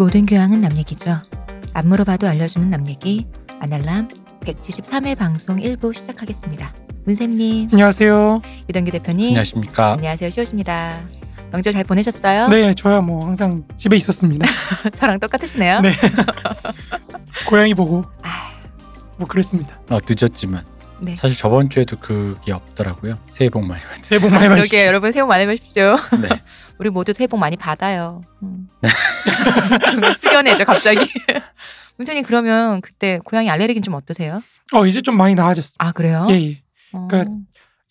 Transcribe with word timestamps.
모든 0.00 0.24
교양은 0.24 0.62
남 0.62 0.78
얘기죠. 0.78 1.14
안 1.74 1.88
물어봐도 1.90 2.26
알려주는 2.26 2.70
남 2.70 2.88
얘기 2.88 3.26
아날람 3.60 4.08
173회 4.40 5.14
방송 5.14 5.58
1부 5.58 5.92
시작하겠습니다. 5.92 6.74
문쌤님, 7.04 7.68
안녕하세요. 7.70 8.40
이동규 8.70 8.92
대표님, 8.92 9.26
안녕하십니까. 9.26 9.92
안녕하세요. 9.92 10.30
시호십니다. 10.30 11.00
명절 11.52 11.74
잘 11.74 11.84
보내셨어요? 11.84 12.48
네, 12.48 12.72
저야 12.72 13.02
뭐 13.02 13.26
항상 13.26 13.62
집에 13.76 13.94
있었습니다. 13.96 14.46
저랑 14.96 15.20
똑같으시네요. 15.20 15.82
네. 15.82 15.92
고양이 17.46 17.74
보고 17.74 18.02
아, 18.22 18.52
뭐 19.18 19.28
그랬습니다. 19.28 19.78
어, 19.90 19.98
늦었지만 20.08 20.64
네. 21.00 21.14
사실 21.14 21.36
저번 21.36 21.70
주에도 21.70 21.98
그게 21.98 22.52
없더라고요. 22.52 23.18
새해 23.28 23.48
복 23.50 23.64
많이 23.64 23.82
받으세요. 23.82 24.04
새해 24.04 24.20
복 24.20 24.30
많이 24.30 24.42
그러게 24.44 24.56
받으십시오. 24.56 24.78
여러분 24.80 25.12
새해 25.12 25.22
복 25.22 25.28
많이 25.28 25.46
받으십시오. 25.46 25.96
네. 26.20 26.28
우리 26.78 26.90
모두 26.90 27.12
새해 27.12 27.26
복 27.26 27.38
많이 27.38 27.56
받아요. 27.56 28.22
음. 28.42 28.68
숙연해져 30.18 30.64
갑자기. 30.64 31.00
문쌤님 31.96 32.24
그러면 32.24 32.80
그때 32.80 33.18
고양이 33.24 33.50
알레르기는 33.50 33.82
좀 33.82 33.94
어떠세요? 33.94 34.42
어, 34.72 34.86
이제 34.86 35.00
좀 35.00 35.16
많이 35.16 35.34
나아졌어요. 35.34 35.76
아 35.78 35.92
그래요? 35.92 36.26
예, 36.30 36.34
예. 36.34 36.62
어. 36.92 37.06
그러니까 37.08 37.34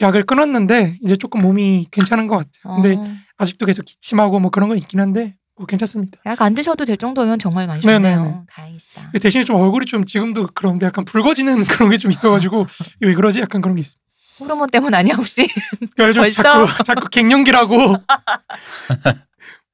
약을 0.02 0.26
끊었는데 0.26 0.98
이제 1.02 1.16
조금 1.16 1.42
몸이 1.42 1.88
괜찮은 1.92 2.28
것 2.28 2.38
같아요. 2.38 2.82
근데 2.82 2.96
어. 2.96 3.16
아직도 3.38 3.66
계속 3.66 3.84
기침하고 3.86 4.40
뭐 4.40 4.50
그런 4.50 4.70
건 4.70 4.78
있긴 4.78 5.00
한데 5.00 5.22
뭐 5.24 5.34
괜찮습니다. 5.66 6.20
약 6.26 6.42
안 6.42 6.54
드셔도 6.54 6.86
될 6.86 6.96
정도면 6.98 7.40
정말 7.40 7.68
많이 7.68 7.82
네, 7.82 7.94
좋네요. 7.96 8.22
네, 8.22 8.28
네. 8.28 8.36
다행이시다. 8.52 9.12
대신에 9.22 9.44
좀 9.44 9.56
얼굴이 9.58 9.86
좀 9.86 10.06
지금도 10.06 10.50
그런데 10.54 10.86
약간 10.86 11.06
붉어지는 11.06 11.64
그런 11.66 11.90
게 11.90 11.98
좀 11.98 12.12
있어가지고 12.12 12.66
왜 13.02 13.14
그러지? 13.14 13.40
약간 13.42 13.62
그런 13.62 13.76
게 13.76 13.82
있어요. 13.82 14.00
호르몬 14.40 14.70
때문 14.70 14.94
아니야 14.94 15.16
혹시? 15.16 15.48
그래서 15.98 16.22
벌써? 16.22 16.42
자꾸 16.42 16.84
자꾸 16.84 17.10
갱년기라고 17.10 17.96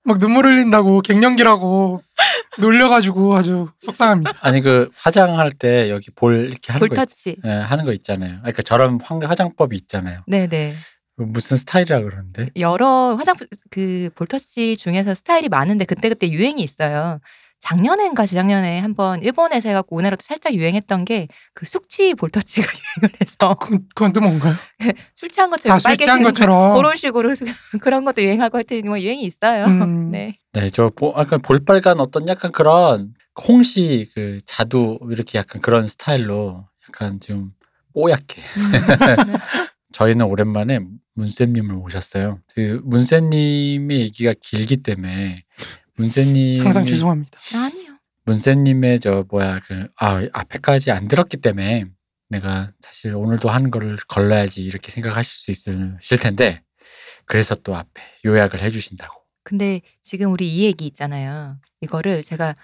막 0.08 0.20
눈물 0.20 0.46
흘린다고 0.46 1.02
갱년기라고 1.02 2.02
놀려가지고 2.60 3.36
아주 3.36 3.70
속상합니다. 3.82 4.34
아니 4.42 4.62
그 4.62 4.90
화장할 4.96 5.52
때 5.52 5.90
여기 5.90 6.12
볼 6.12 6.48
이렇게 6.52 6.72
하는 6.74 6.80
거 6.80 6.86
있, 6.86 6.90
볼터치. 6.96 7.38
예, 7.44 7.50
하는 7.50 7.86
거 7.86 7.94
있잖아요. 7.94 8.38
그러니까 8.42 8.62
저런 8.62 9.00
황- 9.04 9.22
화장법이 9.24 9.76
있잖아요. 9.78 10.22
네네. 10.28 10.76
그 11.18 11.24
무슨 11.24 11.58
스타일이라 11.58 12.02
그러는데 12.02 12.50
여러 12.58 13.16
화장 13.16 13.36
그 13.70 14.10
볼터치 14.16 14.78
중에서 14.78 15.16
스타일이 15.16 15.50
많은데 15.50 15.86
그때 15.86 16.10
그때 16.10 16.30
유행이 16.30 16.62
있어요. 16.62 17.20
작년엔가 17.62 18.26
재작년에 18.28 18.80
한번 18.80 19.24
일본에서 19.24 19.70
해갖고 19.70 19.96
우리나라도 19.96 20.22
살짝 20.22 20.54
유행했던 20.54 21.06
게 21.06 21.28
그 21.56 21.66
숙취 21.66 22.14
볼터치가 22.14 22.68
유행을 23.02 23.16
해서 23.22 23.56
그건, 23.56 23.88
그건 23.96 24.14
또 24.14 24.20
뭔가요? 24.20 24.56
술 25.16 25.30
취한 25.30 25.50
것처럼 25.50 25.76
아, 25.76 25.80
술 25.80 25.96
취한 25.96 26.18
빨개지는 26.18 26.24
것처럼. 26.24 26.74
그런 26.76 26.96
식으로 26.98 27.34
그런 27.82 28.04
것도 28.04 28.22
유행하고 28.22 28.58
하여튼 28.58 28.82
뭐 28.86 29.00
유행이 29.00 29.24
있어요. 29.24 29.66
음. 29.66 30.12
네. 30.12 30.38
네, 30.52 30.70
저 30.70 30.92
보, 30.94 31.14
약간 31.18 31.42
볼빨간 31.42 32.02
어떤 32.02 32.28
약간 32.28 32.52
그런 32.52 33.14
홍시 33.48 34.10
그 34.14 34.38
자두 34.46 35.00
이렇게 35.10 35.40
약간 35.40 35.62
그런 35.62 35.88
스타일로 35.88 36.66
약간 36.90 37.20
좀 37.22 37.52
뽀얗게 37.94 38.42
음. 38.42 39.36
저희는 39.96 40.26
오랜만에 40.26 40.80
문쌤님을 41.14 41.74
모셨어요. 41.76 42.42
그 42.54 42.82
문쌤님의 42.84 43.98
얘기가 44.02 44.34
길기 44.42 44.78
때문에 44.84 45.42
문쌤님 45.96 46.66
항상 46.66 46.86
죄송합니다. 46.86 47.40
아니요. 47.54 47.96
문쌤님의 48.26 49.00
저 49.00 49.24
뭐야 49.30 49.62
그 49.62 49.88
아 49.98 50.22
앞에까지 50.34 50.92
안 50.92 51.08
들었기 51.08 51.38
때문에 51.38 51.86
내가 52.28 52.74
사실 52.82 53.16
오늘도 53.16 53.50
하는 53.50 53.72
거를 53.72 53.96
걸러야지 54.10 54.64
이렇게 54.66 54.92
생각하실 54.92 55.32
수 55.32 55.52
있으실 55.52 56.18
텐데 56.20 56.62
그래서 57.26 57.56
또 57.56 57.74
앞에 57.78 58.02
요약을 58.26 58.62
해주신다고. 58.62 59.16
근데 59.44 59.80
지금 60.02 60.34
우리 60.34 60.54
이 60.54 60.66
얘기 60.66 60.86
있잖아요. 60.88 61.58
이거를 61.80 62.22
제가 62.22 62.56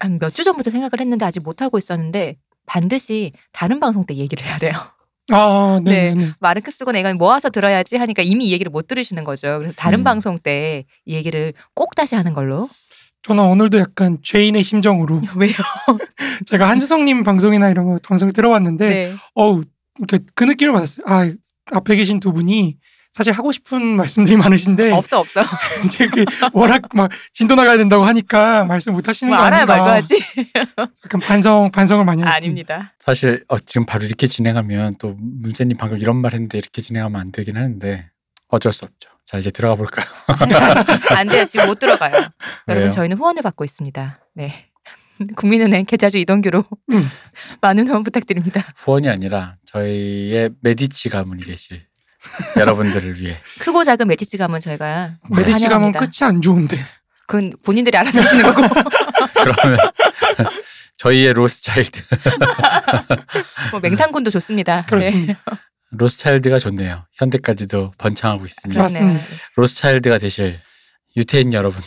한 0.00 0.18
몇 0.18 0.32
주 0.32 0.44
전부터 0.44 0.70
생각을 0.70 0.98
했는데 1.00 1.26
아직 1.26 1.40
못 1.40 1.60
하고 1.60 1.76
있었는데 1.76 2.36
반드시 2.66 3.32
다른 3.52 3.80
방송 3.80 4.06
때 4.06 4.14
얘기를 4.16 4.46
해야 4.46 4.58
돼요. 4.58 4.72
아, 5.32 5.80
네. 5.82 6.12
네, 6.12 6.14
네. 6.26 6.30
마르크 6.40 6.70
쓰고 6.70 6.92
내가 6.92 7.12
모아서 7.14 7.48
들어야지 7.48 7.96
하니까 7.96 8.22
이미 8.22 8.46
이 8.48 8.52
얘기를 8.52 8.70
못 8.70 8.86
들으시는 8.86 9.24
거죠. 9.24 9.58
그래서 9.58 9.74
다른 9.76 10.00
음. 10.00 10.04
방송 10.04 10.38
때 10.38 10.84
이 11.06 11.14
얘기를 11.14 11.52
꼭 11.74 11.94
다시 11.94 12.14
하는 12.14 12.34
걸로. 12.34 12.68
저는 13.22 13.42
오늘도 13.44 13.78
약간 13.78 14.18
죄인의 14.22 14.62
심정으로 14.62 15.20
왜요? 15.36 15.52
제가 16.46 16.68
한수성님 16.68 17.24
방송이나 17.24 17.70
이런 17.70 17.86
거 17.86 17.98
방송을 18.06 18.32
들어봤는데 18.32 18.88
네. 18.88 19.14
어우 19.34 19.62
그, 20.08 20.18
그 20.34 20.44
느낌을 20.44 20.72
받았어요. 20.72 21.06
아 21.06 21.30
앞에 21.72 21.96
계신 21.96 22.20
두 22.20 22.32
분이 22.32 22.76
사실 23.14 23.32
하고 23.32 23.52
싶은 23.52 23.80
말씀들이 23.96 24.36
많으신데 24.36 24.90
없어 24.90 25.20
없어. 25.20 25.40
이제 25.86 26.08
그 26.08 26.24
워낙 26.52 26.82
막 26.94 27.10
진도 27.32 27.54
나가야 27.54 27.76
된다고 27.78 28.04
하니까 28.04 28.64
말씀 28.64 28.92
못 28.92 29.08
하시는 29.08 29.30
뭐 29.30 29.38
거 29.38 29.44
알아야 29.44 29.60
아닌가 29.62 29.76
말도 29.76 29.90
하지. 29.92 30.20
약간 31.04 31.20
반성 31.20 31.70
반성을 31.70 32.04
많이 32.04 32.22
했습니다. 32.22 32.36
아닙니다. 32.36 32.94
사실 32.98 33.44
어, 33.48 33.58
지금 33.60 33.86
바로 33.86 34.04
이렇게 34.04 34.26
진행하면 34.26 34.96
또 34.98 35.16
문쌤님 35.18 35.76
방금 35.78 35.98
이런 36.00 36.16
말 36.16 36.32
했는데 36.32 36.58
이렇게 36.58 36.82
진행하면 36.82 37.20
안 37.20 37.30
되긴 37.32 37.56
하는데 37.56 38.10
어쩔 38.48 38.72
수 38.72 38.84
없죠. 38.84 39.10
자 39.24 39.38
이제 39.38 39.50
들어가 39.50 39.76
볼까요? 39.76 40.04
안 41.16 41.28
돼요. 41.28 41.44
지금 41.46 41.66
못 41.66 41.78
들어가요. 41.78 42.28
여러분 42.68 42.90
저희는 42.90 43.16
후원을 43.16 43.42
받고 43.42 43.64
있습니다. 43.64 44.20
네. 44.34 44.66
국민은행 45.36 45.84
계좌주 45.84 46.18
이동규로 46.18 46.64
음. 46.92 47.08
많은 47.60 47.86
후원 47.86 48.02
부탁드립니다. 48.02 48.64
후원이 48.76 49.08
아니라 49.08 49.54
저희의 49.66 50.50
메디치 50.60 51.08
가문이 51.10 51.44
계실 51.44 51.86
여러분들을 52.56 53.20
위해 53.20 53.36
크고 53.60 53.84
작은 53.84 54.06
메디치 54.08 54.38
가문 54.38 54.60
저희가 54.60 55.18
가문 55.30 55.52
환영합니다. 55.52 56.00
끝이 56.00 56.28
안 56.28 56.40
좋은데 56.42 56.78
그건 57.26 57.52
본인들이 57.64 57.96
알아서 57.96 58.20
하시는 58.20 58.44
거고 58.52 58.62
그러면 59.34 59.78
저희의 60.98 61.32
로스차일드 61.34 62.00
뭐 63.70 63.80
맹상군도 63.80 64.30
좋습니다. 64.30 64.80
네. 64.82 64.86
그렇습니다. 64.86 65.34
로스차일드가 65.90 66.58
좋네요. 66.58 67.06
현대까지도 67.14 67.92
번창하고 67.98 68.44
그렇- 68.72 68.82
맞습니다. 68.82 69.24
로스차일드가 69.56 70.18
되실 70.18 70.60
유태인 71.16 71.52
여러분 71.52 71.80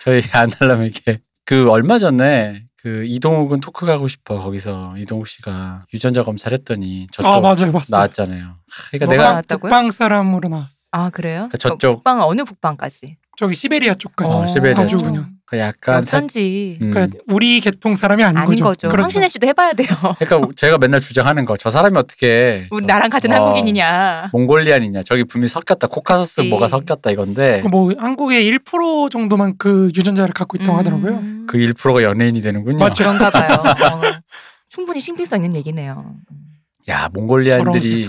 저희 0.00 0.22
아날람에게 0.32 1.20
그 1.44 1.68
얼마 1.70 1.98
전에 1.98 2.62
그 2.80 3.04
이동욱은 3.06 3.60
토크 3.60 3.86
가고 3.86 4.06
싶어 4.06 4.40
거기서 4.40 4.94
이동욱 4.98 5.26
씨가 5.26 5.86
유전자 5.92 6.22
검사를 6.22 6.56
했더니 6.56 7.08
저쪽 7.12 7.28
아 7.28 7.40
맞아요. 7.40 7.72
나왔잖아요. 7.90 8.54
그러니까 8.92 9.10
내가 9.10 9.22
나왔다고요? 9.30 9.68
북방 9.68 9.90
사람으로 9.90 10.48
나왔어. 10.48 10.68
아 10.92 11.10
그래요? 11.10 11.48
그 11.50 11.58
저쪽- 11.58 11.96
북방 11.96 12.22
어느 12.22 12.44
북방까지? 12.44 13.16
저기 13.36 13.54
시베리아 13.54 13.94
쪽까지. 13.94 14.34
어, 14.34 14.46
시베리아 14.46 14.82
아주 14.84 14.98
쪽. 14.98 15.04
그냥. 15.06 15.37
그 15.50 15.58
약간 15.58 16.04
사- 16.04 16.18
어쩐지 16.18 16.76
음, 16.82 16.90
그러니까 16.90 17.18
우리 17.28 17.60
계통 17.60 17.94
사람이 17.94 18.22
아닌, 18.22 18.36
아닌 18.36 18.50
거죠. 18.62 18.88
그렇죠. 18.88 19.02
황신혜 19.02 19.28
씨도 19.28 19.46
해봐야 19.46 19.72
돼요. 19.72 19.88
그러니까 20.18 20.52
제가 20.56 20.76
맨날 20.76 21.00
주장하는 21.00 21.46
거 21.46 21.56
저 21.56 21.70
사람이 21.70 21.96
어떻게 21.96 22.66
우리 22.70 22.82
저- 22.82 22.86
나랑 22.86 23.08
같은 23.08 23.32
어, 23.32 23.36
한국인이냐? 23.36 24.28
몽골리안이냐 24.32 25.02
저기 25.04 25.24
분명히 25.24 25.48
섞였다 25.48 25.86
코카서스 25.86 26.36
그치. 26.42 26.48
뭐가 26.50 26.68
섞였다 26.68 27.10
이건데 27.10 27.62
뭐 27.70 27.92
한국의 27.96 28.44
1% 28.58 29.10
정도만 29.10 29.54
그 29.56 29.90
유전자를 29.96 30.34
갖고 30.34 30.58
있다고 30.58 30.76
하더라고요. 30.78 31.12
음, 31.14 31.46
그 31.48 31.56
1%가 31.56 32.02
연예인이 32.02 32.42
되는군요. 32.42 32.76
맞죠. 32.78 33.04
그런가 33.04 33.30
봐요. 33.30 33.54
어, 33.64 34.02
충분히 34.68 35.00
신빙성 35.00 35.42
있는 35.44 35.56
얘기네요. 35.56 36.12
야 36.90 37.08
몽골리안들이 37.14 38.06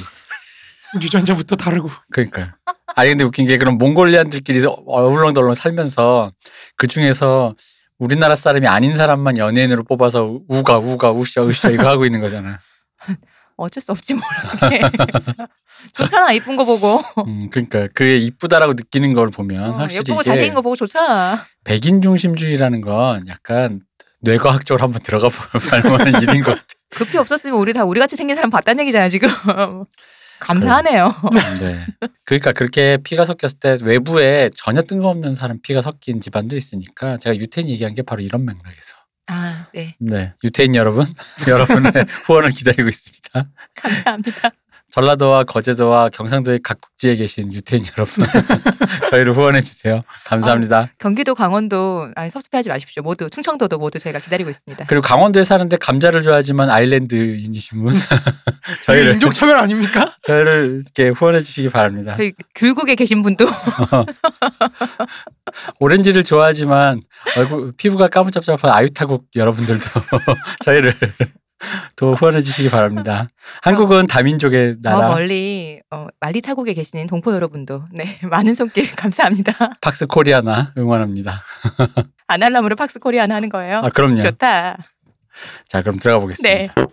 유전자부터 1.01 1.55
다르고. 1.55 1.89
그러니까 2.11 2.55
아니 2.95 3.09
근데 3.09 3.23
웃긴 3.23 3.45
게 3.45 3.57
그런 3.57 3.77
몽골리안들끼리 3.77 4.63
어울렁덜렁 4.65 5.53
살면서 5.53 6.31
그 6.75 6.87
중에서 6.87 7.55
우리나라 7.99 8.35
사람이 8.35 8.67
아닌 8.67 8.93
사람만 8.95 9.37
연예인으로 9.37 9.83
뽑아서 9.83 10.39
우가 10.47 10.77
우가 10.77 11.11
우샤 11.11 11.41
우샤 11.41 11.69
이거 11.69 11.87
하고 11.87 12.05
있는 12.05 12.21
거잖아. 12.21 12.59
어쩔 13.57 13.81
수 13.81 13.91
없지 13.91 14.13
뭘 14.13 14.23
어떻게. 14.45 14.79
좋잖아 15.93 16.31
이쁜 16.31 16.55
거 16.55 16.65
보고. 16.65 17.01
음, 17.27 17.49
그러니까 17.49 17.87
그게 17.93 18.17
이쁘다라고 18.17 18.73
느끼는 18.73 19.13
걸 19.13 19.29
보면 19.29 19.71
어, 19.71 19.73
확실히 19.77 19.99
예쁘고 19.99 20.23
잘생긴 20.23 20.53
거 20.53 20.61
보고 20.61 20.75
좋잖아. 20.75 21.45
백인 21.65 22.01
중심주의라는 22.01 22.81
건 22.81 23.27
약간 23.27 23.81
뇌과학적으로 24.21 24.83
한번 24.83 25.01
들어가 25.01 25.27
볼 25.29 25.91
만한 25.91 26.21
일인 26.21 26.41
것 26.41 26.51
같아. 26.51 26.65
급히 26.91 27.17
없었으면 27.17 27.57
우리 27.57 27.73
다 27.73 27.83
우리 27.83 27.99
같이 27.99 28.15
생긴 28.15 28.35
사람 28.35 28.49
봤다는 28.49 28.81
얘기잖아 28.81 29.09
지금. 29.09 29.29
감사하네요. 30.39 31.13
네. 31.59 32.07
그러니까 32.25 32.53
그렇게 32.53 32.97
피가 33.03 33.25
섞였을 33.25 33.59
때 33.59 33.77
외부에 33.81 34.49
전혀 34.55 34.81
뜬금없는 34.81 35.33
사람 35.35 35.59
피가 35.61 35.81
섞인 35.81 36.21
집안도 36.21 36.55
있으니까 36.55 37.17
제가 37.17 37.35
유태인 37.35 37.69
얘기한 37.69 37.95
게 37.95 38.01
바로 38.01 38.21
이런 38.21 38.45
맥락에서. 38.45 38.95
아, 39.27 39.67
네. 39.73 39.93
네. 39.99 40.33
유태인 40.43 40.75
여러분, 40.75 41.05
여러분의 41.47 41.91
후원을 42.25 42.49
기다리고 42.49 42.89
있습니다. 42.89 43.49
감사합니다. 43.75 44.51
전라도와 44.91 45.43
거제도와 45.43 46.09
경상도의 46.09 46.59
각 46.63 46.81
국지에 46.81 47.15
계신 47.15 47.53
유태인 47.53 47.83
여러분, 47.97 48.25
저희를 49.11 49.35
후원해 49.35 49.61
주세요. 49.61 50.01
감사합니다. 50.25 50.89
경기도, 50.97 51.35
강원도 51.35 52.09
아니 52.15 52.29
섭섭해하지 52.29 52.69
마십시오. 52.69 53.03
모두 53.03 53.29
충청도도 53.29 53.77
모두 53.77 53.99
저희가 53.99 54.19
기다리고 54.19 54.49
있습니다. 54.49 54.85
그리고 54.87 55.01
강원도에 55.01 55.43
사는데 55.43 55.77
감자를 55.77 56.23
좋아하지만 56.23 56.69
아일랜드인이신 56.69 57.83
분, 57.83 57.93
저희 58.83 58.97
저희를 58.99 59.13
인종 59.13 59.29
차별 59.31 59.57
아닙니까? 59.57 60.11
저희를 60.23 60.83
이렇게 60.83 61.09
후원해 61.09 61.41
주시기 61.41 61.69
바랍니다. 61.69 62.15
저희 62.17 62.33
귤국에 62.55 62.95
계신 62.95 63.21
분도 63.21 63.45
오렌지를 65.79 66.23
좋아하지만 66.23 67.01
얼굴 67.37 67.73
피부가 67.77 68.07
까무잡잡한 68.07 68.71
아유타국 68.71 69.25
여러분들도 69.35 69.83
저희를 70.63 70.95
또 71.95 72.13
후원해 72.13 72.41
주시기 72.41 72.69
바랍니다. 72.69 73.29
한국은 73.61 74.07
다민족의 74.07 74.77
저 74.81 74.89
나라 74.91 75.09
멀리 75.09 75.81
어, 75.91 76.07
말리 76.19 76.41
타고 76.41 76.63
계시는 76.63 77.07
동포 77.07 77.33
여러분도 77.33 77.83
네 77.93 78.05
많은 78.29 78.55
손길 78.55 78.89
감사합니다. 78.95 79.53
팍스 79.81 80.07
코리아나 80.07 80.73
응원합니다. 80.77 81.43
아날람으로 82.27 82.75
팍스 82.75 82.99
코리아나 82.99 83.35
하는 83.35 83.49
거예요. 83.49 83.79
아 83.83 83.89
그럼요. 83.89 84.17
좋다. 84.17 84.77
자 85.67 85.81
그럼 85.81 85.99
들어가 85.99 86.19
보겠습니다. 86.19 86.73
네. 86.73 86.89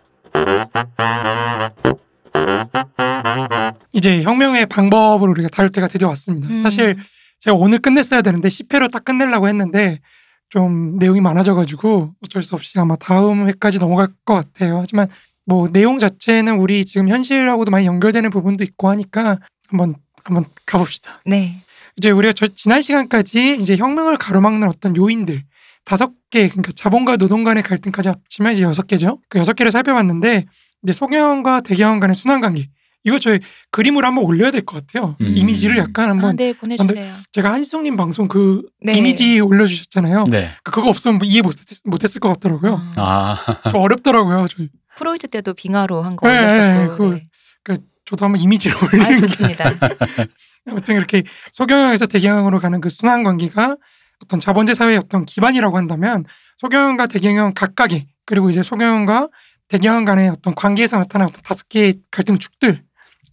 이제 3.92 4.22
혁명의 4.22 4.66
방법을 4.66 5.28
우리가 5.30 5.48
다룰 5.48 5.70
때가 5.70 5.88
드디어 5.88 6.08
왔습니다. 6.08 6.48
음. 6.48 6.56
사실 6.58 6.96
제가 7.40 7.56
오늘 7.56 7.78
끝냈어야 7.78 8.22
되는데 8.22 8.48
10회로 8.48 8.90
딱 8.90 9.04
끝내려고 9.04 9.48
했는데 9.48 10.00
좀 10.48 10.96
내용이 10.98 11.20
많아져가지고 11.20 12.14
어쩔 12.22 12.42
수 12.42 12.54
없이 12.54 12.78
아마 12.78 12.96
다음 12.96 13.48
회까지 13.48 13.78
넘어갈 13.78 14.08
것 14.24 14.34
같아요. 14.34 14.78
하지만 14.78 15.08
뭐 15.44 15.68
내용 15.68 15.98
자체는 15.98 16.58
우리 16.58 16.84
지금 16.84 17.08
현실하고도 17.08 17.70
많이 17.70 17.86
연결되는 17.86 18.30
부분도 18.30 18.64
있고 18.64 18.88
하니까 18.88 19.38
한번 19.68 19.94
한번 20.24 20.44
가봅시다. 20.66 21.20
네. 21.24 21.62
이제 21.96 22.10
우리가 22.10 22.32
저 22.32 22.46
지난 22.48 22.82
시간까지 22.82 23.56
이제 23.60 23.76
혁명을 23.76 24.18
가로막는 24.18 24.68
어떤 24.68 24.96
요인들 24.96 25.42
다섯 25.84 26.10
개 26.30 26.48
그러니까 26.48 26.72
자본과 26.74 27.16
노동 27.16 27.44
간의 27.44 27.62
갈등까지 27.62 28.08
합치면 28.08 28.52
이제 28.54 28.62
여섯 28.62 28.86
개죠. 28.86 29.20
그 29.28 29.38
여섯 29.38 29.54
개를 29.54 29.70
살펴봤는데 29.70 30.46
이제 30.82 30.92
소경영과 30.92 31.60
대경영 31.60 32.00
간의 32.00 32.14
순환 32.14 32.40
관계 32.40 32.68
이거 33.06 33.18
저희 33.18 33.38
그림으로 33.70 34.06
한번 34.06 34.24
올려야 34.24 34.50
될 34.50 34.64
것 34.66 34.84
같아요. 34.86 35.16
음. 35.20 35.34
이미지를 35.36 35.78
약간 35.78 36.06
아, 36.06 36.10
한번 36.10 36.36
네 36.36 36.52
보내주세요. 36.52 37.12
제가 37.32 37.52
한승님 37.52 37.96
방송 37.96 38.26
그 38.28 38.62
네. 38.82 38.92
이미지 38.92 39.40
올려주셨잖아요. 39.40 40.24
네. 40.28 40.50
그거 40.64 40.88
없으면 40.90 41.20
이해 41.24 41.40
못했, 41.42 41.60
못했을 41.84 42.20
것 42.20 42.28
같더라고요. 42.34 42.74
음. 42.74 42.92
아좀 42.96 43.76
어렵더라고요. 43.80 44.46
저, 44.48 44.64
프로이트 44.96 45.28
때도 45.28 45.54
빙하로 45.54 46.02
한거 46.02 46.26
네, 46.28 46.38
올렸었고. 46.86 46.96
그- 46.96 47.14
네. 47.14 47.76
저도 48.08 48.24
한번 48.24 48.40
이미지를 48.40 48.76
아 48.76 48.80
올리는 48.86 49.08
게 49.20 49.26
좋습니다. 49.26 49.72
아무튼 50.68 50.96
이렇게 50.96 51.24
소경영에서 51.52 52.06
대경영으로 52.06 52.60
가는 52.60 52.80
그 52.80 52.88
순환 52.88 53.24
관계가 53.24 53.76
어떤 54.22 54.38
자본제 54.38 54.74
사회의 54.74 54.96
어떤 54.96 55.24
기반이라고 55.26 55.76
한다면 55.76 56.24
소경영과 56.58 57.08
대경영 57.08 57.52
각각의 57.54 58.06
그리고 58.24 58.48
이제 58.48 58.62
소경영과 58.62 59.28
대경영 59.68 60.04
간의 60.04 60.28
어떤 60.28 60.54
관계에서 60.54 60.98
나타나는 61.00 61.30
어떤 61.30 61.42
다섯 61.42 61.68
개의 61.68 61.94
갈등 62.12 62.38
축들 62.38 62.84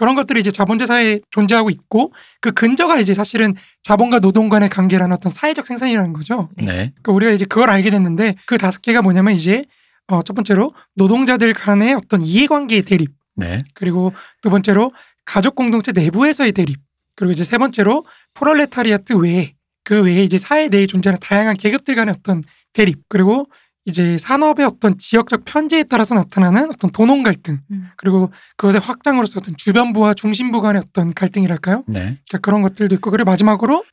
그런 0.03 0.15
것들이 0.15 0.41
이제 0.41 0.51
자본제 0.51 0.85
사회에 0.85 1.21
존재하고 1.31 1.69
있고 1.69 2.11
그 2.41 2.51
근저가 2.51 2.99
이제 2.99 3.13
사실은 3.13 3.53
자본과 3.83 4.19
노동 4.19 4.49
간의 4.49 4.67
관계라는 4.67 5.15
어떤 5.15 5.31
사회적 5.31 5.65
생산이라는 5.65 6.11
거죠. 6.11 6.49
네. 6.57 6.65
네. 6.65 6.73
그러니까 6.73 7.11
우리가 7.13 7.31
이제 7.31 7.45
그걸 7.45 7.69
알게 7.69 7.89
됐는데 7.89 8.35
그 8.45 8.57
다섯 8.57 8.81
개가 8.81 9.01
뭐냐면 9.01 9.33
이제 9.33 9.63
어, 10.07 10.21
첫 10.21 10.33
번째로 10.33 10.73
노동자들 10.95 11.53
간의 11.53 11.93
어떤 11.93 12.21
이해관계의 12.21 12.81
대립 12.81 13.11
네. 13.37 13.63
그리고 13.75 14.11
두 14.41 14.49
번째로 14.49 14.91
가족 15.23 15.55
공동체 15.55 15.93
내부에서의 15.93 16.51
대립 16.51 16.81
그리고 17.15 17.31
이제 17.31 17.45
세 17.45 17.57
번째로 17.57 18.05
프롤레타리아트 18.33 19.13
외에 19.13 19.53
그 19.85 20.01
외에 20.01 20.21
이제 20.25 20.37
사회 20.37 20.67
내에 20.67 20.85
존재하는 20.85 21.17
다양한 21.21 21.55
계급들 21.55 21.95
간의 21.95 22.13
어떤 22.17 22.43
대립 22.73 23.03
그리고 23.07 23.47
이제 23.85 24.17
산업의 24.17 24.65
어떤 24.65 24.97
지역적 24.97 25.43
편제에 25.45 25.83
따라서 25.83 26.15
나타나는 26.15 26.69
어떤 26.69 26.89
도농 26.91 27.23
갈등 27.23 27.59
음. 27.71 27.89
그리고 27.97 28.31
그것의 28.55 28.79
확장으로서 28.79 29.39
어떤 29.41 29.55
주변부와 29.57 30.13
중심부 30.13 30.61
간의 30.61 30.81
어떤 30.85 31.13
갈등이랄까요? 31.13 31.83
네. 31.87 31.99
그러니까 31.99 32.37
그런 32.41 32.61
것들도 32.61 32.95
있고 32.95 33.11
그리고 33.11 33.29
마지막으로 33.29 33.83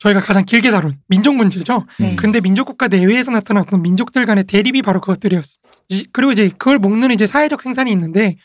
저희가 0.00 0.20
가장 0.20 0.44
길게 0.44 0.70
다룬 0.72 0.96
민족 1.08 1.36
문제죠. 1.36 1.86
네. 2.00 2.12
음. 2.12 2.16
근데 2.16 2.40
민족 2.40 2.64
국가 2.66 2.88
내외에서 2.88 3.30
나타난 3.30 3.62
어떤 3.64 3.80
민족들 3.82 4.26
간의 4.26 4.44
대립이 4.44 4.82
바로 4.82 5.00
그것들이었어. 5.00 5.56
이- 5.88 6.06
그리고 6.12 6.32
이제 6.32 6.48
그걸 6.48 6.78
묶는 6.78 7.10
이제 7.12 7.26
사회적 7.26 7.62
생산이 7.62 7.90
있는데 7.92 8.36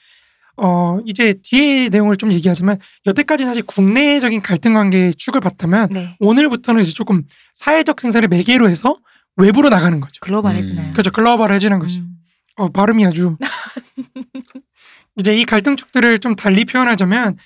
어 0.58 1.00
이제 1.06 1.34
뒤에 1.42 1.90
내용을 1.90 2.16
좀 2.18 2.32
얘기하지만 2.32 2.78
여태까지 3.08 3.46
사실 3.46 3.64
국내적인 3.64 4.42
갈등 4.44 4.76
관계의 4.76 5.16
축을 5.16 5.42
봤다면 5.42 5.90
네. 5.92 6.16
오늘부터는 6.20 6.84
이제 6.84 6.94
조금 6.94 7.24
사회적 7.56 8.00
생산을 8.00 8.28
매개로 8.28 8.70
해서 8.70 9.00
외부로 9.36 9.70
나가는 9.70 10.00
거죠. 10.00 10.20
글로벌해지나요? 10.22 10.88
음. 10.88 10.92
그렇죠. 10.92 11.12
글로벌해지는 11.12 11.80
거죠. 11.80 12.02
음. 12.02 12.18
어 12.56 12.70
발음이 12.70 13.06
아주 13.06 13.36
이제 15.18 15.36
이 15.36 15.46
갈등 15.46 15.76
축들을 15.76 16.20
좀 16.20 16.36
달리 16.36 16.66
표현하자면 16.66 17.38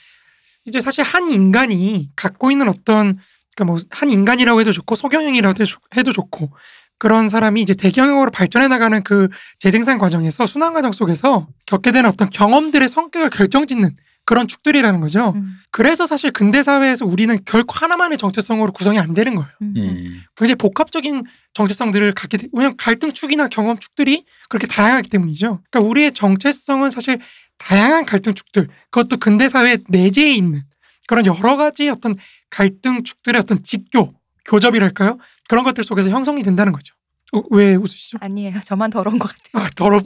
이제 0.66 0.82
사실 0.82 1.04
한 1.04 1.32
인간이 1.32 2.10
갖고 2.16 2.52
있는 2.52 2.68
어떤 2.68 3.18
그러니까 3.56 3.64
뭐 3.66 3.78
한 3.90 4.10
인간이라고 4.10 4.60
해도 4.60 4.72
좋고 4.72 4.96
소경영이라고 4.96 5.64
해도 5.96 6.12
좋고 6.12 6.52
그런 7.00 7.30
사람이 7.30 7.62
이제 7.62 7.74
대경영으로 7.74 8.32
발전해 8.32 8.68
나가는 8.68 9.02
그 9.04 9.30
재생산 9.60 9.98
과정에서 9.98 10.46
순환 10.46 10.74
과정 10.74 10.92
속에서 10.92 11.48
겪게 11.66 11.92
되는 11.92 12.10
어떤 12.10 12.30
경험들의 12.30 12.90
성격을 12.90 13.30
결정짓는 13.30 13.96
그런 14.28 14.50
축들이라는 14.50 15.00
거죠. 15.00 15.32
음. 15.38 15.58
그래서 15.72 16.06
사실 16.06 16.32
근대 16.32 16.62
사회에서 16.62 17.06
우리는 17.06 17.40
결코 17.46 17.76
하나만의 17.76 18.18
정체성으로 18.18 18.74
구성이 18.74 19.00
안 19.00 19.14
되는 19.14 19.36
거예요. 19.36 19.50
음. 19.62 19.74
음. 19.78 20.24
굉장히 20.36 20.56
복합적인 20.58 21.24
정체성들을 21.54 22.14
갖게 22.14 22.38
돼. 22.38 22.48
왜냐하면 22.52 22.76
갈등 22.76 23.14
축이나 23.14 23.48
경험 23.48 23.80
축들이 23.80 24.26
그렇게 24.50 24.68
다양하기 24.68 25.10
때문이죠. 25.10 25.62
그러니까 25.72 25.90
우리의 25.90 26.12
정체성은 26.12 26.90
사실 26.90 27.20
다양한 27.58 28.06
갈등 28.06 28.34
축들, 28.34 28.68
그것도 28.92 29.16
근대 29.16 29.48
사회 29.48 29.78
내재해 29.88 30.34
있는 30.36 30.62
그런 31.08 31.26
여러 31.26 31.56
가지 31.56 31.88
어떤 31.88 32.14
갈등 32.50 33.06
축들의 33.06 33.40
어떤 33.40 33.64
직교, 33.64 34.14
교접이랄까요? 34.44 35.20
그런 35.48 35.64
것들 35.64 35.86
속에서 35.86 36.10
형성이 36.10 36.44
된다는 36.44 36.74
거죠. 36.74 36.94
어, 37.32 37.42
왜 37.52 37.76
웃으시죠? 37.76 38.18
아니에요. 38.20 38.60
저만 38.62 38.90
더러운 38.90 39.20
것 39.20 39.32
같아요. 39.34 39.66
아, 39.66 39.70
더럽. 39.74 40.04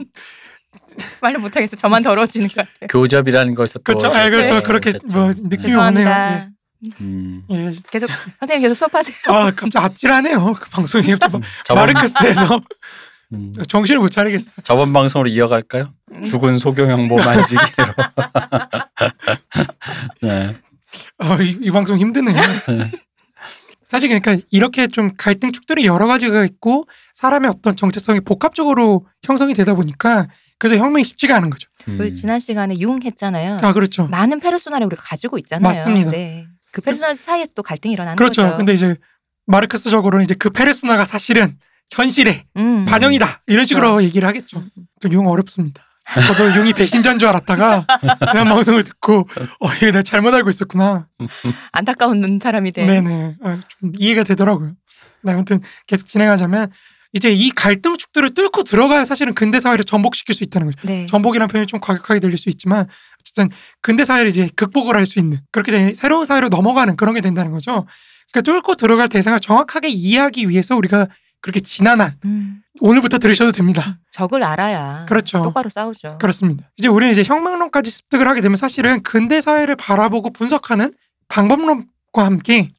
말을 1.20 1.40
못하겠어. 1.40 1.76
저만 1.76 2.02
더러워지는 2.02 2.48
것 2.48 2.54
같아요. 2.56 2.86
교접이라는 2.88 3.54
것도 3.54 3.80
그렇죠. 3.84 4.06
아, 4.08 4.30
그렇죠. 4.30 4.54
네. 4.54 4.62
그렇게 4.62 4.92
뭐 5.12 5.30
느낌이. 5.34 5.74
오네요. 5.74 6.48
음. 7.00 7.44
예. 7.50 7.66
예. 7.66 7.72
계속 7.90 8.08
선생님 8.40 8.62
계속 8.62 8.74
수업하세요. 8.74 9.16
아, 9.26 9.50
갑자기 9.52 9.78
아찔하네요. 9.78 10.52
그 10.54 10.68
방송이 10.70 11.14
저번, 11.18 11.42
마르크스에서 11.74 12.60
음. 13.32 13.54
정신을 13.68 14.00
못 14.00 14.08
차리겠어. 14.08 14.62
저번 14.64 14.92
방송으로 14.92 15.28
이어갈까요? 15.30 15.92
음. 16.12 16.24
죽은 16.24 16.58
소경영 16.58 17.06
모 17.06 17.16
만지기로. 17.16 17.72
네. 20.22 20.56
아, 21.18 21.38
이, 21.40 21.58
이 21.62 21.70
방송 21.70 21.98
힘드네요. 21.98 22.36
사실 23.88 24.08
그러니까 24.08 24.36
이렇게 24.50 24.86
좀 24.86 25.12
갈등 25.16 25.52
축들이 25.52 25.86
여러 25.86 26.06
가지가 26.06 26.44
있고 26.44 26.86
사람의 27.14 27.50
어떤 27.54 27.76
정체성이 27.76 28.20
복합적으로 28.20 29.06
형성이 29.22 29.54
되다 29.54 29.74
보니까 29.74 30.28
그래서 30.62 30.76
혁명이 30.76 31.02
쉽지가 31.02 31.36
않은 31.38 31.50
거죠. 31.50 31.68
음. 31.88 31.98
우리 31.98 32.14
지난 32.14 32.38
시간에 32.38 32.78
융했잖아요. 32.78 33.58
아 33.62 33.72
그렇죠. 33.72 34.06
많은 34.06 34.38
페르소나를 34.38 34.86
우리가 34.86 35.02
가지고 35.02 35.36
있잖아요. 35.38 35.66
맞습니다. 35.66 36.12
네. 36.12 36.46
그 36.70 36.80
페르소나 36.80 37.16
사이에서 37.16 37.50
또 37.56 37.64
갈등이 37.64 37.92
일어나는 37.92 38.14
그렇죠. 38.14 38.42
거죠. 38.42 38.56
근데 38.58 38.72
이제 38.72 38.94
마르크스적으로는 39.46 40.24
이제 40.24 40.36
그 40.38 40.50
페르소나가 40.50 41.04
사실은 41.04 41.58
현실의 41.90 42.44
음. 42.58 42.84
반영이다 42.84 43.42
이런 43.48 43.64
식으로 43.64 44.04
얘기를 44.04 44.28
하겠죠. 44.28 44.60
음, 44.60 44.70
음. 44.78 44.84
또융 45.00 45.26
어렵습니다. 45.26 45.82
저도 46.28 46.54
융이 46.56 46.74
배신자인 46.74 47.18
줄 47.18 47.28
알았다가 47.28 47.84
지난 48.30 48.48
방송을 48.48 48.84
듣고 48.84 49.28
어 49.58 49.68
이게 49.76 49.86
내가 49.86 50.02
잘못 50.02 50.32
알고 50.32 50.48
있었구나. 50.48 51.08
안타까운 51.72 52.38
사람이 52.40 52.70
돼. 52.70 52.86
네네. 52.86 53.36
아, 53.42 53.60
좀 53.68 53.90
이해가 53.98 54.22
되더라고요. 54.22 54.74
네, 55.24 55.32
아무튼 55.32 55.60
계속 55.88 56.06
진행하자면 56.06 56.70
이제 57.12 57.30
이 57.30 57.50
갈등 57.50 57.96
축들을 57.96 58.34
뚫고 58.34 58.62
들어가야 58.62 59.04
사실은 59.04 59.34
근대 59.34 59.60
사회를 59.60 59.84
전복시킬 59.84 60.34
수 60.34 60.44
있다는 60.44 60.70
거죠. 60.70 60.86
네. 60.86 61.06
전복이라는 61.06 61.48
표현이 61.48 61.66
좀 61.66 61.80
과격하게 61.80 62.20
들릴 62.20 62.38
수 62.38 62.48
있지만 62.48 62.86
어쨌든 63.20 63.50
근대 63.82 64.04
사회를 64.04 64.30
이제 64.30 64.48
극복을 64.56 64.96
할 64.96 65.06
수 65.06 65.18
있는 65.18 65.38
그렇게 65.50 65.72
되 65.72 65.94
새로운 65.94 66.24
사회로 66.24 66.48
넘어가는 66.48 66.96
그런 66.96 67.14
게 67.14 67.20
된다는 67.20 67.52
거죠. 67.52 67.86
그러니까 68.32 68.52
뚫고 68.52 68.76
들어갈 68.76 69.08
대상을 69.08 69.38
정확하게 69.40 69.88
이해하기 69.88 70.48
위해서 70.48 70.76
우리가 70.76 71.08
그렇게 71.42 71.60
지난한 71.60 72.16
음. 72.24 72.62
오늘부터 72.80 73.18
들으셔도 73.18 73.52
됩니다. 73.52 73.98
적을 74.12 74.42
알아야 74.44 75.04
그렇죠. 75.08 75.42
똑바로 75.42 75.68
싸우죠. 75.68 76.18
그렇습니다. 76.18 76.70
이제 76.76 76.88
우리는 76.88 77.12
이제 77.12 77.22
혁명론까지 77.24 77.90
습득을 77.90 78.26
하게 78.26 78.40
되면 78.40 78.56
사실은 78.56 79.02
근대 79.02 79.40
사회를 79.40 79.76
바라보고 79.76 80.32
분석하는 80.32 80.94
방법론과 81.28 82.24
함께 82.24 82.70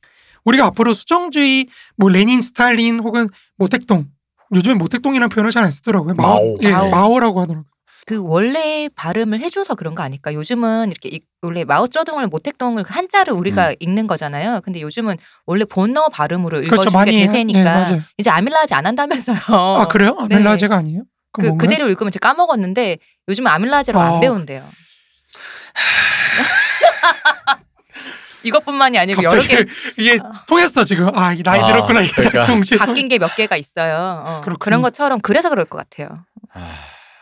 우리가 0.46 0.66
앞으로 0.68 0.94
수정주의, 0.94 1.68
뭐 1.98 2.10
레닌, 2.10 2.42
스탈린 2.42 3.00
혹은 3.02 3.30
모택동 3.58 4.08
요즘에 4.54 4.76
모택동이라는 4.76 5.30
표현을 5.30 5.52
잘 5.52 5.64
안 5.64 5.72
쓰더라고요. 5.72 6.14
마오, 6.16 6.36
마오. 6.36 6.58
예, 6.62 6.72
마오. 6.72 6.90
마오라고 6.90 7.42
하더라고요. 7.42 7.66
그 8.06 8.18
원래 8.22 8.90
발음을 8.96 9.40
해줘서 9.40 9.76
그런 9.76 9.96
거 9.96 10.04
아닐까? 10.04 10.34
요즘은 10.34 10.92
이렇게 10.92 11.08
이- 11.08 11.22
원래 11.42 11.64
마오쩌둥을 11.64 12.28
모택동을 12.28 12.84
그 12.84 12.94
한자를 12.94 13.34
우리가 13.34 13.70
음. 13.70 13.76
읽는 13.80 14.08
거잖아요. 14.08 14.60
근데 14.62 14.82
요즘은 14.82 15.16
원래 15.46 15.64
본어 15.64 16.10
발음으로 16.10 16.58
그렇죠, 16.58 16.66
읽어주는 16.76 16.92
많이 16.92 17.12
게 17.12 17.18
해요. 17.20 17.28
대세니까 17.28 17.92
예. 17.94 18.02
이제 18.18 18.30
아밀라제 18.30 18.76
안 18.76 18.86
한다면서요. 18.86 19.38
아 19.48 19.88
그래요? 19.88 20.18
네. 20.28 20.36
아멜라제가 20.36 20.76
아니에요? 20.76 21.04
그 21.32 21.46
뭔가요? 21.46 21.70
그대로 21.70 21.88
읽으면 21.90 22.12
제가 22.12 22.30
까먹었는데 22.34 22.98
요즘 23.30 23.48
아밀라제로 23.48 23.98
아. 24.02 24.16
안 24.16 24.20
배운대요. 24.20 24.64
이것뿐만이 28.44 28.98
아니고 28.98 29.24
여러 29.24 29.42
개 29.42 29.66
이게 29.98 30.20
통했어 30.48 30.84
지금. 30.84 31.10
아, 31.18 31.34
이 31.34 31.42
나이 31.44 31.60
아, 31.62 31.68
들었구나 31.68 32.02
이게 32.02 32.12
그러니까. 32.14 32.46
동시에 32.46 32.78
통- 32.78 32.88
바뀐 32.88 33.08
게 33.08 33.18
몇 33.18 33.36
개가 33.36 33.56
있어요. 33.58 34.24
어. 34.26 34.42
그런 34.60 34.82
것처럼 34.82 35.20
그래서 35.22 35.50
그럴 35.50 35.66
것 35.66 35.78
같아요. 35.78 36.26
아, 36.54 36.72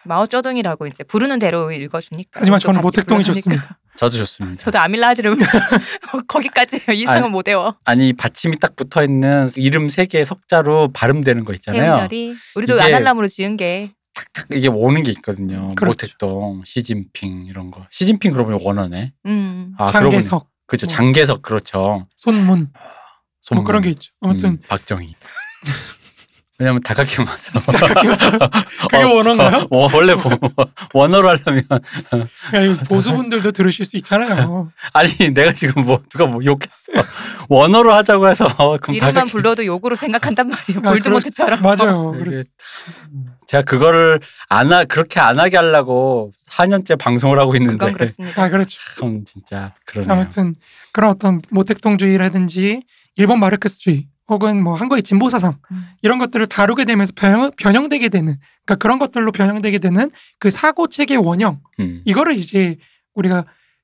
마오쩌둥이라고 0.06 0.88
이제 0.88 1.04
부르는 1.04 1.38
대로 1.40 1.72
읽어주니까. 1.72 2.40
하지만 2.42 2.60
또 2.60 2.64
저는 2.68 2.82
모택동이. 2.82 3.24
좋습니다. 3.24 3.78
저도 3.98 4.18
좋습니다. 4.18 4.64
저도 4.64 4.80
아밀라즈를 4.80 5.36
거기까지 6.28 6.82
이상은 6.94 7.24
아니, 7.24 7.32
못 7.32 7.48
외워. 7.48 7.76
아니 7.86 8.14
받침이 8.14 8.58
딱 8.60 8.76
붙어 8.76 9.04
있는 9.04 9.48
이름 9.56 9.90
세개 9.90 10.26
석자로 10.26 10.90
발음되는 10.94 11.46
거 11.46 11.54
있잖아요. 11.54 11.84
해운절이 11.84 12.36
우리도 12.56 12.82
아날람으로 12.82 13.28
지은 13.28 13.58
게탁 13.58 13.86
이게 14.52 14.68
오는 14.70 15.04
게 15.04 15.12
있거든요. 15.12 15.76
그렇죠. 15.76 15.92
모택동, 16.06 16.64
시진핑 16.66 17.46
이런 17.48 17.70
거. 17.70 17.86
시진핑 17.92 18.34
보니 18.34 18.64
원어네. 18.64 19.14
음. 19.26 19.74
아, 19.78 19.88
장계석, 19.88 20.48
그렇죠. 20.72 20.86
뭐. 20.86 20.96
장계석 20.96 21.42
그렇죠. 21.42 22.08
손문 22.16 22.46
뭐 22.46 22.82
손문. 23.42 23.66
그런 23.66 23.82
게 23.82 23.90
있죠. 23.90 24.12
아무튼 24.22 24.50
음, 24.52 24.60
박정희. 24.68 25.14
왜냐면 26.60 26.82
다카키 26.84 27.24
마사. 27.24 27.60
딱히 27.60 28.08
봐서 28.08 28.38
그게 28.82 28.98
어, 28.98 29.16
원어인가요? 29.16 29.66
어, 29.72 29.90
원래 29.96 30.14
뭐, 30.14 30.38
원어로 30.94 31.30
하려면 31.30 31.64
야, 31.72 32.84
보수분들도 32.88 33.52
들으실 33.52 33.84
수 33.84 33.98
있잖아요. 33.98 34.72
아니 34.94 35.12
내가 35.34 35.54
지금 35.54 35.84
뭐 35.86 36.04
누가 36.08 36.28
뭐 36.28 36.46
욕했어. 36.46 36.92
원어로 37.50 37.92
하자고 37.96 38.30
해서 38.30 38.46
그럼 38.80 38.96
이름만 38.96 39.14
다카키 39.14 39.32
불러도 39.32 39.66
욕으로 39.66 39.96
생각한단 39.96 40.50
말이에요. 40.50 40.80
아, 40.86 40.92
볼드모트처럼. 40.92 41.62
맞아요. 41.64 42.14
이게 42.16 42.24
그래서 42.26 42.44
제가 43.52 43.64
그거를 43.64 44.22
안 44.48 44.72
하, 44.72 44.86
그렇게 44.86 45.20
안 45.20 45.38
하게 45.38 45.58
하려고 45.58 46.32
4년째 46.48 46.98
방송을 46.98 47.38
하고 47.38 47.54
있는데 47.56 47.78
그건 47.78 47.94
그렇습니다. 47.94 48.44
아 48.44 48.50
그렇죠. 48.50 48.80
참 48.98 49.26
진짜 49.26 49.74
그러네요. 49.86 50.14
아무튼 50.14 50.56
그런 50.94 51.10
어떤 51.10 51.42
모택동주의라든지 51.50 52.82
일본 53.18 53.42
마르크스주의 53.42 54.08
혹은 54.30 54.64
뭐 54.64 54.76
한국의 54.76 55.04
진보 55.04 55.30
사상 55.30 55.58
음. 55.70 55.86
이런 56.02 56.18
것들을 56.18 56.48
다루게 56.48 56.86
되면서 56.86 57.12
변형, 57.14 57.52
변형되게 57.58 58.08
되는 58.08 58.34
그러니까 58.64 58.76
그런 58.76 59.00
것들로 59.00 59.34
변형되게 59.34 59.80
되는 59.80 60.10
그 60.40 60.50
사고 60.50 60.88
체계 60.88 61.18
원형 61.18 61.60
음. 61.82 62.02
이거를 62.06 62.38
이제 62.38 62.78
우리가 63.16 63.44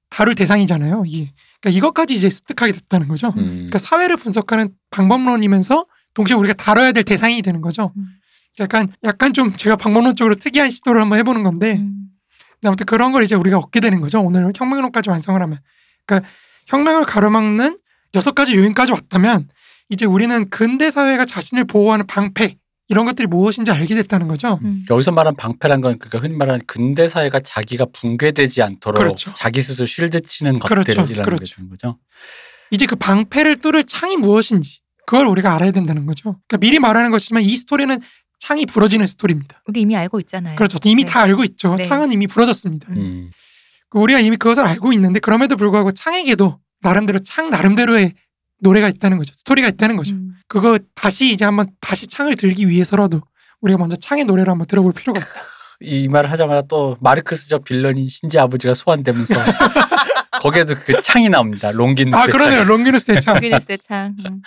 다룰 0.10 0.34
대상이잖아요. 0.36 1.04
이게 1.06 1.34
그러니까 1.60 1.78
이것까지 1.78 2.14
이제 2.14 2.30
습득하게 2.30 2.72
됐다는 2.72 3.10
거죠. 3.10 3.34
음. 3.36 3.44
그러니까 3.44 3.80
사회를 3.80 4.16
분석하는 4.16 4.70
방법론이면서 4.92 5.86
동시에 6.14 6.38
우리가 6.38 6.54
다뤄야 6.54 6.94
될 6.94 7.04
대상이 7.04 7.42
되는 7.42 7.60
거죠. 7.60 7.92
음. 8.60 8.64
약간 8.64 8.94
약간 9.04 9.34
좀 9.34 9.56
제가 9.56 9.76
방법론적으로 9.76 10.36
특이한 10.36 10.70
시도를 10.70 11.02
한번 11.02 11.20
해보는 11.20 11.44
건데 11.44 11.78
음. 11.78 12.08
아무튼 12.64 12.86
그런 12.86 13.12
걸 13.12 13.24
이제 13.24 13.36
우리가 13.36 13.58
얻게 13.58 13.80
되는 13.80 14.02
거죠. 14.02 14.22
오늘 14.22 14.52
혁명론까지 14.56 15.10
완성을 15.10 15.40
하면. 15.42 15.60
그러니까 16.06 16.30
혁명을 16.68 17.06
가로막는 17.06 17.78
여섯 18.16 18.34
가지 18.34 18.56
요인까지 18.56 18.92
왔다면 18.92 19.48
이제 19.90 20.06
우리는 20.06 20.50
근대 20.50 20.90
사회가 20.90 21.26
자신을 21.26 21.66
보호하는 21.66 22.08
방패 22.08 22.56
이런 22.90 23.06
것들이 23.06 23.28
무엇인지 23.28 23.72
알게 23.72 23.96
됐다는 23.96 24.28
거죠. 24.28 24.60
음. 24.64 24.86
여기서 24.90 25.12
말한 25.12 25.36
방패란 25.36 25.82
건 25.82 26.00
그러니까 26.00 26.20
흔히 26.20 26.36
말하는 26.36 26.62
근대 26.66 27.08
사회가 27.08 27.42
자기가 27.42 27.88
붕괴되지 27.94 28.64
않도록 28.64 29.00
그렇죠. 29.00 29.34
자기 29.36 29.62
스스로 29.62 29.86
shield 29.86 30.22
치는 30.22 30.60
그렇죠. 30.60 30.94
것들이라는 30.94 31.22
그렇죠. 31.22 31.44
게 31.44 31.56
되는 31.56 31.70
거죠. 31.70 31.98
이제 32.72 32.86
그 32.86 32.96
방패를 32.96 33.58
뚫을 33.58 33.84
창이 33.84 34.18
무엇인지 34.18 34.80
그걸 35.06 35.28
우리가 35.28 35.54
알아야 35.56 35.72
된다는 35.72 36.06
거죠. 36.06 36.40
그러니까 36.48 36.58
미리 36.58 36.80
말하는 36.80 37.12
것이지만 37.12 37.44
이 37.44 37.56
스토리는 37.56 38.00
창이 38.40 38.66
부러지는 38.66 39.08
스토리입니다. 39.08 39.62
우리 39.66 39.82
이미 39.82 39.96
알고 39.96 40.20
있잖아요. 40.22 40.56
그렇죠. 40.56 40.78
이미 40.84 41.04
네. 41.04 41.12
다 41.12 41.22
알고 41.22 41.44
있죠. 41.44 41.76
네. 41.76 41.84
창은 41.84 42.12
이미 42.12 42.28
부러졌습니다. 42.28 42.88
음. 42.92 42.98
음. 42.98 43.32
우리가 43.92 44.20
이미 44.20 44.38
그것을 44.38 44.64
알고 44.66 44.94
있는데 44.94 45.20
그럼에도 45.20 45.56
불구하고 45.56 45.92
창에게도 45.92 46.60
나름대로 46.82 47.20
창 47.20 47.50
나름대로의 47.50 48.14
노래가 48.60 48.90
있다는 48.90 49.18
거죠. 49.18 49.34
스토리가 49.36 49.68
있다는 49.70 49.98
거죠. 49.98 50.16
음. 50.16 50.34
그거 50.48 50.78
다시 50.96 51.32
이제 51.32 51.46
한번 51.46 51.70
다시 51.80 52.08
창을 52.08 52.36
들기 52.36 52.68
위해서라도 52.70 53.22
우리가 53.62 53.78
먼저 53.78 53.96
창의 53.96 54.26
노래를 54.26 54.52
한번 54.52 54.68
들어볼 54.68 54.94
필요가 54.94 55.20
있다. 55.20 55.30
이 55.82 56.08
말을 56.08 56.32
하자마자 56.32 56.64
또 56.68 56.98
마르크스적 57.02 57.64
villain인 57.64 58.08
신지 58.08 58.40
아버지가 58.40 58.74
소환되면서 58.74 59.36
거기에도 60.42 60.76
그 60.76 61.02
창이 61.02 61.30
나옵니다. 61.30 61.72
롱기누스 61.72 62.16
아 62.16 62.26
그러네요. 62.28 62.64
롱기누스의 62.66 63.22
창. 63.22 63.36
롱기누스의 63.38 63.78
창. 63.80 64.16
음. 64.26 64.42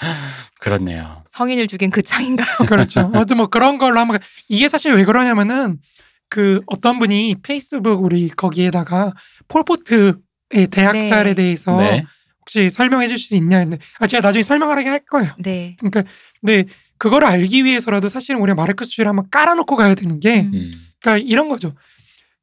그렇네요. 0.61 1.25
성인을 1.31 1.67
죽인 1.69 1.91
그 1.91 2.03
창인가요? 2.03 2.57
그렇죠. 2.69 3.01
아무튼 3.15 3.37
뭐 3.39 3.47
그런 3.49 3.79
걸로 3.79 3.99
한번 4.01 4.19
가- 4.19 4.25
이게 4.49 4.69
사실 4.69 4.93
왜 4.95 5.05
그러냐면은 5.05 5.79
그 6.29 6.61
어떤 6.67 6.99
분이 6.99 7.37
페이스북 7.43 8.03
우리 8.05 8.29
거기에다가 8.29 9.13
폴포트의 9.49 10.15
대학살에 10.71 11.31
네. 11.31 11.35
대해서 11.35 11.77
네. 11.81 12.05
혹시 12.41 12.71
설명해 12.71 13.09
줄 13.09 13.19
수 13.19 13.35
있냐 13.37 13.59
했는데 13.59 13.83
아 13.99 14.07
제가 14.07 14.21
나중에 14.27 14.43
설명을 14.43 14.77
하게 14.77 14.89
할 14.89 15.01
거예요. 15.05 15.33
네. 15.39 15.77
그러니까 15.79 16.05
근데 16.41 16.65
그거를 16.99 17.27
알기 17.29 17.65
위해서라도 17.65 18.09
사실은 18.09 18.41
우리가 18.41 18.55
마르크스주의를 18.55 19.09
한번 19.09 19.27
깔아놓고 19.31 19.77
가야 19.77 19.95
되는 19.95 20.21
게 20.21 20.43
음. 20.43 20.51
음. 20.55 20.73
그러니까 21.03 21.27
이런 21.29 21.49
거죠. 21.49 21.75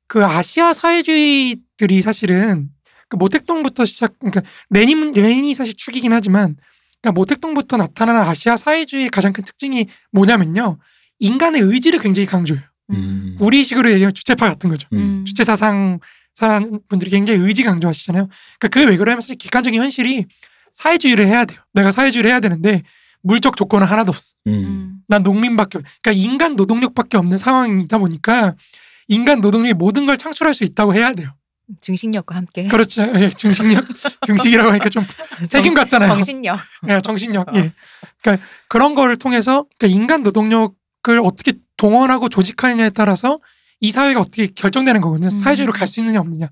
그 0.08 0.24
아시아 0.26 0.74
사회주의들이 0.74 2.02
사실은 2.02 2.70
그 3.10 3.16
모택동부터 3.16 3.86
시작, 3.86 4.18
그러니까 4.20 4.42
레닌 4.70 5.12
레닌이 5.12 5.54
사실 5.54 5.74
축이긴 5.76 6.14
하지만, 6.14 6.56
그러니까 7.02 7.18
모택동부터 7.20 7.78
나타나는 7.78 8.22
아시아 8.22 8.58
사회주의의 8.58 9.10
가장 9.10 9.34
큰 9.34 9.44
특징이 9.44 9.88
뭐냐면요, 10.12 10.78
인간의 11.20 11.62
의지를 11.62 12.00
굉장히 12.00 12.26
강조해요. 12.26 12.64
음. 12.92 13.38
우리식으로 13.40 13.92
얘기하면 13.92 14.14
주체파 14.14 14.48
같은 14.48 14.70
거죠. 14.70 14.88
음. 14.94 15.24
주체 15.26 15.44
사상 15.44 16.00
사는 16.36 16.80
분들이 16.88 17.10
굉장히 17.12 17.40
의지 17.40 17.64
강조하시잖아요. 17.64 18.28
그러니까 18.60 18.68
그게 18.70 18.86
왜 18.86 18.98
그러냐면 18.98 19.22
사실 19.22 19.38
객관적인 19.38 19.82
현실이 19.82 20.26
사회주의를 20.72 21.26
해야 21.28 21.46
돼요. 21.46 21.60
내가 21.74 21.92
사회주의를 21.92 22.30
해야 22.30 22.40
되는데 22.40 22.84
물적 23.24 23.58
조건은 23.58 23.88
하나도 23.88 24.12
없어. 24.12 24.36
음. 24.48 24.54
음. 24.54 24.94
난 25.08 25.24
농민밖에 25.24 25.80
없- 25.80 25.86
그러니까 26.02 26.24
인간 26.24 26.56
노동력밖에 26.56 27.18
없는 27.18 27.38
상황이다 27.38 27.98
보니까 27.98 28.56
인간 29.08 29.42
노동력이 29.42 29.74
모든 29.74 30.06
걸 30.06 30.18
창출할 30.18 30.54
수 30.54 30.64
있다고 30.64 30.94
해야 30.94 31.14
돼요. 31.14 31.32
증식력과 31.82 32.36
함께. 32.36 32.68
그렇죠. 32.68 33.04
예, 33.16 33.30
증식력, 33.30 33.84
증식이라고 34.26 34.70
하니까 34.70 34.90
좀 34.90 35.06
책임 35.50 35.74
같잖아요. 35.74 36.14
정신력. 36.14 36.60
예, 36.90 37.02
정신력. 37.02 37.48
예. 37.56 37.72
그러니까 38.22 38.46
그런 38.68 38.96
거를 38.96 39.18
통해서 39.18 39.66
그러니까 39.78 39.96
인간 40.02 40.24
노동력을 40.24 41.20
어떻게 41.24 41.54
동원하고 41.78 42.30
조직하느냐에 42.30 42.90
따라서 42.92 43.40
이 43.80 43.92
사회가 43.92 44.20
어떻게 44.22 44.48
결정되는 44.48 45.02
거거든요. 45.02 45.28
음. 45.28 45.30
사회주의로 45.30 45.74
갈 45.74 45.88
수 45.88 46.00
있느냐 46.00 46.20
없느냐. 46.20 46.50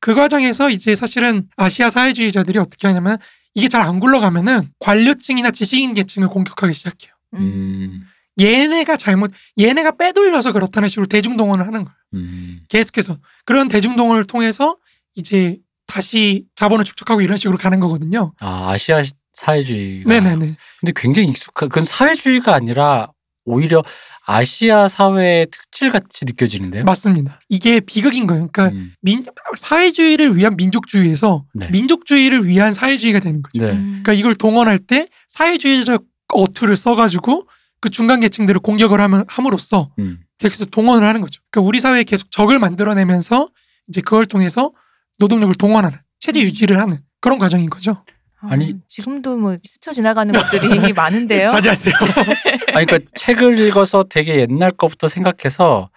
그 0.00 0.14
과정에서 0.14 0.70
이제 0.70 0.94
사실은 0.94 1.46
아시아 1.56 1.88
사회주의자들이 1.90 2.58
어떻게 2.58 2.86
하냐면 2.88 3.18
이게 3.54 3.68
잘 3.68 3.82
안 3.82 4.00
굴러가면은 4.00 4.68
관료층이나 4.80 5.50
지식인 5.50 5.94
계층을 5.94 6.28
공격하기 6.28 6.74
시작해요. 6.74 7.12
음. 7.34 8.02
얘네가 8.40 8.96
잘못, 8.96 9.30
얘네가 9.60 9.92
빼돌려서 9.96 10.52
그렇다는 10.52 10.88
식으로 10.88 11.06
대중동원을 11.06 11.66
하는 11.66 11.84
거예요. 11.84 11.96
음. 12.14 12.60
계속해서. 12.68 13.18
그런 13.44 13.68
대중동원을 13.68 14.24
통해서 14.26 14.76
이제 15.14 15.58
다시 15.86 16.46
자본을 16.56 16.84
축적하고 16.84 17.20
이런 17.20 17.36
식으로 17.36 17.58
가는 17.58 17.78
거거든요. 17.80 18.32
아 18.40 18.70
아시아 18.70 19.02
시- 19.02 19.12
사회주의가 19.34 20.08
네네네. 20.08 20.54
근데 20.80 20.92
굉장히 20.96 21.28
익숙한 21.28 21.68
그건 21.68 21.84
사회주의가 21.84 22.54
아니라 22.54 23.08
오히려 23.44 23.82
아시아 24.26 24.88
사회의 24.88 25.46
특질 25.50 25.90
같이 25.90 26.24
느껴지는데요. 26.24 26.84
맞습니다. 26.84 27.40
이게 27.50 27.80
비극인 27.80 28.26
거예요. 28.26 28.48
그러니까 28.50 28.74
음. 28.76 28.94
민, 29.02 29.24
사회주의를 29.58 30.36
위한 30.36 30.56
민족주의에서 30.56 31.44
네. 31.52 31.68
민족주의를 31.70 32.46
위한 32.46 32.72
사회주의가 32.72 33.20
되는 33.20 33.42
거죠. 33.42 33.64
네. 33.66 33.72
음. 33.72 33.86
그러니까 34.02 34.14
이걸 34.14 34.34
동원할 34.34 34.78
때 34.78 35.08
사회주의적 35.28 36.04
어투를 36.32 36.74
써가지고 36.76 37.46
그 37.84 37.90
중간 37.90 38.18
계층들을 38.20 38.60
공격을 38.60 38.98
하면, 38.98 39.26
함으로써 39.28 39.90
음. 39.98 40.20
계속 40.38 40.70
동원을 40.70 41.06
하는 41.06 41.20
거죠. 41.20 41.42
그러니까 41.50 41.68
우리 41.68 41.80
사회에 41.80 42.04
계속 42.04 42.30
적을 42.30 42.58
만들어내면서 42.58 43.50
이제 43.88 44.00
그걸 44.00 44.24
통해서 44.24 44.72
노동력을 45.18 45.54
동원하는 45.56 45.98
체제 46.18 46.40
유지를 46.40 46.80
하는 46.80 46.96
그런 47.20 47.38
과정인 47.38 47.68
거죠. 47.68 48.02
아니, 48.40 48.70
어, 48.72 48.76
지금도 48.88 49.36
뭐 49.36 49.56
스쳐 49.64 49.92
지나가는 49.92 50.32
것들이 50.34 50.92
많은데요. 50.96 51.46
자제하세요. 51.48 51.94
아니 52.74 52.86
그러니까 52.86 52.98
책을 53.16 53.58
읽어서 53.58 54.02
되게 54.08 54.36
옛날 54.36 54.70
거부터 54.70 55.06
생각해서 55.08 55.90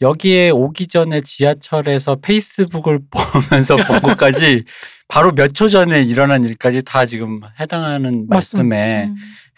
여기에 0.00 0.50
오기 0.50 0.86
전에 0.86 1.20
지하철에서 1.20 2.16
페이스북을 2.16 3.00
보면서 3.50 3.74
본 3.76 4.00
것까지 4.00 4.62
바로 5.08 5.32
몇 5.32 5.48
초 5.52 5.68
전에 5.68 6.02
일어난 6.02 6.44
일까지 6.44 6.82
다 6.84 7.06
지금 7.06 7.40
해당하는 7.60 8.26
맞습니다. 8.28 8.34
말씀에 8.34 9.04
음. 9.08 9.16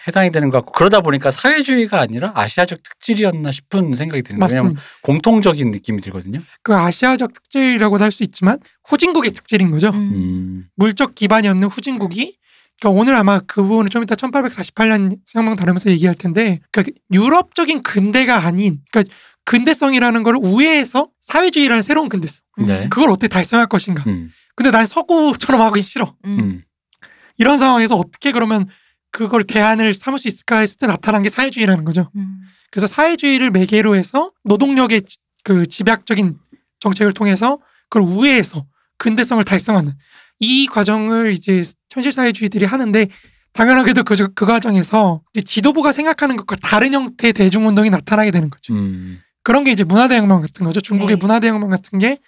해당이 0.09 0.31
되는 0.33 0.51
것 0.51 0.59
같고 0.59 0.73
그러다 0.73 1.01
보니까 1.01 1.31
사회주의가 1.31 2.01
아니라 2.01 2.33
아시아적 2.35 2.83
특질이었나 2.83 3.51
싶은 3.51 3.95
생각이 3.95 4.23
드는 4.23 4.41
거예요. 4.41 4.49
왜냐하면. 4.51 4.77
공통적인 5.03 5.71
느낌이 5.71 6.01
들거든요. 6.01 6.41
그 6.63 6.75
아시아적 6.75 7.33
특질이라고도 7.33 8.03
할 8.03 8.11
수 8.17 8.23
있지만 8.23 8.59
후진국의 8.89 9.33
특질인 9.33 9.71
거죠. 9.71 9.91
음. 9.91 9.95
음. 9.95 10.65
물적 10.77 11.15
기반이 11.15 11.49
없는 11.49 11.69
후진국이 11.69 12.37
그러니까 12.81 13.01
오늘 13.01 13.15
아마 13.15 13.41
그 13.41 13.63
부분은 13.63 13.91
좀 13.91 14.03
이따 14.03 14.15
1848년 14.15 15.19
생각만 15.25 15.57
다루면서 15.57 15.91
얘기할 15.91 16.15
텐데 16.15 16.61
그러니까 16.71 16.99
유럽적인 17.13 17.83
근대가 17.83 18.47
아닌 18.47 18.81
그러니까 18.91 19.15
근대성이라는 19.45 20.23
걸 20.23 20.37
우회해서 20.41 21.09
사회주의라는 21.21 21.83
새로운 21.83 22.09
근대성 22.09 22.41
네. 22.59 22.89
그걸 22.91 23.11
어떻게 23.11 23.29
달성할 23.29 23.67
것인가 23.67 24.03
음. 24.07 24.31
근데 24.55 24.71
난 24.71 24.87
서구처럼 24.87 25.61
하기 25.63 25.81
싫어 25.83 26.15
음. 26.25 26.39
음. 26.39 26.63
이런 27.39 27.59
상황에서 27.59 27.97
어떻게 27.97 28.33
그러면 28.33 28.67
그걸 29.17 29.45
대안을 29.45 29.95
삼을 29.95 30.19
수 30.19 30.29
있을까 30.29 30.59
했을 30.59 30.77
때 30.77 30.87
나타난 30.87 31.23
게 31.23 31.31
사회주의라는 31.31 31.85
거죠. 31.87 32.11
음. 32.17 32.41
그래서 32.71 32.87
사회주의를 32.87 33.51
매개로 33.51 33.97
해서 33.97 34.33
노동력의 34.45 35.03
지- 35.03 35.17
그 35.43 35.65
집약적인 35.65 36.37
정책을 36.81 37.15
통해서 37.15 37.59
그걸 37.89 38.03
우회해서 38.03 38.67
근대성을 38.99 39.43
달성하는 39.45 39.93
이 40.41 40.67
과정을 40.67 41.33
이제 41.33 41.63
현실 41.91 42.13
사회주의들이 42.13 42.67
하는데 42.67 43.07
당연하게도 43.55 44.03
그, 44.05 44.15
그 44.35 44.45
과정에서 44.45 45.23
이제 45.33 45.41
지도부가 45.41 45.93
생각하는 45.93 46.37
것과 46.37 46.57
다른 46.57 46.93
형태의 46.93 47.33
대중운동이 47.33 47.89
나타나게 47.89 48.31
되는 48.31 48.51
거죠. 48.51 48.75
음. 48.75 49.19
그런 49.43 49.65
게 49.65 49.71
이제 49.73 49.83
문화대혁명 49.83 50.43
같은 50.43 50.67
거죠. 50.67 50.83
중국의 50.83 51.17
네. 51.17 51.21
문화대혁명 51.21 51.71
같은 51.71 51.99
게 51.99 52.19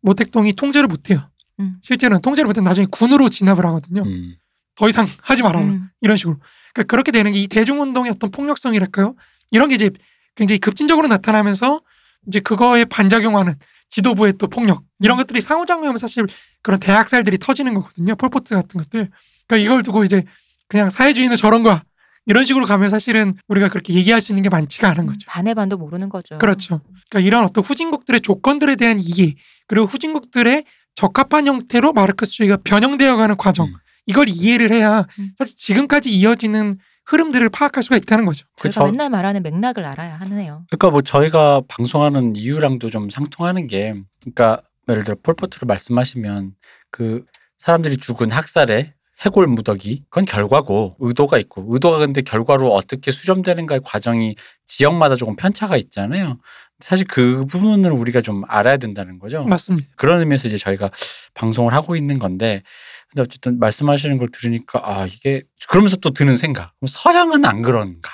모택동이 0.00 0.54
통제를 0.54 0.86
못해요. 0.88 1.28
음. 1.60 1.76
실제로는 1.82 2.22
통제를 2.22 2.46
못해 2.46 2.62
나중에 2.62 2.86
군으로 2.90 3.28
진압을 3.28 3.66
하거든요. 3.66 4.04
음. 4.04 4.36
더 4.78 4.88
이상 4.88 5.08
하지 5.22 5.42
말아라. 5.42 5.66
음. 5.66 5.88
이런 6.00 6.16
식으로. 6.16 6.36
그러니까 6.72 6.90
그렇게 6.90 7.10
되는 7.10 7.32
게 7.32 7.40
이 7.40 7.48
대중운동의 7.48 8.12
어떤 8.12 8.30
폭력성이랄까요? 8.30 9.14
이런 9.50 9.68
게 9.68 9.74
이제 9.74 9.90
굉장히 10.36 10.58
급진적으로 10.60 11.08
나타나면서 11.08 11.80
이제 12.28 12.38
그거에 12.38 12.84
반작용하는 12.84 13.54
지도부의 13.90 14.34
또 14.38 14.46
폭력 14.46 14.84
이런 15.00 15.16
것들이 15.16 15.40
상호작용하면 15.40 15.98
사실 15.98 16.26
그런 16.62 16.78
대학살들이 16.78 17.38
터지는 17.38 17.74
거거든요. 17.74 18.14
폴포트 18.14 18.54
같은 18.54 18.80
것들. 18.80 19.10
그러니까 19.48 19.64
이걸 19.64 19.82
두고 19.82 20.04
이제 20.04 20.22
그냥 20.68 20.90
사회주의는 20.90 21.36
저런 21.36 21.62
거야. 21.64 21.82
이런 22.26 22.44
식으로 22.44 22.66
가면 22.66 22.90
사실은 22.90 23.34
우리가 23.48 23.68
그렇게 23.70 23.94
얘기할 23.94 24.20
수 24.20 24.30
있는 24.30 24.42
게 24.42 24.48
많지가 24.50 24.88
않은 24.90 25.06
거죠. 25.06 25.20
반의 25.26 25.54
반도 25.54 25.76
모르는 25.78 26.08
거죠. 26.10 26.38
그렇죠. 26.38 26.82
그러니까 27.10 27.26
이런 27.26 27.44
어떤 27.44 27.64
후진국들의 27.64 28.20
조건들에 28.20 28.76
대한 28.76 28.98
이해 29.00 29.32
그리고 29.66 29.86
후진국들의 29.86 30.64
적합한 30.94 31.46
형태로 31.46 31.94
마르크스주의가 31.94 32.58
변형되어가는 32.64 33.36
과정 33.38 33.66
음. 33.68 33.74
이걸 34.08 34.28
이해를 34.28 34.72
해야 34.72 35.06
음. 35.18 35.30
사실 35.36 35.56
지금까지 35.56 36.10
이어지는 36.10 36.74
흐름들을 37.06 37.48
파악할 37.50 37.82
수가 37.82 37.96
있다는 37.96 38.26
거죠. 38.26 38.46
그쵸. 38.60 38.84
맨날 38.84 39.08
말하는 39.08 39.42
맥락을 39.42 39.84
알아야 39.84 40.16
하네요. 40.20 40.64
그러니까 40.68 40.90
뭐 40.90 41.02
저희가 41.02 41.62
방송하는 41.68 42.36
이유랑도 42.36 42.90
좀 42.90 43.08
상통하는 43.08 43.66
게 43.66 43.94
그러니까 44.20 44.62
예를 44.88 45.04
들어 45.04 45.16
폴포트로 45.22 45.66
말씀하시면 45.66 46.52
그 46.90 47.24
사람들이 47.58 47.98
죽은 47.98 48.30
학살의 48.30 48.94
해골 49.20 49.46
무더기 49.48 50.04
그건 50.10 50.24
결과고 50.24 50.96
의도가 51.00 51.38
있고 51.38 51.64
의도가 51.68 51.98
근데 51.98 52.22
결과로 52.22 52.72
어떻게 52.72 53.10
수렴되는가의 53.10 53.80
과정이 53.84 54.36
지역마다 54.66 55.16
조금 55.16 55.34
편차가 55.34 55.76
있잖아요. 55.76 56.38
사실 56.78 57.06
그 57.08 57.44
부분을 57.46 57.90
우리가 57.90 58.20
좀 58.20 58.44
알아야 58.46 58.76
된다는 58.76 59.18
거죠. 59.18 59.42
맞습니다. 59.44 59.88
그런 59.96 60.20
의미에서 60.20 60.46
이제 60.46 60.56
저희가 60.56 60.90
방송을 61.34 61.72
하고 61.72 61.96
있는 61.96 62.20
건데 62.20 62.62
근데 63.10 63.22
어쨌든 63.22 63.58
말씀하시는 63.58 64.18
걸 64.18 64.28
들으니까 64.30 64.80
아 64.84 65.06
이게 65.06 65.42
그러면서 65.68 65.96
또 65.96 66.10
드는 66.10 66.36
생각 66.36 66.72
그럼 66.78 66.88
서양은 66.88 67.44
안 67.44 67.62
그런가? 67.62 68.10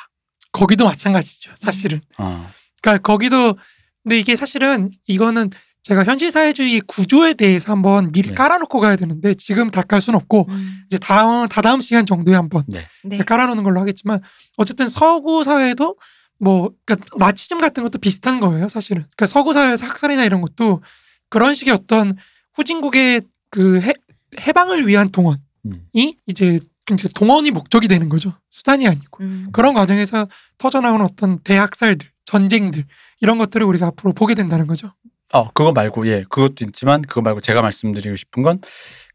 거기도 0.52 0.84
마찬가지죠. 0.84 1.52
사실은. 1.56 2.00
어. 2.18 2.48
그러니까 2.80 3.02
거기도 3.02 3.56
근데 4.02 4.19
이게 4.19 4.36
사실은 4.36 4.90
이거는 5.06 5.50
제가 5.82 6.04
현실 6.04 6.30
사회주의 6.30 6.80
구조에 6.80 7.34
대해서 7.34 7.73
한번 7.73 8.12
미리 8.12 8.28
네. 8.30 8.34
깔아놓고 8.34 8.80
가야 8.80 8.97
되는데 8.97 9.34
지금 9.34 9.71
다 9.71 9.82
깔 9.82 10.00
수는 10.00 10.16
없고 10.19 10.47
음. 10.49 10.82
이제 10.86 10.97
다음 10.99 11.47
다다음 11.49 11.80
시간 11.80 12.06
정도에 12.06 12.34
한번 12.34 12.62
네. 12.69 12.86
네. 13.02 13.16
제가 13.16 13.25
깔아놓는 13.25 13.64
걸로 13.64 13.80
하겠지만 13.80 14.21
어쨌든 14.56 14.88
서구 14.88 15.42
사회도 15.45 15.97
뭐 16.38 16.71
그러니까 16.86 17.06
나치즘 17.19 17.58
같은 17.58 17.82
것도 17.82 17.99
비슷한 17.99 18.40
거예요 18.40 18.69
사실은 18.69 19.02
그러니까 19.02 19.26
서구 19.26 19.52
사회에서 19.52 19.86
학살이나 19.86 20.25
이런 20.25 20.40
것도 20.40 20.82
그런 21.28 21.54
식의 21.54 21.75
어떤 21.75 22.16
후진국의 22.54 23.23
그 23.50 23.80
해, 23.82 23.92
해방을 24.40 24.86
위한 24.86 25.10
동원이 25.10 25.38
음. 25.66 26.12
이제 26.26 26.60
동원이 27.14 27.50
목적이 27.50 27.88
되는 27.88 28.08
거죠 28.08 28.32
수단이 28.50 28.86
아니고 28.86 29.23
음. 29.23 29.49
그런 29.52 29.75
과정에서 29.75 30.26
터져나오는 30.58 31.04
어떤 31.04 31.38
대학살들 31.40 32.08
전쟁들 32.25 32.84
이런 33.20 33.38
것들을 33.38 33.64
우리가 33.66 33.86
앞으로 33.88 34.12
보게 34.12 34.34
된다는 34.34 34.66
거죠 34.66 34.92
어 35.32 35.50
그거 35.52 35.73
말고 35.73 36.06
예 36.08 36.25
그것도 36.28 36.64
있지만 36.66 37.02
그거 37.02 37.20
말고 37.23 37.40
제가 37.40 37.62
말씀드리고 37.62 38.16
싶은 38.16 38.42
건 38.42 38.60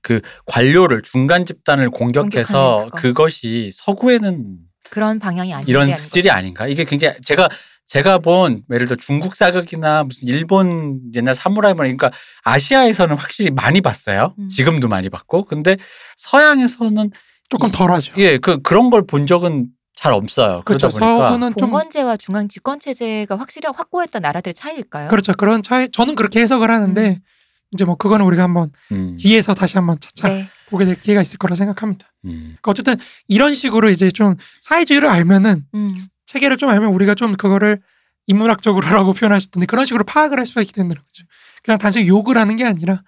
그 0.01 0.21
관료를 0.45 1.01
중간 1.01 1.45
집단을 1.45 1.89
공격해서. 1.89 2.89
그것이 2.95 3.69
서구에는 3.73 4.57
그런 4.89 5.19
방향이 5.19 5.53
아니지 5.53 5.69
이런 5.69 5.93
특질이 5.95 6.31
아닌가 6.31 6.67
이게 6.67 6.83
굉장히 6.83 7.17
제가 7.23 7.47
제가 7.89 8.19
본 8.19 8.63
예를 8.71 8.85
들어 8.87 8.95
중국 8.95 9.35
사극이나 9.35 10.03
무슨 10.03 10.27
일본 10.27 11.01
옛날 11.15 11.35
사무라이 11.35 11.73
뭐 11.73 11.79
그러니까 11.83 12.11
아시아에서는 12.43 13.17
확실히 13.17 13.49
많이 13.51 13.81
봤어요 13.81 14.35
음. 14.39 14.47
지금도 14.47 14.87
많이 14.87 15.09
봤고 15.09 15.43
근데 15.45 15.75
서양에서는 16.17 17.11
조금 17.49 17.69
이- 17.69 17.71
덜하죠 17.71 18.13
예 18.21 18.37
그 18.37 18.61
그런 18.61 18.89
걸 18.91 19.05
본 19.07 19.25
적은 19.27 19.67
잘 19.95 20.13
없어요 20.13 20.61
그렇죠 20.65 20.89
서구는 20.89 21.53
좀 21.57 21.71
봉건제와 21.71 22.15
중앙 22.17 22.47
집권 22.47 22.79
체제가 22.79 23.35
확실히 23.37 23.67
확고했던 23.75 24.21
나라들의 24.21 24.53
차이일까요? 24.53 25.09
그렇죠 25.09 25.33
그런 25.33 25.61
차이 25.63 25.89
저는 25.91 26.15
그렇게 26.15 26.39
해석을 26.41 26.69
하는데 26.69 27.09
음. 27.09 27.15
이제 27.73 27.85
뭐 27.85 27.95
그거는 27.95 28.25
우리가 28.25 28.43
한번 28.43 28.71
음, 28.91 29.17
뒤에서 29.19 29.53
다시 29.55 29.77
한번 29.77 29.99
차차 29.99 30.29
네. 30.29 30.47
보게 30.69 30.85
될 30.85 30.99
기회가 30.99 31.21
있을 31.21 31.37
거라 31.37 31.53
생각합니다. 31.55 32.07
음. 32.25 32.55
그러니까 32.61 32.71
어쨌든 32.71 32.95
이런 33.27 33.53
식으로 33.55 33.89
이제 33.89 34.09
좀 34.09 34.35
사회주의를 34.61 35.07
알면은 35.09 35.63
음. 35.75 35.95
체계를 36.29 36.57
좀 36.57 36.69
알면 36.69 36.91
우리가 36.93 37.15
좀 37.15 37.35
그거를 37.35 37.79
인문학적으로라고 38.27 39.13
표현하셨던데 39.13 39.65
그런 39.65 39.87
식으로 39.87 40.03
파악을 40.03 40.37
할 40.37 40.45
수가 40.45 40.61
있게 40.61 40.73
된다는 40.73 41.01
거죠. 41.01 41.25
그냥 41.63 41.79
단순히 41.79 42.07
욕을 42.07 42.37
하는 42.37 42.55
게 42.55 42.65
아니라 42.65 43.01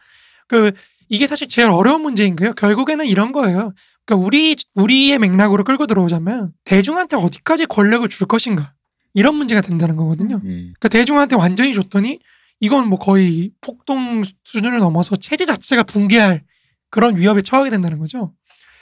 그 0.47 0.71
이게 1.07 1.27
사실 1.27 1.47
제일 1.47 1.67
어려운 1.67 2.01
문제인 2.01 2.35
거예요. 2.35 2.53
결국에는 2.53 3.05
이런 3.05 3.31
거예요. 3.31 3.73
그러니까 4.05 4.25
우리 4.25 4.55
우리의 4.73 5.19
맥락으로 5.19 5.63
끌고 5.63 5.85
들어오자면 5.85 6.53
대중한테 6.65 7.15
어디까지 7.15 7.67
권력을 7.67 8.07
줄 8.09 8.25
것인가 8.25 8.73
이런 9.13 9.35
문제가 9.35 9.61
된다는 9.61 9.97
거거든요. 9.97 10.37
음. 10.37 10.73
그러니까 10.79 10.89
대중한테 10.89 11.35
완전히 11.35 11.75
줬더니 11.75 12.19
이건 12.59 12.87
뭐 12.87 12.97
거의 12.97 13.51
폭동 13.61 14.23
수준을 14.43 14.79
넘어서 14.79 15.15
체제 15.15 15.45
자체가 15.45 15.83
붕괴할 15.83 16.41
그런 16.89 17.15
위협에 17.15 17.41
처하게 17.41 17.69
된다는 17.69 17.99
거죠. 17.99 18.33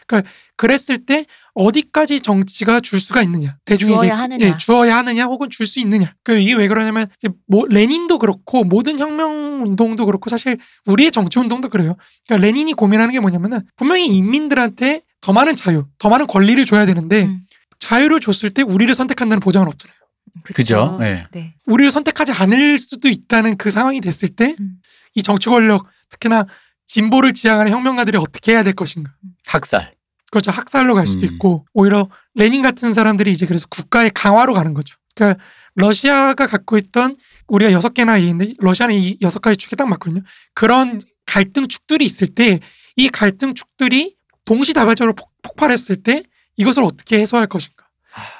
그러니까 0.09 0.29
그랬을 0.55 1.05
때 1.05 1.25
어디까지 1.53 2.19
정치가 2.21 2.79
줄 2.79 2.99
수가 2.99 3.21
있느냐, 3.23 3.57
대중에게 3.65 3.95
주어야 3.95 4.17
하느냐. 4.17 4.45
예, 4.45 4.57
주어야 4.57 4.97
하느냐, 4.97 5.25
혹은 5.25 5.49
줄 5.51 5.67
수 5.67 5.79
있느냐. 5.79 6.13
그 6.23 6.37
이게 6.37 6.53
왜 6.53 6.67
그러냐면 6.67 7.07
뭐 7.47 7.65
레닌도 7.69 8.17
그렇고 8.17 8.63
모든 8.63 8.97
혁명 8.97 9.63
운동도 9.63 10.05
그렇고 10.07 10.29
사실 10.29 10.57
우리의 10.87 11.11
정치 11.11 11.37
운동도 11.39 11.69
그래요. 11.69 11.95
그러니까 12.27 12.45
레닌이 12.47 12.73
고민하는 12.73 13.13
게 13.13 13.19
뭐냐면은 13.19 13.59
분명히 13.75 14.07
인민들한테 14.07 15.01
더 15.21 15.31
많은 15.31 15.55
자유, 15.55 15.85
더 15.99 16.09
많은 16.09 16.25
권리를 16.25 16.65
줘야 16.65 16.85
되는데 16.87 17.25
음. 17.25 17.41
자유를 17.79 18.19
줬을 18.19 18.49
때 18.49 18.63
우리를 18.63 18.93
선택한다는 18.95 19.39
보장은 19.39 19.67
없잖아요. 19.67 19.95
그죠? 20.43 20.97
네. 20.99 21.25
네. 21.31 21.53
우리를 21.67 21.91
선택하지 21.91 22.31
않을 22.31 22.77
수도 22.77 23.09
있다는 23.09 23.57
그 23.57 23.69
상황이 23.69 24.01
됐을 24.01 24.29
때이 24.29 24.55
음. 24.59 24.77
정치 25.23 25.49
권력 25.49 25.85
특히나 26.09 26.45
진보를 26.85 27.33
지향하는 27.33 27.71
혁명가들이 27.71 28.17
어떻게 28.17 28.53
해야 28.53 28.63
될 28.63 28.73
것인가 28.73 29.11
학살 29.45 29.91
그렇죠 30.31 30.51
학살로 30.51 30.95
갈 30.95 31.07
수도 31.07 31.25
음. 31.25 31.33
있고 31.33 31.65
오히려 31.73 32.07
레닌 32.35 32.61
같은 32.61 32.93
사람들이 32.93 33.31
이제 33.31 33.45
그래서 33.45 33.65
국가의 33.69 34.11
강화로 34.13 34.53
가는 34.53 34.73
거죠 34.73 34.97
그러니까 35.15 35.41
러시아가 35.75 36.47
갖고 36.47 36.77
있던 36.77 37.17
우리가 37.47 37.71
여섯 37.71 37.93
개나 37.93 38.17
있는데 38.17 38.53
러시아는 38.59 38.95
이 38.95 39.17
여섯 39.21 39.39
가지 39.39 39.57
축에 39.57 39.75
딱 39.75 39.87
맞거든요 39.87 40.21
그런 40.53 41.01
갈등 41.25 41.67
축들이 41.67 42.05
있을 42.05 42.27
때 42.27 42.59
이 42.99 43.07
갈등 43.07 43.53
축들이 43.53 44.17
동시다발적으로 44.43 45.13
폭, 45.13 45.31
폭발했을 45.41 46.03
때 46.03 46.23
이것을 46.57 46.83
어떻게 46.83 47.19
해소할 47.21 47.47
것인가 47.47 47.87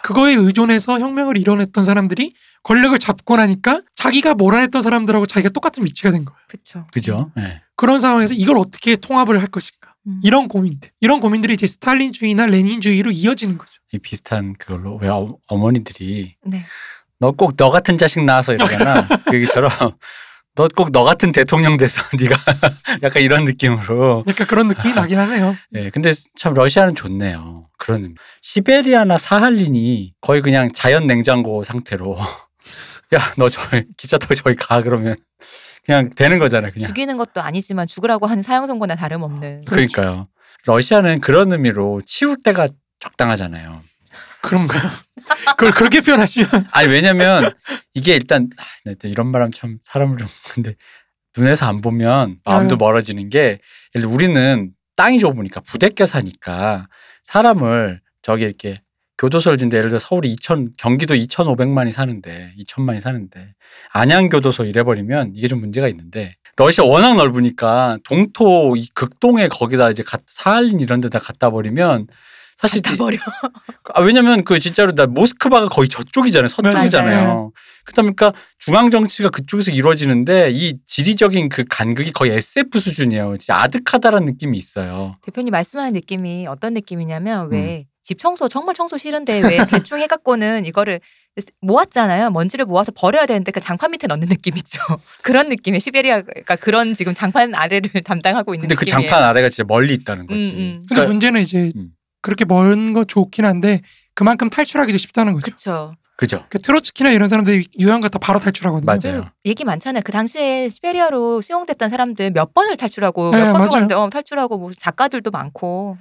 그거에 0.04 0.34
의존해서 0.34 0.99
혁명을 0.99 1.38
이뤄냈던 1.38 1.86
사람들이 1.86 2.34
권력을 2.63 2.97
잡고 2.99 3.38
나니까 3.38 3.84
자기가 3.95 4.34
몰아냈던 4.34 4.82
사람들하고 4.82 5.28
자기가 5.28 5.49
똑같은 5.54 5.86
위치가 5.86 6.12
된 6.12 6.25
거예요. 6.25 6.38
그렇죠. 6.49 6.88
그죠? 6.91 7.32
예. 7.38 7.62
그런 7.78 8.02
상황에서 8.02 8.34
이걸 8.34 8.58
어떻게 8.58 8.97
통합을 8.97 9.39
할 9.39 9.47
것인가. 9.47 9.79
음. 10.10 10.19
이런 10.24 10.48
고민들. 10.48 10.89
이런 11.00 11.19
고민들이 11.19 11.54
이제 11.54 11.67
스탈린주의나 11.67 12.48
레닌주의로 12.48 13.12
이어지는 13.12 13.58
거죠. 13.58 13.72
이 13.93 14.00
비슷한 14.00 14.54
그걸로 14.58 14.98
왜 15.02 15.08
어, 15.08 15.38
어머니들이 15.48 16.36
네. 16.45 16.65
너꼭 17.19 17.56
너 17.58 17.69
같은 17.69 17.98
자식 17.98 18.24
낳아서 18.24 18.54
이러잖아. 18.54 19.08
그 19.26 19.36
얘기처럼 19.36 19.69
너 20.56 20.67
꼭 20.67 20.89
너 20.91 21.04
같은 21.04 21.32
대통령 21.32 21.78
돼서 21.78 22.02
네가 22.19 22.36
약간 23.04 23.22
이런 23.24 23.45
느낌으로. 23.45 24.26
약간 24.28 24.48
그런 24.48 24.67
느낌이 24.67 24.93
나긴 24.93 25.17
하네요. 25.19 25.56
예. 25.76 25.89
근데 25.89 26.12
참 26.38 26.54
러시아는 26.54 26.95
좋네요. 26.95 27.67
그런. 27.78 28.15
시베리아나 28.41 29.17
사할린이 29.17 30.13
거의 30.19 30.41
그냥 30.41 30.69
자연 30.74 31.08
냉장고 31.08 31.63
상태로 31.63 32.17
야 33.13 33.34
너 33.38 33.48
저기 33.50 33.86
기차 33.98 34.17
타고 34.17 34.36
저기 34.36 34.56
가 34.56 34.82
그러면 34.82 35.15
그냥 35.86 36.10
되는 36.15 36.39
거잖아요. 36.39 36.72
그냥. 36.72 36.88
죽이는 36.88 37.18
것도 37.18 37.42
아니지만 37.42 37.88
죽으라고 37.88 38.28
하는 38.28 38.44
사형 38.44 38.68
선고나 38.68 38.96
다름없는. 38.96 39.65
그러니까요. 39.65 40.28
러시아는 40.65 41.22
그런 41.22 41.52
의미로 41.52 42.02
치울 42.06 42.38
때가 42.44 42.68
적당하잖아요. 43.00 43.82
그런가요? 44.42 44.82
그걸 45.58 45.72
그렇게 45.72 46.02
표현하시면 46.02 46.50
아니 46.72 46.88
왜냐면 46.89 47.54
이게 47.94 48.15
일단 48.15 48.50
아, 48.58 48.63
나또 48.86 49.08
이런 49.08 49.28
말하면 49.28 49.52
참 49.52 49.78
사람을 49.84 50.18
좀 50.18 50.28
근데 50.54 50.76
눈에서 51.38 51.68
안 51.68 51.82
보면 51.82 52.38
마음도 52.46 52.76
아유. 52.76 52.78
멀어지는 52.80 53.30
게 53.30 53.60
예를 53.96 54.08
들어 54.08 54.10
우리는 54.10 54.72
땅이 54.96 55.20
좁으니까 55.20 55.62
부대껴 55.62 56.06
사니까 56.06 56.88
사람을 57.24 58.02
저기 58.22 58.44
이렇게 58.46 58.82
교도소를 59.19 59.58
진데 59.58 59.77
예를 59.77 59.89
들어 59.89 59.99
서울이 59.99 60.34
2천 60.36 60.69
경기도 60.77 61.13
2,500만이 61.13 61.91
사는데 61.91 62.53
2천만이 62.58 63.01
사는데 63.01 63.53
안양 63.91 64.29
교도소 64.29 64.63
이래버리면 64.65 65.34
이게 65.36 65.47
좀 65.47 65.60
문제가 65.60 65.88
있는데 65.89 66.36
러시아 66.55 66.86
워낙 66.86 67.15
넓으니까 67.15 67.97
동토 68.05 68.75
이 68.77 68.88
극동에 68.93 69.47
거기다 69.49 69.91
이제 69.91 70.03
가- 70.03 70.17
사할린 70.25 70.79
이런 70.79 71.01
데다 71.01 71.19
갖다 71.19 71.49
버리면 71.51 72.08
사실 72.58 72.82
다 72.82 72.93
버려. 72.97 73.17
아, 73.93 74.01
왜냐면 74.01 74.43
그 74.43 74.60
진짜로 74.60 74.91
나 74.93 75.05
모스크바가 75.08 75.69
거의 75.69 75.88
저쪽이잖아요. 75.88 76.49
서쪽이잖아요. 76.49 77.51
그러다 77.86 78.01
보니까 78.01 78.34
중앙 78.58 78.91
정치가 78.91 79.29
그쪽에서 79.29 79.71
이루어지는데 79.71 80.51
이 80.51 80.73
지리적인 80.86 81.47
그 81.47 81.63
간극이 81.69 82.12
거의 82.12 82.34
SF 82.34 82.82
수준이에요. 82.82 83.38
진짜 83.38 83.62
아득하다라는 83.62 84.25
느낌이 84.25 84.58
있어요. 84.58 85.15
대표님 85.23 85.51
말씀하는 85.51 85.93
느낌이 85.93 86.47
어떤 86.47 86.73
느낌이냐면 86.73 87.45
음. 87.45 87.84
왜집 88.10 88.17
청소 88.17 88.48
정말 88.50 88.74
청소 88.74 88.98
싫은데 88.98 89.41
왜 89.41 89.58
대충 89.69 90.00
해갖고는 90.00 90.65
이거를 90.65 91.00
모았잖아요. 91.62 92.32
먼지를 92.32 92.65
모아서 92.65 92.91
버려야 92.91 93.26
되는데 93.26 93.52
그 93.52 93.60
장판 93.60 93.91
밑에 93.91 94.08
넣는 94.08 94.28
느낌 94.28 94.58
있죠. 94.58 94.80
그런 95.24 95.50
느낌의 95.50 95.80
시베리아가 95.80 96.56
그런 96.56 96.93
지금 96.95 97.13
장판 97.13 97.54
아래를 97.54 97.89
담당하고 98.04 98.56
있는 98.56 98.67
근데 98.67 98.76
그 98.76 98.86
느낌이에요. 98.86 99.10
장판 99.10 99.24
아래가 99.30 99.50
진짜 99.50 99.63
멀리 99.67 99.93
있다는 99.93 100.26
거지. 100.28 100.50
음, 100.50 100.56
음. 100.58 100.72
근데 100.80 100.86
그러니까 100.95 101.12
문제는 101.12 101.41
이제 101.41 101.72
음. 101.76 101.91
그렇게 102.22 102.45
먼 102.45 102.93
거 102.93 103.04
좋긴 103.06 103.45
한데 103.45 103.82
그만큼 104.15 104.50
탈출하기도 104.50 104.98
쉽다는 104.98 105.34
거죠. 105.34 105.45
그쵸. 105.45 105.93
그죠. 106.19 106.45
그 106.49 106.60
트로츠키나 106.60 107.12
이런 107.12 107.29
사람들이 107.29 107.65
유한 107.79 108.01
거다 108.01 108.19
바로 108.19 108.39
탈출하거든요. 108.39 108.86
맞아요. 108.86 109.29
얘기 109.45 109.63
많잖아요. 109.63 110.01
그 110.03 110.12
당시에 110.12 110.67
시베리아로 110.67 111.39
수용됐던 111.39 111.89
사람들 111.89 112.32
몇 112.32 112.53
번을 112.53 112.75
탈출하고 112.75 113.32
네, 113.32 113.38
몇 113.38 113.43
번도 113.53 113.58
맞아요. 113.60 113.69
갔는데 113.69 113.95
어, 113.95 114.10
탈출하고 114.10 114.58
뭐 114.58 114.71
작가들도 114.77 115.32
많고. 115.32 115.97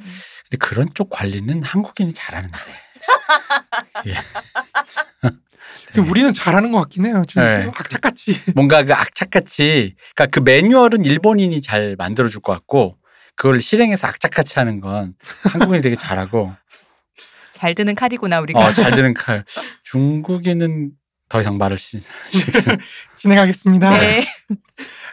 근데 0.51 0.57
그런 0.59 0.89
쪽 0.95 1.09
관리는 1.11 1.63
한국인이 1.63 2.13
잘하는데. 2.15 2.59
예. 4.09 4.15
그 5.95 6.01
우리는 6.01 6.33
잘하는 6.33 6.73
것 6.73 6.81
같긴 6.81 7.07
해요. 7.07 7.23
좀 7.29 7.41
네. 7.45 7.71
악착같이. 7.73 8.53
뭔가 8.57 8.83
그 8.85 8.95
악착같이 8.95 9.95
그러니까 10.17 10.27
그 10.33 10.41
매뉴얼은 10.45 11.05
일본인이 11.05 11.61
잘 11.61 11.95
만들어 11.97 12.29
줄 12.29 12.41
것 12.41 12.53
같고 12.55 12.97
그걸 13.37 13.61
실행해서 13.61 14.09
악착같이 14.09 14.59
하는 14.59 14.81
건 14.81 15.15
한국인이 15.45 15.81
되게 15.81 15.95
잘하고 15.95 16.53
잘 17.59 17.75
드는 17.75 17.97
칼이구나 17.97 18.39
우리가. 18.41 18.61
어, 18.61 18.71
잘 18.71 18.93
드는 18.95 19.15
칼. 19.15 19.45
중국인은 19.83 20.93
더 21.29 21.41
이상 21.41 21.59
말을 21.59 21.77
시. 21.77 21.99
진행하겠습니다. 23.17 23.99
네. 23.99 24.25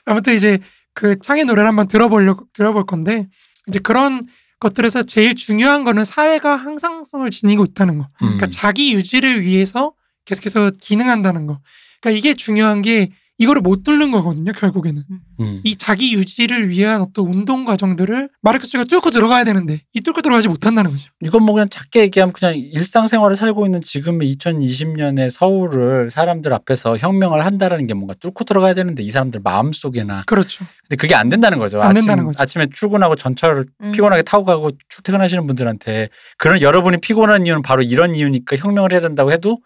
아무튼 0.05 0.35
이제 0.35 0.59
그 0.93 1.19
창의 1.19 1.45
노래를 1.45 1.67
한번 1.67 1.87
들어보려고 1.87 2.45
들어볼 2.53 2.85
건데 2.85 3.27
이제 3.67 3.79
그런 3.79 4.27
것들에서 4.59 5.03
제일 5.03 5.33
중요한 5.33 5.83
거는 5.83 6.05
사회가 6.05 6.55
항상성을 6.55 7.27
지니고 7.31 7.63
있다는 7.65 7.97
거. 7.97 8.05
음. 8.21 8.37
그러니까 8.37 8.47
자기 8.47 8.93
유지를 8.93 9.41
위해서 9.41 9.93
계속해서 10.25 10.71
기능한다는 10.79 11.47
거. 11.47 11.59
그러니까 11.99 12.17
이게 12.17 12.35
중요한 12.35 12.83
게 12.83 13.09
이거를 13.37 13.61
못 13.61 13.83
뚫는 13.83 14.11
거거든요. 14.11 14.53
결국에는 14.53 15.03
음. 15.41 15.61
이 15.63 15.75
자기 15.75 16.13
유지를 16.13 16.69
위한 16.69 17.01
어떤 17.01 17.27
운동 17.27 17.65
과정들을 17.65 18.29
마르크스가 18.41 18.85
뚫고 18.85 19.11
들어가야 19.11 19.43
되는데 19.43 19.81
이 19.93 20.01
뚫고 20.01 20.21
들어가지 20.21 20.47
못한다는 20.47 20.91
거죠. 20.91 21.11
이건 21.21 21.43
뭐 21.43 21.53
그냥 21.53 21.67
작게 21.69 22.01
얘기하면 22.01 22.31
그냥 22.33 22.55
일상생활을 22.57 23.35
살고 23.35 23.65
있는 23.65 23.81
지금의 23.81 24.33
2020년의 24.35 25.29
서울을 25.29 26.09
사람들 26.09 26.53
앞에서 26.53 26.97
혁명을 26.97 27.45
한다라는 27.45 27.87
게 27.87 27.93
뭔가 27.93 28.13
뚫고 28.13 28.45
들어가야 28.45 28.73
되는데 28.73 29.03
이 29.03 29.11
사람들 29.11 29.41
마음속에나 29.43 30.23
그렇죠. 30.25 30.65
근데 30.83 30.95
그게 30.95 31.15
안 31.15 31.27
된다는 31.27 31.59
거죠. 31.59 31.81
안 31.81 31.91
아침, 31.91 32.01
된다는 32.01 32.25
거죠. 32.25 32.41
아침에 32.41 32.67
출근하고 32.73 33.15
전철을 33.15 33.65
음. 33.81 33.91
피곤하게 33.91 34.21
타고 34.21 34.45
가고 34.45 34.71
출퇴근하시는 34.87 35.45
분들한테 35.45 36.07
그런 36.37 36.61
여러분이 36.61 36.97
피곤한 36.97 37.45
이유는 37.45 37.61
바로 37.63 37.81
이런 37.81 38.15
이유니까 38.15 38.55
혁명을 38.55 38.93
해야 38.93 39.01
된다고 39.01 39.31
해도 39.33 39.59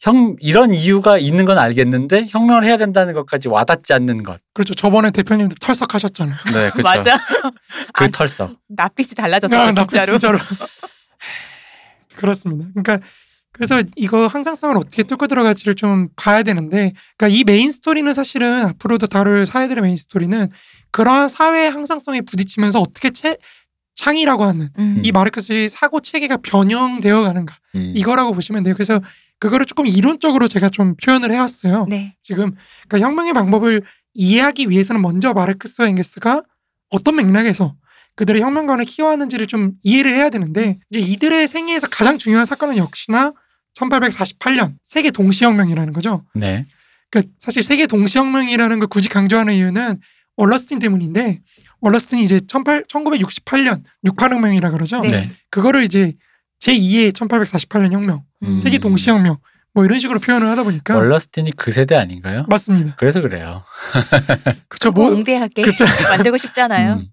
형 0.00 0.36
이런 0.40 0.74
이유가 0.74 1.18
있는 1.18 1.44
건 1.46 1.58
알겠는데 1.58 2.26
혁명을 2.28 2.64
해야 2.64 2.76
된다는 2.76 3.14
것까지 3.14 3.48
와닿지 3.48 3.92
않는 3.94 4.22
것. 4.24 4.40
그렇죠. 4.52 4.74
저번에 4.74 5.10
대표님도 5.10 5.56
털썩하셨잖아요. 5.60 6.36
네, 6.52 6.70
그렇죠. 6.70 6.82
맞아. 6.82 7.18
그 7.94 8.04
아, 8.04 8.08
털썩. 8.08 8.56
낯빛이 8.68 9.10
달라졌어 9.16 9.56
아, 9.56 9.72
나 9.72 9.86
진짜로. 9.86 10.18
진짜로. 10.18 10.38
그렇습니다. 12.16 12.68
그러니까 12.74 13.06
그래서 13.52 13.82
이거 13.96 14.26
항상성을 14.26 14.76
어떻게 14.76 15.02
뚫고 15.02 15.28
들어갈지를 15.28 15.76
좀 15.76 16.08
봐야 16.14 16.42
되는데, 16.42 16.92
그러니까 17.16 17.38
이 17.38 17.42
main 17.44 17.72
story는 17.72 18.12
사실은 18.12 18.66
앞으로도 18.66 19.06
다룰 19.06 19.46
사회들의 19.46 19.82
main 19.82 19.96
story는 19.96 20.50
그러한 20.90 21.28
사회의 21.28 21.70
항상성에 21.70 22.20
부딪히면서 22.20 22.80
어떻게 22.80 23.08
채, 23.08 23.38
창이라고 23.94 24.44
하는 24.44 24.68
음. 24.78 25.00
이 25.02 25.10
마르크스의 25.10 25.70
사고 25.70 26.00
체계가 26.00 26.36
변형되어 26.42 27.22
가는가 27.22 27.56
음. 27.76 27.92
이거라고 27.96 28.34
보시면 28.34 28.62
돼요. 28.62 28.74
그래서 28.74 29.00
그거를 29.38 29.66
조금 29.66 29.86
이론적으로 29.86 30.48
제가 30.48 30.68
좀 30.68 30.96
표현을 30.96 31.30
해왔어요. 31.30 31.86
네. 31.88 32.16
지금 32.22 32.54
그러니까 32.88 33.06
혁명의 33.06 33.32
방법을 33.32 33.82
이해하기 34.14 34.70
위해서는 34.70 35.02
먼저 35.02 35.32
마르크스와 35.32 35.88
엥게스가 35.88 36.42
어떤 36.90 37.16
맥락에서 37.16 37.74
그들의 38.14 38.40
혁명관을 38.40 38.86
키워하는지를 38.86 39.46
좀 39.46 39.72
이해를 39.82 40.14
해야 40.14 40.30
되는데 40.30 40.78
이제 40.90 41.00
이들의 41.00 41.46
생애에서 41.48 41.88
가장 41.88 42.16
중요한 42.16 42.46
사건은 42.46 42.78
역시나 42.78 43.34
1848년 43.74 44.74
세계 44.84 45.10
동시혁명이라는 45.10 45.92
거죠. 45.92 46.24
네. 46.34 46.64
그러니까 47.10 47.32
사실 47.38 47.62
세계 47.62 47.86
동시혁명이라는 47.86 48.78
걸 48.78 48.88
굳이 48.88 49.10
강조하는 49.10 49.54
이유는 49.54 50.00
월러스틴 50.36 50.78
때문인데 50.78 51.40
월러스틴이 51.80 52.22
이제 52.24 52.40
18, 52.48 52.84
1968년 52.84 53.82
68혁명이라 54.06 54.72
그러죠. 54.72 55.00
네. 55.00 55.10
네. 55.10 55.30
그거를 55.50 55.84
이제 55.84 56.14
제2의 56.60 57.12
1848년 57.12 57.92
혁명, 57.92 58.22
음. 58.42 58.56
세계 58.56 58.78
동시혁명 58.78 59.38
뭐 59.74 59.84
이런 59.84 59.98
식으로 59.98 60.18
표현을 60.20 60.48
하다 60.50 60.62
보니까 60.62 60.96
월러스틴이 60.96 61.52
그 61.56 61.70
세대 61.70 61.94
아닌가요? 61.96 62.46
맞습니다. 62.48 62.94
그래서 62.96 63.20
그래요. 63.20 63.62
그렇죠. 64.68 64.90
뭐 64.92 65.04
뭐, 65.10 65.14
웅대하게 65.14 65.62
그쵸. 65.62 65.84
만들고 66.10 66.38
싶잖아요. 66.38 66.94
음. 66.94 67.06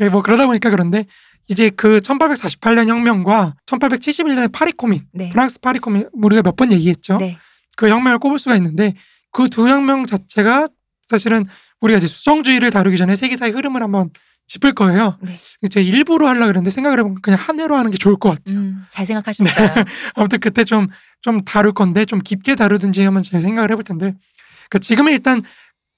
예, 0.00 0.08
뭐 0.08 0.22
그러다 0.22 0.46
보니까 0.46 0.70
그런데 0.70 1.06
이제 1.48 1.70
그 1.70 1.98
1848년 2.00 2.88
혁명과 2.88 3.54
1871년의 3.66 4.52
파리 4.52 4.72
코민, 4.72 5.00
네. 5.12 5.28
프랑스 5.30 5.60
파리 5.60 5.78
코민 5.78 6.08
우리가 6.12 6.42
몇 6.42 6.56
번 6.56 6.72
얘기했죠. 6.72 7.16
네. 7.18 7.38
그 7.76 7.88
혁명을 7.88 8.18
꼽을 8.18 8.38
수가 8.38 8.56
있는데 8.56 8.94
그 9.32 9.48
두 9.48 9.68
혁명 9.68 10.06
자체가 10.06 10.68
사실은 11.08 11.44
우리가 11.80 11.98
이제 11.98 12.06
수정주의를 12.06 12.70
다루기 12.70 12.96
전에 12.96 13.16
세계사의 13.16 13.52
흐름을 13.52 13.82
한번 13.82 14.10
짚을 14.46 14.74
거예요. 14.74 15.18
네. 15.22 15.34
제 15.70 15.82
일부러 15.82 16.28
하려고 16.28 16.46
그랬는데 16.46 16.70
생각을 16.70 16.98
해보면 16.98 17.22
그냥 17.22 17.38
한 17.40 17.58
회로 17.60 17.76
하는 17.76 17.90
게 17.90 17.96
좋을 17.98 18.16
것 18.16 18.30
같아요. 18.30 18.58
음, 18.58 18.84
잘 18.90 19.06
생각하셨어요. 19.06 19.48
아무튼 20.14 20.38
그때 20.40 20.64
좀, 20.64 20.88
좀 21.22 21.44
다룰 21.44 21.72
건데 21.72 22.04
좀 22.04 22.20
깊게 22.20 22.54
다루든지 22.54 23.02
한번 23.02 23.22
제 23.22 23.40
생각을 23.40 23.70
해볼 23.72 23.84
텐데 23.84 24.14
그러니까 24.68 24.78
지금은 24.80 25.12
일단 25.12 25.40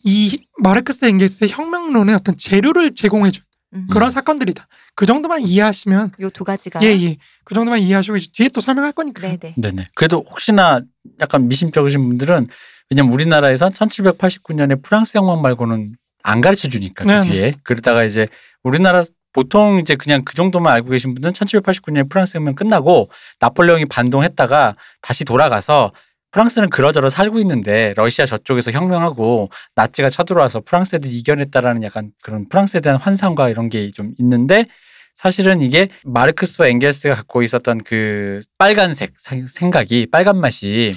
이 0.05 0.47
마르크스 0.59 1.05
엥겔스의 1.07 1.51
혁명론의 1.51 2.15
어떤 2.15 2.37
재료를 2.37 2.95
제공해준 2.95 3.43
음. 3.75 3.89
그런 3.91 4.11
사건들이다. 4.11 4.69
그 4.95 5.07
정도만 5.07 5.41
이해하시면 5.41 6.13
요 6.21 6.31
두 6.31 6.45
가지가. 6.45 6.81
예예 6.83 7.17
그 7.45 7.55
정도만 7.55 7.81
이해하시고 7.81 8.17
이제 8.17 8.29
뒤에 8.33 8.49
또 8.51 8.61
설명할 8.61 8.93
거니까. 8.93 9.23
네네. 9.23 9.55
네네. 9.57 9.89
그래도 9.97 10.25
혹시나 10.31 10.81
약간 11.21 11.49
미심쩍으신 11.49 12.01
분들은 12.09 12.47
왜냐면 12.91 13.13
우리나라에선 13.13 13.73
1789년에 13.73 14.83
프랑스 14.85 15.19
혁명 15.19 15.43
말고는 15.43 15.97
안 16.27 16.41
가르쳐 16.41 16.69
주니까 16.69 17.05
그 17.05 17.11
네네. 17.11 17.23
뒤에 17.29 17.55
그러다가 17.63 18.05
이제 18.05 18.29
우리나라 18.65 19.03
보통 19.33 19.79
이제 19.81 19.95
그냥 19.97 20.25
그 20.25 20.35
정도만 20.35 20.73
알고 20.73 20.91
계신 20.91 21.15
분들은 21.15 21.33
1789년에 21.35 22.09
프랑스 22.11 22.37
혁명 22.37 22.55
끝나고 22.55 23.11
나폴레옹이 23.41 23.85
반동했다가 23.87 24.77
다시 25.03 25.25
돌아가서 25.25 25.93
프랑스는 26.33 26.71
그러저러 26.71 27.09
살고 27.09 27.39
있는데 27.41 27.95
러시아 27.97 28.27
저쪽에서 28.27 28.71
혁명하고 28.73 29.51
나치가 29.75 30.11
쳐들어와서 30.11 30.63
프랑스 30.67 30.97
애들이 30.97 31.17
이겨냈다라는 31.19 31.83
약간 31.85 32.11
그런 32.23 32.49
프랑스에 32.49 32.81
대한 32.81 32.99
환상과 32.99 33.49
이런 33.49 33.69
게 33.69 33.91
좀 33.95 34.13
있는데 34.19 34.65
사실은 35.15 35.63
이게 35.63 35.89
마르크스와 36.05 36.69
엥겔스가 36.69 37.15
갖고 37.15 37.43
있었던 37.43 37.83
그 37.85 38.41
빨간색 38.59 39.13
생- 39.17 39.47
생각이 39.47 40.09
빨간 40.11 40.39
맛이 40.39 40.93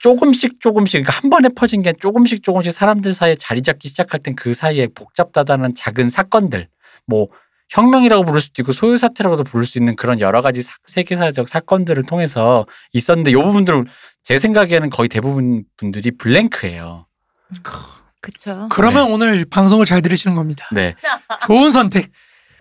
조금씩 0.00 0.60
조금씩 0.60 1.04
그러니까 1.04 1.12
한 1.22 1.30
번에 1.30 1.48
퍼진 1.48 1.82
게 1.82 1.92
조금씩 1.92 2.42
조금씩 2.42 2.72
사람들 2.72 3.12
사이에 3.14 3.34
자리 3.36 3.62
잡기 3.62 3.88
시작할 3.88 4.20
땐 4.20 4.34
그 4.36 4.54
사이에 4.54 4.88
복잡다다는 4.88 5.74
작은 5.74 6.10
사건들 6.10 6.68
뭐 7.06 7.28
혁명이라고 7.70 8.24
부를 8.24 8.40
수도 8.40 8.62
있고 8.62 8.72
소요 8.72 8.96
사태라고도 8.96 9.42
부를 9.44 9.64
수 9.66 9.78
있는 9.78 9.96
그런 9.96 10.20
여러 10.20 10.40
가지 10.42 10.62
사- 10.62 10.76
세계사적 10.84 11.48
사건들을 11.48 12.04
통해서 12.04 12.66
있었는데 12.92 13.30
이 13.32 13.34
부분들은 13.34 13.86
제 14.22 14.38
생각에는 14.38 14.90
거의 14.90 15.08
대부분 15.08 15.64
분들이 15.76 16.10
블랭크예요. 16.12 17.06
그쵸. 18.20 18.68
그러면 18.70 19.10
오늘 19.10 19.44
방송을 19.50 19.86
잘 19.86 20.02
들으시는 20.02 20.36
겁니다. 20.36 20.68
네. 20.72 20.94
좋은 21.46 21.70
선택. 21.70 22.10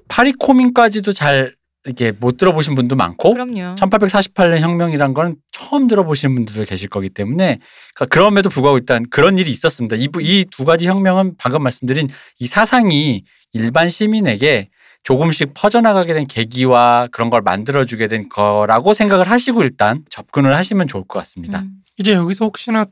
파리코민까지도 0.08 1.12
잘 1.12 1.56
이렇게 1.86 2.12
못 2.12 2.38
들어보신 2.38 2.76
분도 2.76 2.96
많고 2.96 3.34
그럼요. 3.34 3.76
1848년 3.76 4.60
혁명이란 4.60 5.14
건 5.14 5.36
처음 5.52 5.88
들어보시는 5.88 6.34
분들도 6.36 6.66
계실 6.66 6.90
거기 6.90 7.10
때문에 7.10 7.60
그러니까 7.94 8.14
그럼에도 8.14 8.50
불구하고 8.50 8.78
일단 8.80 9.06
그런 9.10 9.38
일이 9.38 9.52
있었습니다. 9.52 9.96
이 9.96 10.46
두 10.52 10.66
가지 10.66 10.88
혁명은 10.88 11.36
방금 11.38 11.62
말씀드린 11.64 12.10
이 12.40 12.48
사상이 12.48 13.24
일반 13.54 13.90
시민에게 13.90 14.70
조금씩 15.04 15.54
퍼져나가게 15.54 16.14
된 16.16 16.26
계기와 16.26 17.08
그런 17.12 17.30
걸 17.30 17.42
만들어주게 17.44 18.08
된 18.08 18.28
거라고 18.30 18.94
생각을 18.94 19.30
하시고 19.30 19.62
일단 19.62 20.04
접근을 20.10 20.56
하시면 20.56 20.88
좋을 20.88 21.04
것 21.08 21.20
같습니다. 21.20 21.60
음, 21.60 21.78
이제 21.98 22.14
여기서 22.14 22.46
혹시나 22.46 22.84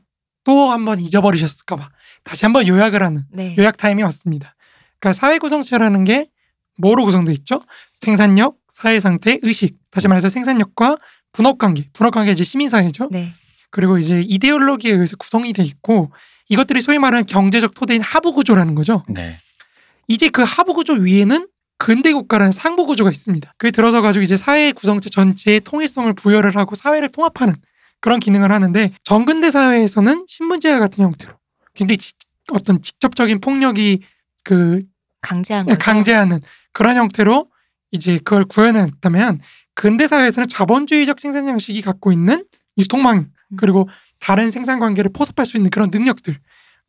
또 0.44 0.70
한번 0.70 1.00
잊어버리셨을까봐 1.00 1.88
다시 2.22 2.44
한번 2.44 2.68
요약을 2.68 3.02
하는 3.02 3.22
네. 3.32 3.56
요약 3.58 3.76
타임이 3.76 4.02
왔습니다. 4.04 4.54
그러니까 5.00 5.18
사회 5.18 5.38
구성체라는 5.38 6.04
게 6.04 6.28
뭐로 6.78 7.04
구성돼 7.04 7.32
있죠? 7.32 7.62
생산력, 8.00 8.56
사회 8.74 8.98
상태, 8.98 9.38
의식. 9.42 9.76
다시 9.90 10.08
말해서 10.08 10.28
생산력과 10.28 10.96
분업 11.32 11.58
관계. 11.58 11.88
분업 11.92 12.12
관계 12.12 12.32
이제 12.32 12.42
시민 12.42 12.68
사회죠. 12.68 13.08
네. 13.12 13.32
그리고 13.70 13.98
이제 13.98 14.20
이데올로기에 14.20 14.92
의해서 14.92 15.16
구성이 15.16 15.52
돼 15.52 15.62
있고 15.62 16.12
이것들이 16.48 16.80
소위 16.82 16.98
말하는 16.98 17.24
경제적 17.26 17.74
토대인 17.74 18.02
하부 18.02 18.32
구조라는 18.32 18.74
거죠. 18.74 19.04
네. 19.08 19.38
이제 20.08 20.28
그 20.28 20.42
하부 20.42 20.74
구조 20.74 20.94
위에는 20.94 21.48
근대 21.78 22.12
국가라는 22.12 22.50
상부 22.52 22.86
구조가 22.86 23.10
있습니다. 23.10 23.52
그게 23.56 23.70
들어서 23.70 24.00
가지고 24.02 24.22
이제 24.22 24.36
사회 24.36 24.72
구성체 24.72 25.08
전체의 25.10 25.60
통일성을 25.60 26.12
부여를 26.14 26.56
하고 26.56 26.74
사회를 26.74 27.08
통합하는 27.10 27.54
그런 28.00 28.20
기능을 28.20 28.50
하는데 28.52 28.92
정근대 29.04 29.50
사회에서는 29.50 30.24
신분제와 30.28 30.78
같은 30.80 31.04
형태로 31.04 31.32
굉장히 31.74 31.98
지- 31.98 32.12
어떤 32.52 32.82
직접적인 32.82 33.40
폭력이 33.40 34.02
그 34.44 34.80
강제한 35.20 35.64
거죠. 35.66 35.78
강제하는 35.78 36.40
그런 36.72 36.96
형태로 36.96 37.48
이제 37.94 38.18
그걸 38.18 38.44
구현했다면 38.44 39.40
근대 39.74 40.08
사회에서는 40.08 40.48
자본주의적 40.48 41.20
생산 41.20 41.46
양식이 41.46 41.80
갖고 41.80 42.10
있는 42.10 42.44
유통망 42.76 43.18
음. 43.18 43.56
그리고 43.56 43.88
다른 44.18 44.50
생산 44.50 44.80
관계를 44.80 45.12
포섭할 45.12 45.46
수 45.46 45.56
있는 45.56 45.70
그런 45.70 45.88
능력들 45.92 46.36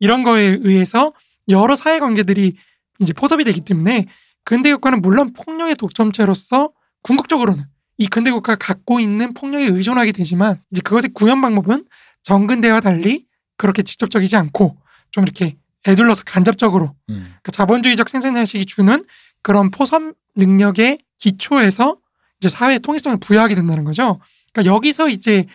이런 0.00 0.24
거에 0.24 0.58
의해서 0.60 1.12
여러 1.48 1.76
사회 1.76 2.00
관계들이 2.00 2.56
이제 2.98 3.12
포섭이 3.12 3.44
되기 3.44 3.60
때문에 3.60 4.06
근대 4.42 4.72
국가는 4.72 5.00
물론 5.00 5.32
폭력의 5.32 5.76
독점체로서 5.76 6.72
궁극적으로는 7.02 7.64
이 7.98 8.08
근대 8.08 8.32
국가가 8.32 8.56
갖고 8.56 8.98
있는 8.98 9.32
폭력에 9.32 9.66
의존하게 9.66 10.10
되지만 10.10 10.60
이제 10.72 10.82
그것의 10.82 11.10
구현 11.14 11.40
방법은 11.40 11.84
정근대와 12.22 12.80
달리 12.80 13.26
그렇게 13.56 13.82
직접적이지 13.82 14.34
않고 14.36 14.76
좀 15.12 15.22
이렇게 15.22 15.56
애둘러서 15.86 16.22
간접적으로 16.24 16.94
음. 17.10 17.34
그 17.42 17.52
자본주의적 17.52 18.08
생산 18.08 18.36
양식이 18.36 18.66
주는 18.66 19.04
그런 19.42 19.70
포섭 19.70 20.02
능력의 20.36 20.98
기초에서 21.18 21.96
이제 22.40 22.48
사회의 22.48 22.80
통일성을 22.80 23.18
부여하게 23.18 23.54
된다는 23.54 23.84
거죠. 23.84 24.20
그러니까 24.52 24.74
여기서 24.74 25.08
이제 25.08 25.46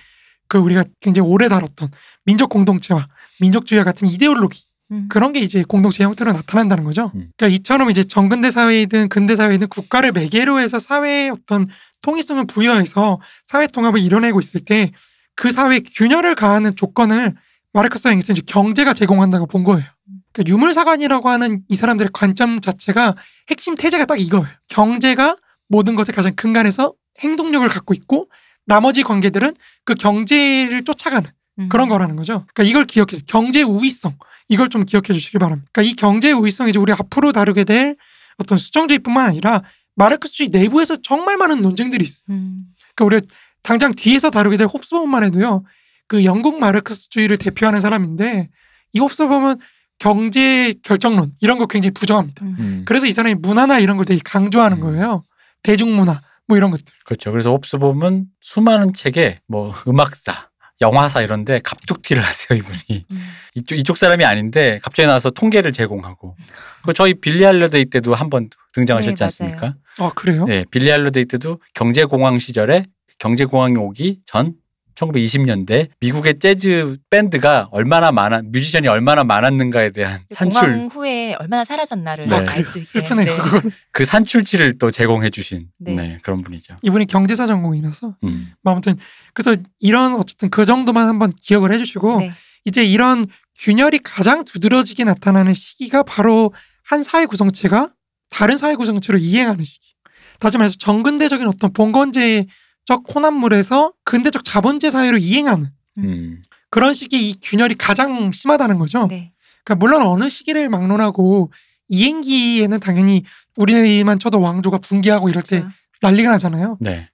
그 0.48 0.58
우리가 0.58 0.84
굉장히 1.00 1.30
오래 1.30 1.48
다뤘던 1.50 1.90
민족 2.26 2.50
공동체와 2.50 3.08
민족주의와 3.40 3.84
같은 3.84 4.08
이데올로기 4.08 4.64
음. 4.92 5.08
그런 5.10 5.34
게 5.34 5.40
이제 5.40 5.64
공동체 5.68 6.04
형태로 6.04 6.34
나타난다는 6.34 6.84
거죠. 6.84 7.12
음. 7.16 7.32
그러니까 7.38 7.48
이처럼 7.56 7.92
이제 7.92 8.04
정근대 8.04 8.52
사회이든 8.52 9.10
근대 9.10 9.36
사회이든 9.36 9.68
국가를 9.68 10.12
매개로 10.12 10.60
해서 10.60 10.80
사회의 10.80 11.30
어떤 11.30 11.68
통일성을 12.02 12.46
부여해서 12.48 13.20
사회 13.46 13.68
통합을 13.68 14.00
이뤄내고 14.00 14.40
있을 14.40 14.62
때 14.62 14.92
그 15.36 15.52
사회에 15.52 15.80
균열을 15.80 16.36
가하는 16.36 16.76
조건을 16.76 17.36
마르크스와 17.74 18.12
앵겔스는 18.14 18.38
이제 18.38 18.44
경제가 18.46 18.94
제공한다고 18.94 19.46
본 19.48 19.64
거예요. 19.64 19.86
그러니까 20.34 20.52
유물사관이라고 20.52 21.30
하는 21.30 21.62
이 21.70 21.76
사람들의 21.76 22.10
관점 22.14 22.62
자체가 22.62 23.16
핵심 23.50 23.76
태제가 23.76 24.06
딱 24.06 24.20
이거예요. 24.20 24.48
경제가 24.68 25.38
모든 25.68 25.96
것의 25.96 26.08
가장 26.14 26.36
근간에서 26.36 26.94
행동력을 27.20 27.68
갖고 27.70 27.94
있고 27.94 28.30
나머지 28.66 29.04
관계들은 29.04 29.56
그 29.84 29.96
경제를 29.96 30.84
쫓아가는 30.84 31.30
음. 31.60 31.70
그런 31.70 31.90
거라는 31.90 32.16
거죠. 32.16 32.46
그러니까 32.54 32.64
이걸 32.70 32.86
기억해 32.86 33.18
주 33.18 33.26
경제 33.26 33.62
우위성 33.64 34.16
이걸 34.48 34.70
좀 34.70 34.86
기억해 34.86 35.08
주시기 35.14 35.38
바랍니다. 35.40 35.70
그러니까 35.72 35.92
이 35.92 35.96
경제 35.96 36.32
우위성이 36.32 36.72
이제 36.72 36.80
우리 36.80 36.92
앞으로 36.94 37.32
다루게 37.32 37.64
될 37.64 37.96
어떤 38.38 38.58
수정주의뿐만 38.58 39.26
아니라 39.26 39.64
마르크스주의 39.96 40.50
내부에서 40.50 40.98
정말 41.02 41.38
많은 41.38 41.62
논쟁들이 41.62 42.04
있어. 42.04 42.22
요 42.22 42.36
음. 42.36 42.66
그러니까 42.96 43.06
우리 43.06 43.28
당장 43.64 43.92
뒤에서 43.92 44.30
다루게 44.30 44.58
될 44.58 44.68
홉스범만 44.68 45.24
해도요. 45.26 45.64
그 46.08 46.26
영국 46.26 46.60
마르크스주의를 46.60 47.38
대표하는 47.38 47.80
사람인데 47.80 48.50
이 48.94 49.00
홉스범은 49.00 49.58
경제 50.02 50.74
결정론 50.82 51.32
이런 51.42 51.60
거 51.60 51.68
굉장히 51.68 51.94
부정합니다. 51.94 52.44
음. 52.44 52.56
음. 52.60 52.84
그래서 52.88 53.06
이 53.06 53.12
사람이 53.12 53.36
문화나 53.36 53.78
이런 53.78 53.98
걸 53.98 54.06
되게 54.06 54.20
강조하는 54.26 54.78
음. 54.78 54.82
거예요. 54.82 55.24
대중문화 55.62 56.20
뭐 56.48 56.58
이런 56.58 56.72
것들. 56.72 56.86
그렇죠. 57.06 57.32
그래서 57.32 57.52
홉스 57.52 57.78
보면 57.78 58.26
수많은 58.42 58.94
책에 58.94 59.42
뭐 59.48 59.72
음악사, 59.88 60.50
영화사 60.82 61.22
이런데 61.22 61.60
갑툭튀를 61.64 62.24
하세요 62.24 62.58
이분이. 62.58 63.06
음. 63.12 63.24
이쪽 63.54 63.76
이쪽 63.76 63.96
사람이 63.96 64.26
아닌데 64.26 64.80
갑자기 64.82 65.06
나와서 65.06 65.30
통계를 65.30 65.72
제공하고. 65.72 66.36
그 66.84 66.94
저희 66.94 67.14
빌리 67.14 67.44
할러데이 67.44 67.86
때도 67.86 68.16
한번 68.16 68.50
등장하셨지 68.74 69.16
네, 69.18 69.24
않습니까? 69.24 69.76
아 70.00 70.12
그래요? 70.16 70.46
네, 70.46 70.66
빌리 70.72 70.90
할러데이 70.90 71.26
때도 71.26 71.60
경제공황 71.76 72.40
시절에 72.40 72.86
경제공황이 73.20 73.78
오기 73.78 74.22
전 74.26 74.56
1920년대 74.96 75.90
미국의 76.00 76.40
재즈 76.40 76.98
밴드가 77.10 77.70
얼마나 77.72 78.12
많아 78.12 78.42
뮤지션이 78.46 78.88
얼마나 78.88 79.24
많았는가에 79.24 79.92
대한 79.92 80.20
산출 80.30 80.62
공황 80.62 80.88
후에 80.88 81.36
얼마나 81.40 81.66
사라졌나를 81.66 82.28
네. 82.28 82.36
알수 82.36 82.80
있게. 82.80 82.84
슬프네요. 82.84 83.26
네. 83.26 83.70
그 83.92 84.06
산출치를 84.06 84.78
또 84.78 84.92
제공해 84.92 85.30
주신 85.30 85.68
네. 85.80 85.94
네. 85.94 86.18
그런 86.24 86.42
분이죠. 86.42 86.78
이분이 86.82 87.08
경제사 87.08 87.48
전공이라서 87.48 88.16
음. 88.24 88.52
뭐 88.62 88.74
아무튼 88.74 88.98
그래서 89.34 89.60
이런 89.80 90.16
어쨌든 90.16 90.50
그 90.50 90.66
정도만 90.66 91.08
한번 91.08 91.34
기억을 91.40 91.72
해주시고 91.74 92.20
네. 92.20 92.32
이제 92.66 92.84
이런 92.84 93.26
균열이 93.60 94.00
가장 94.04 94.46
두드러지게 94.46 95.04
나타나는 95.04 95.54
시기가 95.54 96.04
바로 96.04 96.54
한 96.84 97.04
사회 97.04 97.26
구성체가 97.26 97.90
다른 98.30 98.58
사회 98.58 98.76
구성체로 98.76 99.18
이행하는 99.20 99.64
시기. 99.64 99.94
다시 100.40 100.58
말해서 100.58 100.76
정근대적인 100.80 101.48
어떤 101.48 101.72
봉건제 101.72 102.46
적 102.86 103.04
혼합물에서 103.14 103.94
근대적 104.04 104.44
자본제 104.44 104.90
사회로 104.90 105.18
이행하는 105.18 105.70
음. 106.00 106.42
그런 106.70 106.94
시기에 106.94 107.20
이 107.20 107.36
균열이 107.42 107.76
가장 107.76 108.32
심하다는 108.32 108.80
거죠. 108.80 109.08
네. 109.08 109.34
그러니까 109.64 109.86
물론 109.86 110.02
어느 110.04 110.30
시기를 110.30 110.70
막론하고 110.70 111.52
이행기에는 111.90 112.80
당연히 112.80 113.24
우리만 113.58 114.18
쳐도 114.18 114.40
왕조가 114.40 114.80
붕괴하고 114.80 115.30
이럴 115.30 115.44
때 115.44 115.60
그렇죠. 115.60 115.76
난리가 116.02 116.32
나잖아요. 116.32 116.78
네. 116.80 117.10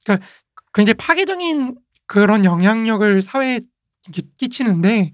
굉장히 0.73 0.95
파괴적인 0.95 1.75
그런 2.05 2.45
영향력을 2.45 3.21
사회에 3.21 3.59
끼치는데 4.37 5.11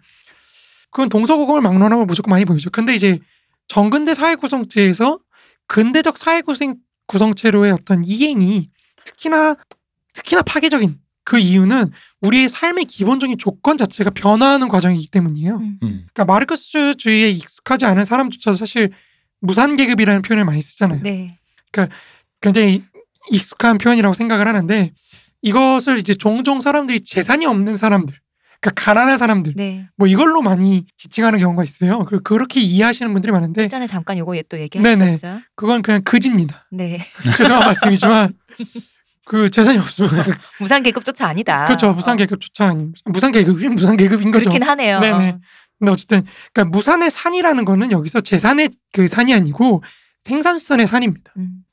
그건 0.91 1.09
동서고금을 1.09 1.61
막론하면 1.61 2.05
무조건 2.05 2.31
많이 2.31 2.45
보이죠. 2.45 2.69
근데 2.69 2.93
이제 2.93 3.19
정근대 3.67 4.13
사회 4.13 4.35
구성체에서 4.35 5.19
근대적 5.67 6.17
사회 6.17 6.41
구성 6.41 6.75
구성체로의 7.07 7.71
어떤 7.71 8.03
이행이 8.05 8.69
특히나 9.05 9.55
특히나 10.13 10.41
파괴적인 10.43 10.97
그 11.25 11.39
이유는 11.39 11.91
우리의 12.21 12.49
삶의 12.49 12.85
기본적인 12.85 13.37
조건 13.37 13.77
자체가 13.77 14.09
변화하는 14.11 14.67
과정이기 14.67 15.07
때문이에요. 15.09 15.55
음. 15.57 15.79
음. 15.83 15.89
그러니까 16.13 16.25
마르크스주의에 16.25 17.29
익숙하지 17.31 17.85
않은 17.85 18.05
사람조차도 18.05 18.55
사실 18.57 18.91
무산 19.39 19.75
계급이라는 19.75 20.21
표현을 20.21 20.45
많이 20.45 20.61
쓰잖아요. 20.61 21.01
네. 21.01 21.37
굉장히 22.41 22.83
익숙한 23.31 23.77
표현이라고 23.77 24.13
생각을 24.13 24.47
하는데 24.47 24.91
이것을 25.41 25.97
이제 25.99 26.13
종종 26.13 26.61
사람들이 26.61 27.01
재산이 27.01 27.45
없는 27.45 27.75
사람들, 27.77 28.15
그러니까 28.61 28.83
가난한 28.83 29.17
사람들, 29.17 29.53
네. 29.55 29.87
뭐 29.97 30.07
이걸로 30.07 30.41
많이 30.41 30.85
지칭하는 30.97 31.39
경우가 31.39 31.63
있어요. 31.63 32.05
그- 32.05 32.21
그렇게 32.21 32.61
이해하시는 32.61 33.11
분들이 33.11 33.31
많은데 33.31 33.67
전에 33.69 33.87
잠깐 33.87 34.17
요거 34.17 34.33
또 34.49 34.57
네네. 34.57 34.63
얘기하셨죠. 34.63 35.41
그건 35.55 35.81
그냥 35.81 36.01
거짓입니다. 36.05 36.65
네. 36.71 36.99
죄송한 37.37 37.59
말씀이지만 37.75 38.33
그 39.25 39.49
재산이 39.49 39.77
없으면 39.77 40.11
무상 40.59 40.83
계급조차 40.83 41.27
아니다. 41.27 41.65
그렇죠. 41.65 41.93
무산 41.93 42.17
계급조차 42.17 42.65
아닙니다. 42.65 43.01
무산 43.05 43.31
계급이 43.31 43.69
무산 43.69 43.97
계급인 43.97 44.29
어, 44.29 44.31
거죠. 44.31 44.49
그렇긴 44.49 44.63
하네요. 44.63 44.99
네네. 44.99 45.37
근데 45.79 45.91
어쨌든 45.91 46.23
그러니까 46.53 46.75
무산의 46.75 47.11
산이라는 47.11 47.65
거는 47.65 47.91
여기서 47.91 48.21
재산의 48.21 48.69
그 48.91 49.07
산이 49.07 49.33
아니고 49.33 49.83
생산수단의 50.23 50.87
산입니다. 50.87 51.33
음. 51.37 51.63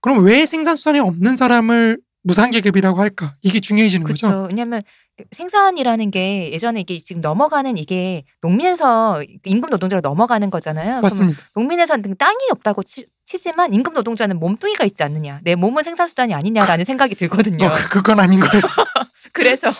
그럼 0.00 0.24
왜 0.24 0.46
생산수단이 0.46 0.98
없는 0.98 1.36
사람을 1.36 1.98
무상계급이라고 2.24 3.00
할까? 3.00 3.34
이게 3.42 3.60
중요해지는 3.60 4.06
거죠. 4.06 4.28
그렇죠. 4.28 4.46
왜냐하면 4.48 4.82
생산이라는 5.30 6.10
게 6.10 6.52
예전에 6.52 6.80
이게 6.80 6.98
지금 6.98 7.20
넘어가는 7.20 7.76
이게 7.76 8.24
농민에서 8.40 9.22
임금 9.44 9.70
노동자로 9.70 10.00
넘어가는 10.00 10.50
거잖아요. 10.50 11.00
맞습니다. 11.00 11.40
농민에서는 11.54 12.16
땅이 12.16 12.38
없다고 12.50 12.82
치, 12.82 13.06
치지만 13.24 13.74
임금 13.74 13.92
노동자는 13.92 14.38
몸뚱이가 14.38 14.84
있지 14.84 15.02
않느냐. 15.02 15.40
내 15.42 15.54
몸은 15.54 15.82
생산 15.82 16.08
수단이 16.08 16.34
아니냐라는 16.34 16.84
생각이 16.84 17.14
들거든요. 17.14 17.66
어, 17.66 17.70
그건 17.90 18.20
아닌 18.20 18.40
거였어. 18.40 18.68
그래서 19.32 19.70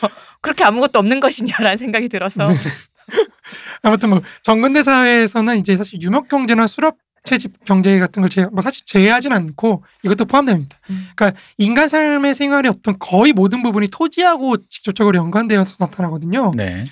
그렇게 0.41 0.65
아무것도 0.65 0.99
없는 0.99 1.21
것이냐라는 1.21 1.79
생각이 1.79 2.09
들어서 2.09 2.47
네. 2.47 2.55
아무튼 3.83 4.11
뭐 4.11 4.23
정근대 4.43 4.83
사회에서는 4.83 5.59
이제 5.59 5.77
사실 5.77 6.01
유목 6.01 6.29
경제나 6.29 6.67
수렵 6.67 6.97
채집 7.25 7.65
경제 7.65 7.99
같은 8.01 8.21
걸 8.21 8.29
제, 8.29 8.47
뭐 8.47 8.61
사실 8.61 8.85
제외하진 8.85 9.33
않고 9.33 9.85
이것도 10.03 10.25
포함됩니다. 10.25 10.79
음. 10.91 11.07
그러니까 11.15 11.41
인간 11.57 11.89
삶의 11.89 12.35
생활의 12.35 12.71
어떤 12.71 12.99
거의 12.99 13.33
모든 13.33 13.63
부분이 13.63 13.89
토지하고 13.89 14.57
직접적으로 14.69 15.17
연관되어서 15.19 15.77
나타나거든요. 15.79 16.53
네. 16.57 16.85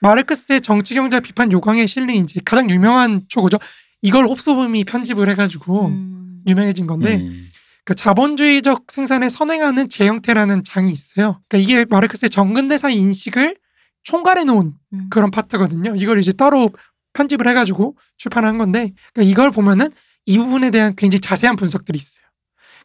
마르크스의 0.00 0.62
정치 0.62 0.94
경제 0.94 1.20
비판 1.20 1.52
요강에 1.52 1.86
실린 1.86 2.24
이제 2.24 2.40
가장 2.44 2.70
유명한 2.70 3.22
초고죠. 3.28 3.58
이걸 4.02 4.26
홉소범이 4.26 4.84
편집을 4.84 5.28
해가지고 5.28 5.88
음. 5.88 6.42
유명해진 6.46 6.86
건데 6.86 7.16
음. 7.16 7.46
그 7.84 7.94
자본주의적 7.94 8.84
생산에 8.90 9.28
선행하는 9.28 9.88
재형태라는 9.88 10.64
장이 10.64 10.90
있어요. 10.90 11.42
그러니까 11.48 11.58
이게 11.58 11.84
마르크스의 11.84 12.30
정근대사 12.30 12.88
인식을 12.88 13.56
총괄해 14.04 14.44
놓은 14.44 14.72
음. 14.92 15.06
그런 15.10 15.30
파트거든요. 15.30 15.94
이걸 15.96 16.18
이제 16.18 16.32
따로 16.32 16.70
편집을 17.14 17.46
해가지고 17.48 17.96
출판한 18.16 18.58
건데 18.58 18.92
그러니까 19.12 19.30
이걸 19.30 19.50
보면은 19.50 19.90
이 20.26 20.38
부분에 20.38 20.70
대한 20.70 20.94
굉장히 20.96 21.20
자세한 21.20 21.56
분석들이 21.56 21.96
있어요. 21.96 22.24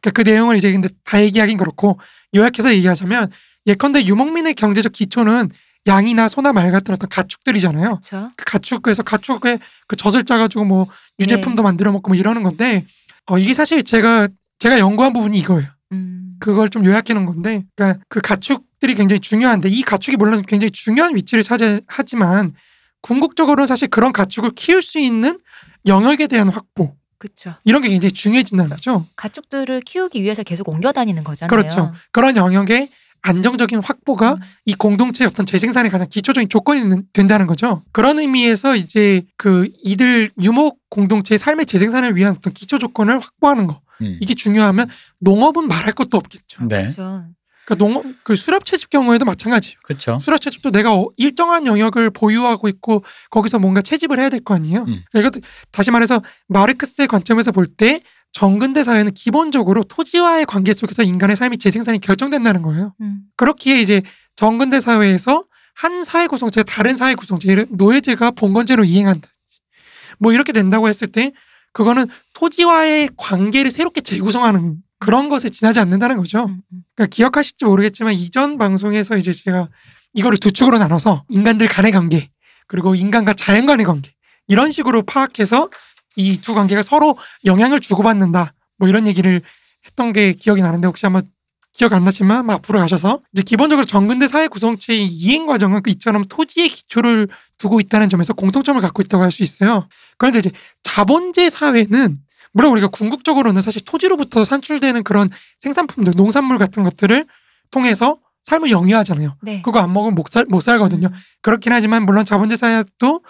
그러니까 0.01 0.11
그 0.11 0.29
내용을 0.29 0.55
이제 0.55 0.71
근데 0.71 0.89
다 1.03 1.21
얘기하긴 1.21 1.57
그렇고 1.57 1.99
요약해서 2.35 2.73
얘기하자면 2.73 3.31
예컨대 3.67 4.05
유목민의 4.05 4.55
경제적 4.55 4.91
기초는 4.91 5.49
양이나 5.87 6.27
소나 6.27 6.53
말 6.53 6.71
같은 6.71 6.93
어떤 6.93 7.09
가축들이잖아요. 7.09 7.99
그렇죠. 8.03 8.29
그 8.35 8.45
가축에서 8.45 9.03
가축에 9.03 9.59
그 9.87 9.95
젖을 9.95 10.23
짜가지고 10.23 10.65
뭐 10.65 10.87
유제품도 11.19 11.61
만들어 11.61 11.91
먹고 11.91 12.09
뭐 12.09 12.17
이러는 12.17 12.43
건데 12.43 12.85
어 13.27 13.37
이게 13.37 13.53
사실 13.53 13.83
제가 13.83 14.27
제가 14.59 14.79
연구한 14.79 15.13
부분이 15.13 15.37
이거예요. 15.37 15.67
음. 15.91 16.35
그걸 16.39 16.69
좀 16.69 16.85
요약해 16.85 17.13
놓은 17.13 17.25
건데, 17.25 17.63
그러니까 17.75 18.03
그 18.09 18.21
가축들이 18.21 18.95
굉장히 18.95 19.19
중요한데 19.19 19.69
이 19.69 19.81
가축이 19.81 20.17
물론 20.17 20.43
굉장히 20.45 20.71
중요한 20.71 21.15
위치를 21.15 21.43
차지하지만 21.43 22.51
궁극적으로는 23.05 23.67
사실 23.67 23.87
그런 23.87 24.11
가축을 24.11 24.51
키울 24.55 24.81
수 24.81 24.97
있는 24.97 25.39
영역에 25.85 26.25
대한 26.25 26.49
확보 26.49 26.95
그렇죠. 27.19 27.53
이런 27.63 27.83
게 27.83 27.89
굉장히 27.89 28.11
중요해진다는 28.11 28.71
거죠. 28.71 29.05
가축들을 29.15 29.81
키우기 29.81 30.23
위해서 30.23 30.41
계속 30.41 30.67
옮겨 30.69 30.91
다니는 30.91 31.23
거잖아요. 31.23 31.49
그렇죠. 31.49 31.93
그런 32.11 32.35
영역의 32.35 32.89
안정적인 33.21 33.81
확보가 33.83 34.33
음. 34.33 34.39
이 34.65 34.73
공동체의 34.73 35.27
어떤 35.29 35.45
재생산의 35.45 35.91
가장 35.91 36.07
기초적인 36.09 36.49
조건이 36.49 36.81
는- 36.81 37.03
된다는 37.13 37.45
거죠. 37.45 37.83
그런 37.91 38.17
의미에서 38.19 38.75
이제 38.75 39.21
그 39.37 39.69
이들 39.83 40.31
유목 40.41 40.79
공동체의 40.89 41.37
삶의 41.37 41.67
재생산을 41.67 42.15
위한 42.15 42.35
어떤 42.37 42.53
기초 42.53 42.79
조건을 42.79 43.19
확보하는 43.19 43.67
거 43.67 43.81
음. 44.01 44.17
이게 44.19 44.33
중요하면 44.33 44.89
농업은 45.19 45.67
말할 45.67 45.93
것도 45.93 46.17
없겠죠. 46.17 46.63
네. 46.67 46.77
그렇죠. 46.87 47.25
그러니까 47.65 47.75
농업 47.85 48.05
그 48.23 48.35
수렵 48.35 48.63
채집 48.65 48.89
경우에도 48.89 49.25
마찬가지예요. 49.25 49.75
그렇죠. 49.83 50.19
수렵 50.19 50.39
채집도 50.41 50.71
내가 50.71 50.93
어- 50.95 51.07
일정한 51.17 51.65
영역을 51.65 52.11
보유하고 52.11 52.67
있고 52.69 53.03
거기서 53.31 53.59
뭔가 53.59 53.81
채집을 53.81 54.19
해야 54.19 54.29
될 54.29 54.39
거 54.43 54.53
아니에요. 54.53 54.85
음. 54.87 55.01
이것도 55.15 55.41
다시 55.71 55.89
말해서 55.91 56.21
마르크스의 56.47 57.07
관점에서 57.07 57.51
볼 57.51 57.65
때 57.75 58.01
정근대 58.31 58.83
사회는 58.83 59.13
기본적으로 59.13 59.83
토지와의 59.85 60.45
관계 60.45 60.73
속에서 60.73 61.03
인간의 61.03 61.35
삶이 61.37 61.57
재생산이 61.57 61.99
결정된다는 61.99 62.61
거예요. 62.63 62.93
음. 63.01 63.21
그렇기에 63.37 63.79
이제 63.81 64.01
정근대 64.35 64.81
사회에서 64.81 65.45
한 65.73 66.03
사회 66.03 66.27
구성체 66.27 66.63
다른 66.63 66.95
사회 66.95 67.15
구성체 67.15 67.49
예를 67.49 67.67
노예제가 67.71 68.31
봉건제로 68.31 68.83
이행한다. 68.83 69.27
뭐 70.19 70.33
이렇게 70.33 70.51
된다고 70.51 70.87
했을 70.89 71.07
때 71.07 71.31
그거는 71.73 72.07
토지와의 72.33 73.09
관계를 73.17 73.71
새롭게 73.71 74.01
재구성하는 74.01 74.77
그런 74.99 75.29
것에 75.29 75.49
지나지 75.49 75.79
않는다는 75.79 76.17
거죠. 76.17 76.45
음, 76.45 76.61
음. 76.71 76.81
그러니까 76.95 77.13
기억하실지 77.15 77.65
모르겠지만 77.65 78.13
이전 78.13 78.57
방송에서 78.57 79.17
이제 79.17 79.31
제가 79.33 79.69
이거를 80.13 80.37
두 80.37 80.51
축으로 80.51 80.77
나눠서 80.77 81.25
인간들 81.29 81.67
간의 81.67 81.91
관계 81.91 82.29
그리고 82.67 82.95
인간과 82.95 83.33
자연 83.33 83.65
간의 83.65 83.85
관계 83.85 84.11
이런 84.47 84.71
식으로 84.71 85.03
파악해서 85.03 85.69
이 86.17 86.39
두 86.41 86.53
관계가 86.55 86.81
서로 86.81 87.17
영향을 87.43 87.81
주고받는다 87.81 88.53
뭐 88.77 88.87
이런 88.87 89.05
얘기를 89.07 89.41
했던 89.85 90.13
게 90.13 90.31
기억이 90.33 90.61
나는데 90.61 90.87
혹시 90.87 91.05
한번 91.05 91.23
기억 91.73 91.91
안 91.91 92.05
나지만 92.05 92.45
막 92.45 92.53
앞으로 92.55 92.79
가셔서 92.79 93.19
이제 93.33 93.43
기본적으로 93.43 93.85
정근대 93.85 94.29
사회 94.29 94.47
구성체의 94.47 95.05
이행 95.07 95.45
과정은 95.45 95.83
그 95.83 95.89
이처럼 95.89 96.23
토지의 96.23 96.69
기초를 96.69 97.27
두고 97.57 97.81
있다는 97.81 98.07
점에서 98.07 98.31
공통점을 98.33 98.81
갖고 98.81 99.01
있다고 99.01 99.23
할 99.25 99.31
수 99.31 99.43
있어요. 99.43 99.89
그런데 100.17 100.39
이제 100.39 100.51
자본제 100.83 101.49
사회는 101.49 102.19
물론 102.55 102.71
우리가 102.71 102.87
궁극적으로는 102.87 103.61
사실 103.61 103.83
토지로부터 103.83 104.45
산출되는 104.45 105.03
그런 105.03 105.29
생산품들, 105.59 106.13
농산물 106.15 106.57
같은 106.57 106.83
것들을 106.83 107.27
통해서 107.69 108.17
삶을 108.43 108.71
영위하잖아요. 108.71 109.35
네. 109.41 109.61
그거 109.61 109.79
안 109.79 109.91
먹으면 109.91 110.15
못, 110.15 110.29
살, 110.29 110.45
못 110.45 110.61
살거든요. 110.61 111.07
음. 111.07 111.13
그렇긴 111.41 111.73
하지만 111.73 112.05
물론 112.05 112.23
자본제 112.23 112.55
사회도 112.55 113.21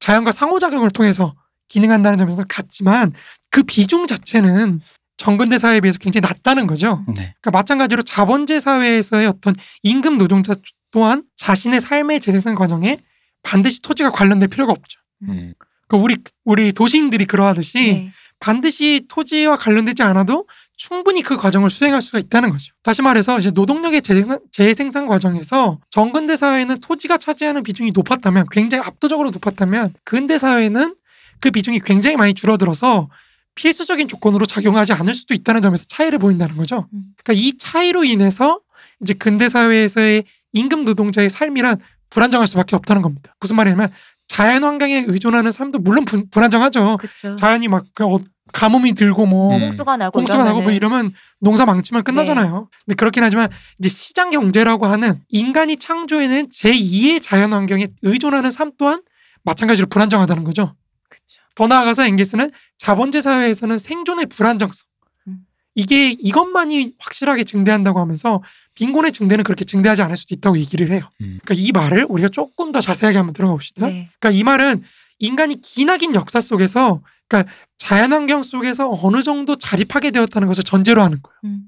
자연과 0.00 0.32
상호작용을 0.32 0.90
통해서 0.90 1.34
기능한다는 1.68 2.18
점에서 2.18 2.44
같지만 2.48 3.12
그 3.50 3.62
비중 3.62 4.08
자체는 4.08 4.80
정근대 5.18 5.58
사회에 5.58 5.80
비해서 5.80 5.98
굉장히 6.00 6.22
낮다는 6.22 6.66
거죠. 6.66 7.04
네. 7.06 7.34
그러니까 7.40 7.50
마찬가지로 7.52 8.02
자본제 8.02 8.58
사회에서의 8.58 9.28
어떤 9.28 9.54
임금 9.84 10.18
노동자 10.18 10.56
또한 10.90 11.22
자신의 11.36 11.80
삶의 11.80 12.20
재생산 12.20 12.56
과정에 12.56 12.98
반드시 13.44 13.82
토지가 13.82 14.10
관련될 14.10 14.48
필요가 14.48 14.72
없죠. 14.72 14.98
음. 15.28 15.54
그러니까 15.86 16.04
우리 16.04 16.16
우리 16.44 16.72
도시인들이 16.72 17.26
그러하듯이 17.26 17.78
네. 17.78 18.12
반드시 18.40 19.04
토지와 19.08 19.56
관련되지 19.56 20.02
않아도 20.02 20.46
충분히 20.76 21.22
그 21.22 21.36
과정을 21.36 21.70
수행할 21.70 22.00
수가 22.00 22.18
있다는 22.18 22.50
거죠. 22.50 22.72
다시 22.82 23.02
말해서 23.02 23.38
이제 23.38 23.50
노동력의 23.50 24.02
재생산, 24.02 24.38
재생산 24.52 25.06
과정에서 25.06 25.80
정근대 25.90 26.36
사회는 26.36 26.78
토지가 26.78 27.18
차지하는 27.18 27.64
비중이 27.64 27.90
높았다면 27.92 28.46
굉장히 28.50 28.84
압도적으로 28.86 29.30
높았다면 29.30 29.94
근대 30.04 30.38
사회는 30.38 30.94
그 31.40 31.50
비중이 31.50 31.80
굉장히 31.80 32.16
많이 32.16 32.34
줄어들어서 32.34 33.08
필수적인 33.56 34.06
조건으로 34.06 34.46
작용하지 34.46 34.92
않을 34.92 35.14
수도 35.14 35.34
있다는 35.34 35.62
점에서 35.62 35.84
차이를 35.88 36.18
보인다는 36.18 36.56
거죠. 36.56 36.88
음. 36.92 37.02
그러니까 37.16 37.32
이 37.32 37.58
차이로 37.58 38.04
인해서 38.04 38.60
이제 39.02 39.14
근대 39.14 39.48
사회에서의 39.48 40.24
임금 40.52 40.84
노동자의 40.84 41.28
삶이란 41.28 41.78
불안정할 42.10 42.46
수밖에 42.46 42.76
없다는 42.76 43.02
겁니다. 43.02 43.34
무슨 43.40 43.56
말이냐면 43.56 43.92
자연 44.38 44.62
환경에 44.62 45.04
의존하는 45.08 45.50
삶도 45.50 45.80
물론 45.80 46.04
부- 46.04 46.28
불안정하죠. 46.30 46.98
그렇죠. 46.98 47.34
자연이 47.34 47.66
막그 47.66 48.04
어- 48.04 48.20
가뭄이 48.52 48.92
들고 48.92 49.26
뭐 49.26 49.52
음. 49.56 49.62
홍수가 49.62 49.96
나고 49.96 50.16
홍수가 50.20 50.44
나고 50.44 50.62
뭐 50.62 50.70
이러면은 50.70 51.06
이러면 51.06 51.12
농사 51.40 51.66
망치면 51.66 52.04
끝나잖아요. 52.04 52.68
근데 52.86 52.94
그렇긴 52.94 53.24
하지만 53.24 53.48
이제 53.80 53.88
시장 53.88 54.30
경제라고 54.30 54.86
하는 54.86 55.14
인간이 55.28 55.76
창조해낸 55.76 56.50
제2의 56.50 57.20
자연 57.20 57.52
환경에 57.52 57.88
의존하는 58.02 58.52
삶 58.52 58.70
또한 58.78 59.02
마찬가지로 59.42 59.88
불안정하다는 59.88 60.44
거죠. 60.44 60.76
그렇죠. 61.10 61.40
더 61.56 61.66
나아가서 61.66 62.04
엥게스는 62.06 62.52
자본제 62.78 63.20
사회에서는 63.20 63.76
생존의 63.76 64.26
불안정성 64.26 64.86
음. 65.26 65.38
이게 65.74 66.12
이것만이 66.12 66.92
확실하게 67.00 67.42
증대한다고 67.42 67.98
하면서 67.98 68.40
빈곤의 68.78 69.10
증대는 69.10 69.42
그렇게 69.42 69.64
증대하지 69.64 70.02
않을 70.02 70.16
수도 70.16 70.36
있다고 70.36 70.56
얘기를 70.56 70.92
해요. 70.92 71.10
음. 71.20 71.40
그러니까 71.42 71.54
이 71.54 71.72
말을 71.72 72.06
우리가 72.08 72.28
조금 72.28 72.70
더 72.70 72.80
자세하게 72.80 73.16
한번 73.16 73.32
들어가 73.32 73.52
봅시다. 73.52 73.88
네. 73.88 74.08
그러니까 74.20 74.38
이 74.38 74.44
말은 74.44 74.84
인간이 75.18 75.60
기나긴 75.60 76.14
역사 76.14 76.40
속에서 76.40 77.02
그러니까 77.26 77.52
자연환경 77.78 78.44
속에서 78.44 78.88
어느 79.02 79.24
정도 79.24 79.56
자립하게 79.56 80.12
되었다는 80.12 80.46
것을 80.46 80.62
전제로 80.62 81.02
하는 81.02 81.18
거예요. 81.20 81.36
음, 81.44 81.62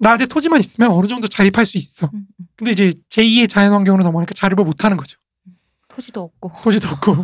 나한테 0.00 0.26
토지만 0.26 0.60
있으면 0.60 0.90
어느 0.90 1.06
정도 1.06 1.28
자립할 1.28 1.64
수 1.64 1.78
있어. 1.78 2.10
음, 2.12 2.26
음. 2.38 2.46
근데 2.56 2.72
이제 2.72 2.92
제2의 3.08 3.48
자연환경으로 3.48 4.04
넘어가니까 4.04 4.34
자립을 4.34 4.62
못하는 4.62 4.98
거죠. 4.98 5.18
토지도 5.88 6.20
없고. 6.20 6.52
토지도 6.62 6.90
없고. 6.90 7.22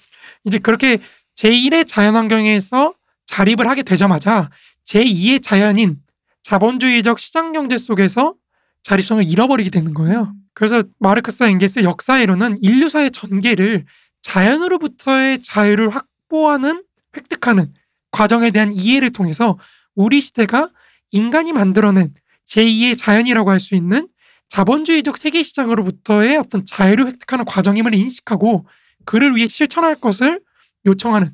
이제 0.46 0.58
그렇게 0.58 0.98
제1의 1.36 1.86
자연환경에서 1.86 2.94
자립을 3.26 3.68
하게 3.68 3.82
되자마자 3.82 4.48
제2의 4.86 5.42
자연인 5.42 5.98
자본주의적 6.42 7.18
시장경제 7.18 7.76
속에서 7.76 8.34
자립성을 8.82 9.24
잃어버리게 9.28 9.70
되는 9.70 9.94
거예요. 9.94 10.22
음. 10.22 10.32
그래서 10.54 10.82
마르크스와 10.98 11.50
엥겔스의 11.50 11.84
역사이론은 11.84 12.58
인류사의 12.62 13.10
전개를 13.12 13.86
자연으로부터의 14.22 15.42
자유를 15.42 15.90
확보하는 15.90 16.82
획득하는 17.16 17.72
과정에 18.10 18.50
대한 18.50 18.72
이해를 18.72 19.10
통해서 19.10 19.58
우리 19.94 20.20
시대가 20.20 20.70
인간이 21.10 21.52
만들어낸 21.52 22.12
제2의 22.46 22.98
자연이라고 22.98 23.50
할 23.50 23.60
수 23.60 23.74
있는 23.74 24.08
자본주의적 24.48 25.18
세계 25.18 25.42
시장으로부터의 25.42 26.38
어떤 26.38 26.64
자유를 26.64 27.06
획득하는 27.06 27.44
과정임을 27.44 27.94
인식하고 27.94 28.66
그를 29.04 29.36
위해 29.36 29.46
실천할 29.46 29.94
것을 29.96 30.40
요청하는 30.86 31.28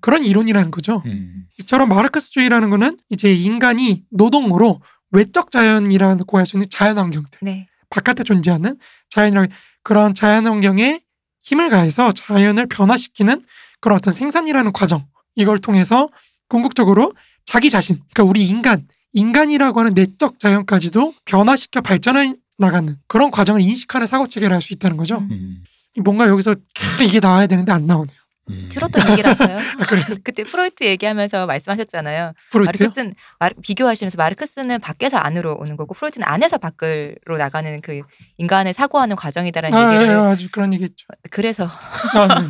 그런 0.00 0.24
이론이라는 0.24 0.70
거죠. 0.70 1.02
음. 1.06 1.44
이처럼 1.58 1.88
마르크스주의라는 1.90 2.70
거는 2.70 2.98
이제 3.10 3.32
인간이 3.32 4.02
노동으로 4.10 4.80
외적 5.14 5.50
자연이라고 5.50 6.38
할 6.38 6.46
수 6.46 6.56
있는 6.56 6.68
자연 6.70 6.98
환경들 6.98 7.38
네. 7.42 7.66
바깥에 7.90 8.22
존재하는 8.24 8.76
자연이라 9.10 9.46
그런 9.82 10.14
자연 10.14 10.46
환경에 10.46 11.00
힘을 11.40 11.70
가해서 11.70 12.12
자연을 12.12 12.66
변화시키는 12.66 13.44
그런 13.80 13.96
어떤 13.96 14.12
생산이라는 14.12 14.72
과정 14.72 15.06
이걸 15.36 15.58
통해서 15.58 16.08
궁극적으로 16.48 17.12
자기 17.44 17.70
자신 17.70 17.96
그러니까 18.12 18.30
우리 18.30 18.46
인간 18.46 18.86
인간이라고 19.12 19.78
하는 19.80 19.94
내적 19.94 20.38
자연까지도 20.38 21.14
변화시켜 21.24 21.80
발전해 21.80 22.34
나가는 22.58 22.96
그런 23.06 23.30
과정을 23.30 23.60
인식하는 23.60 24.06
사고 24.06 24.26
체계를 24.26 24.54
할 24.54 24.62
수 24.62 24.72
있다는 24.72 24.96
거죠. 24.96 25.18
음. 25.18 25.28
음. 25.30 26.02
뭔가 26.02 26.26
여기서 26.28 26.54
계속 26.74 27.04
이게 27.04 27.20
나와야 27.20 27.46
되는데 27.46 27.70
안 27.72 27.86
나오네요. 27.86 28.16
음. 28.50 28.68
들었던 28.70 29.10
얘기라서요. 29.12 29.56
아? 29.80 30.14
그때 30.22 30.44
프로이트 30.44 30.84
얘기하면서 30.84 31.46
말씀하셨잖아요. 31.46 32.32
프로이트요? 32.50 32.66
마르크스는 32.66 33.14
마르- 33.38 33.54
비교하시면서 33.62 34.16
마르크스는 34.18 34.80
밖에서 34.80 35.16
안으로 35.18 35.56
오는 35.58 35.76
거고 35.76 35.94
프로이트는 35.94 36.26
안에서 36.26 36.58
밖으로 36.58 37.38
나가는 37.38 37.80
그 37.80 38.02
인간의 38.38 38.74
사고하는 38.74 39.16
과정이다라는 39.16 39.76
아, 39.78 39.94
얘기를 39.94 40.12
예, 40.12 40.16
아주 40.16 40.50
그런 40.50 40.72
얘기했죠. 40.74 41.06
그래서 41.30 41.64
아, 41.66 42.40
네. 42.40 42.48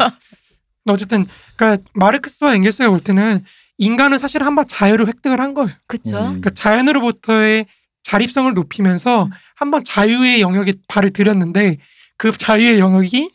어쨌든 0.93 1.25
그러니까 1.57 1.83
마르크스와 1.95 2.55
엥겔스가 2.55 2.91
볼 2.91 3.01
때는 3.01 3.45
인간은 3.79 4.19
사실 4.19 4.43
한번 4.45 4.67
자유를 4.69 5.07
획득을 5.09 5.41
한 5.41 5.55
거예요. 5.55 5.71
그쵸? 5.87 6.17
음. 6.19 6.25
그러니까 6.41 6.51
자연으로부터의 6.51 7.67
자립성을 8.03 8.53
높이면서 8.55 9.25
음. 9.25 9.31
한번 9.57 9.85
자유의 9.85 10.41
영역에 10.41 10.75
발을 10.89 11.13
들였는데 11.13 11.79
그 12.17 12.33
자유의 12.33 12.79
영역이 12.79 13.31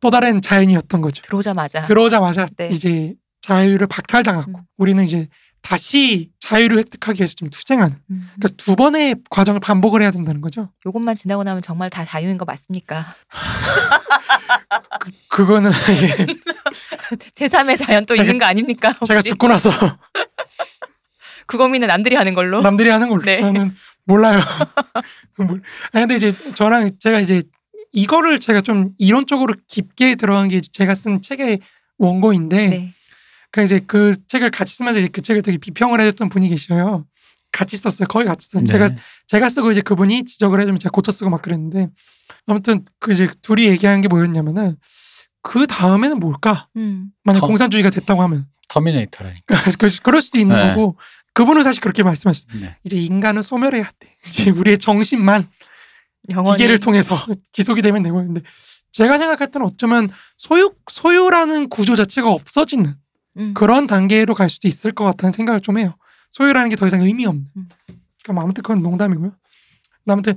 또 0.00 0.10
다른 0.10 0.40
자연이었던 0.42 1.00
거죠. 1.00 1.22
들어오자마자. 1.22 1.82
들어오자마자 1.82 2.48
네. 2.56 2.68
이제 2.70 3.14
자유를 3.42 3.86
박탈당하고 3.86 4.58
음. 4.58 4.64
우리는 4.76 5.02
이제 5.04 5.28
다시 5.62 6.30
자유를 6.38 6.78
획득하기 6.78 7.20
위해서 7.20 7.34
좀 7.34 7.50
투쟁하는 7.50 7.96
음. 8.10 8.28
그러니까 8.36 8.48
두 8.56 8.76
번의 8.76 9.16
과정을 9.30 9.58
반복을 9.60 10.00
해야 10.02 10.10
된다는 10.10 10.40
거죠. 10.40 10.70
요것만 10.86 11.14
지나고 11.16 11.42
나면 11.44 11.62
정말 11.62 11.90
다 11.90 12.04
자유인 12.04 12.38
거 12.38 12.44
맞습니까? 12.44 13.14
그, 15.00 15.10
그거는 15.28 15.70
이게 15.92 16.26
제3의 17.34 17.78
자연 17.78 18.04
또 18.06 18.14
제가- 18.14 18.20
있는 18.20 18.38
거 18.38 18.44
아닙니까? 18.44 18.90
혹시? 18.90 19.08
제가 19.08 19.22
죽고 19.22 19.48
나서 19.48 19.70
그 21.46 21.56
고민은 21.58 21.88
남들이 21.88 22.16
하는 22.16 22.34
걸로. 22.34 22.60
남들이 22.60 22.90
하는 22.90 23.08
걸로 23.08 23.22
네. 23.22 23.40
저는 23.40 23.74
몰라요. 24.04 24.40
몰- 25.36 25.62
아니 25.92 26.02
근데 26.06 26.16
이제 26.16 26.34
저랑 26.54 26.90
제가 27.00 27.20
이제 27.20 27.42
이거를 28.00 28.38
제가 28.38 28.60
좀 28.60 28.90
이론적으로 28.98 29.54
깊게 29.68 30.16
들어간 30.16 30.48
게 30.48 30.60
제가 30.60 30.94
쓴 30.94 31.22
책의 31.22 31.60
원고인데 31.96 32.68
네. 32.68 32.92
그 33.50 33.62
이제 33.64 33.80
그 33.86 34.12
책을 34.28 34.50
같이 34.50 34.76
쓰면서 34.76 35.00
이제 35.00 35.08
그 35.08 35.22
책을 35.22 35.40
되게 35.40 35.56
비평을 35.56 35.98
해줬던 36.00 36.28
분이 36.28 36.50
계셔요. 36.50 37.06
같이 37.52 37.78
썼어요. 37.78 38.06
거의 38.08 38.26
같이 38.26 38.48
썼어요. 38.48 38.66
네. 38.66 38.70
제가 38.70 38.90
제가 39.28 39.48
쓰고 39.48 39.70
이제 39.72 39.80
그분이 39.80 40.24
지적을 40.24 40.60
해주면 40.60 40.78
제가 40.78 40.90
고쳐 40.90 41.10
쓰고 41.10 41.30
막 41.30 41.40
그랬는데 41.40 41.88
아무튼 42.46 42.84
그 43.00 43.12
이제 43.12 43.30
둘이 43.40 43.64
얘기한 43.66 44.02
게 44.02 44.08
뭐였냐면은 44.08 44.76
그 45.40 45.66
다음에는 45.66 46.20
뭘까? 46.20 46.68
음. 46.76 47.12
만약 47.24 47.40
더- 47.40 47.46
공산주의가 47.46 47.88
됐다고 47.88 48.20
하면 48.24 48.44
터미네이터라니까. 48.68 49.46
그- 49.78 49.88
그럴 50.02 50.20
수도 50.20 50.36
있는 50.38 50.54
네. 50.54 50.68
거고 50.74 50.98
그분은 51.32 51.62
사실 51.62 51.80
그렇게 51.80 52.02
말씀하셨어요. 52.02 52.60
네. 52.60 52.76
이제 52.84 52.98
인간은 52.98 53.40
소멸해야 53.40 53.88
돼. 53.98 54.14
이제 54.26 54.50
우리의 54.50 54.76
정신만 54.78 55.48
영원히. 56.30 56.56
기계를 56.56 56.78
통해서 56.78 57.16
지속이 57.52 57.82
되면 57.82 58.02
되고 58.02 58.16
근데 58.16 58.40
제가 58.92 59.18
생각할 59.18 59.50
때는 59.50 59.66
어쩌면 59.66 60.08
소유 60.38 60.72
소유라는 60.90 61.68
구조 61.68 61.96
자체가 61.96 62.30
없어지는 62.30 62.92
음. 63.38 63.54
그런 63.54 63.86
단계로 63.86 64.34
갈 64.34 64.48
수도 64.48 64.68
있을 64.68 64.92
것 64.92 65.04
같다는 65.04 65.32
생각을 65.32 65.60
좀 65.60 65.78
해요. 65.78 65.94
소유라는 66.30 66.70
게 66.70 66.76
더 66.76 66.86
이상 66.86 67.02
의미 67.02 67.26
없는. 67.26 67.44
음. 67.56 67.68
그러니까 68.22 68.32
뭐 68.32 68.42
아무튼 68.42 68.62
그건 68.62 68.82
농담이고요. 68.82 69.32
아무튼 70.08 70.34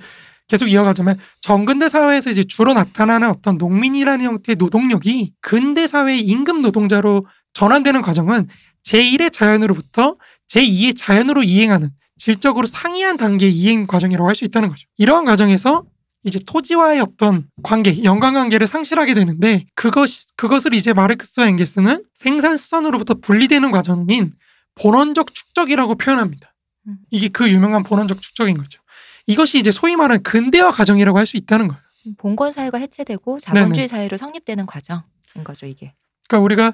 계속 0.48 0.68
이어가자면 0.68 1.18
정근대 1.42 1.90
사회에서 1.90 2.32
이제 2.32 2.44
주로 2.44 2.74
나타나는 2.74 3.30
어떤 3.30 3.58
농민이라는 3.58 4.26
형태의 4.26 4.56
노동력이 4.58 5.34
근대 5.42 5.86
사회의 5.88 6.22
임금 6.22 6.62
노동자로 6.62 7.26
전환되는 7.54 8.02
과정은 8.02 8.48
제1의 8.84 9.32
자연으로부터 9.32 10.16
제2의 10.50 10.98
자연으로 10.98 11.44
이행하는 11.44 11.90
질적으로 12.20 12.68
상이한 12.68 13.18
단계의 13.18 13.52
이행 13.52 13.88
과정이라고 13.88 14.28
할 14.28 14.36
수 14.36 14.46
있다는 14.46 14.70
거죠. 14.70 14.88
이러한 14.98 15.26
과정에서 15.26 15.86
이제 16.24 16.38
토지와의 16.46 17.00
어떤 17.00 17.48
관계, 17.64 18.04
연관 18.04 18.34
관계를 18.34 18.68
상실하게 18.68 19.14
되는데 19.14 19.66
그것 19.74 20.10
그것을 20.36 20.74
이제 20.74 20.94
마르크스와 20.94 21.48
엥게스는 21.48 22.04
생산 22.14 22.58
수단으로부터 22.58 23.16
분리되는 23.16 23.72
과정인 23.72 24.34
본원적 24.76 25.34
축적이라고 25.34 25.96
표현합니다. 25.96 26.54
음. 26.88 26.98
이게 27.10 27.30
그 27.30 27.50
유명한 27.50 27.84
본원적 27.84 28.22
축적인 28.22 28.58
거죠. 28.58 28.82
이것이 29.28 29.58
이제 29.60 29.72
소위 29.72 29.96
말하는 29.96 30.22
근대화 30.24 30.72
과정이라고 30.72 31.18
할 31.18 31.26
수 31.26 31.38
있다는 31.38 31.68
거예요. 31.70 31.82
봉건 32.18 32.52
사회가 32.52 32.78
해체되고 32.80 33.40
자본주의 33.40 33.88
사회로 33.88 34.18
성립되는 34.18 34.66
과정인 34.66 35.04
거죠 35.44 35.66
이게. 35.68 35.94
그러니까 36.28 36.44
우리가 36.44 36.74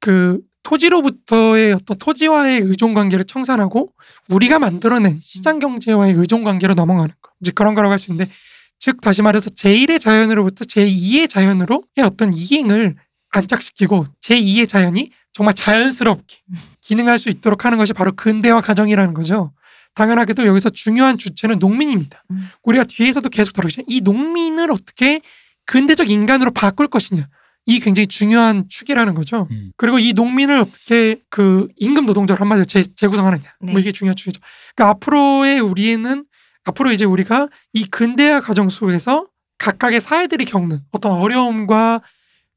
그 0.00 0.40
토지로부터의 0.66 1.72
어떤 1.74 1.96
토지와의 1.96 2.60
의존 2.62 2.92
관계를 2.92 3.24
청산하고 3.24 3.92
우리가 4.28 4.58
만들어낸 4.58 5.16
시장 5.20 5.60
경제와의 5.60 6.14
의존 6.14 6.42
관계로 6.42 6.74
넘어가는 6.74 7.14
거. 7.22 7.30
이제 7.40 7.52
그런 7.52 7.74
거라고 7.74 7.92
할 7.92 7.98
수 7.98 8.10
있는데 8.10 8.30
즉 8.78 9.00
다시 9.00 9.22
말해서 9.22 9.48
제1의 9.50 10.00
자연으로부터 10.00 10.64
제2의 10.64 11.28
자연으로의 11.28 12.02
어떤 12.02 12.32
이행을 12.34 12.96
안착시키고 13.30 14.06
제2의 14.20 14.68
자연이 14.68 15.10
정말 15.32 15.54
자연스럽게 15.54 16.38
기능할 16.80 17.18
수 17.18 17.28
있도록 17.28 17.64
하는 17.64 17.78
것이 17.78 17.92
바로 17.92 18.12
근대화 18.16 18.60
과정이라는 18.60 19.14
거죠. 19.14 19.52
당연하게도 19.94 20.46
여기서 20.46 20.70
중요한 20.70 21.16
주체는 21.16 21.58
농민입니다. 21.58 22.24
음. 22.30 22.48
우리가 22.64 22.84
뒤에서도 22.84 23.26
계속 23.30 23.52
다루겠지만 23.52 23.86
이 23.88 24.00
농민을 24.00 24.70
어떻게 24.70 25.20
근대적 25.64 26.10
인간으로 26.10 26.50
바꿀 26.50 26.88
것이냐. 26.88 27.28
이 27.66 27.80
굉장히 27.80 28.06
중요한 28.06 28.66
축이라는 28.68 29.14
거죠. 29.14 29.48
음. 29.50 29.72
그리고 29.76 29.98
이 29.98 30.12
농민을 30.12 30.58
어떻게 30.58 31.20
그 31.28 31.66
임금 31.76 32.06
노동자로 32.06 32.38
한마디로 32.40 32.64
재, 32.64 32.84
재구성하느냐. 32.94 33.42
네. 33.60 33.72
뭐 33.72 33.80
이게 33.80 33.90
중요한 33.90 34.16
축이죠. 34.16 34.40
그러니까 34.74 34.90
앞으로의 34.90 35.60
우리는 35.60 36.24
앞으로 36.64 36.92
이제 36.92 37.04
우리가 37.04 37.48
이 37.72 37.84
근대화 37.86 38.40
과정 38.40 38.70
속에서 38.70 39.26
각각의 39.58 40.00
사회들이 40.00 40.44
겪는 40.44 40.80
어떤 40.92 41.12
어려움과 41.12 42.02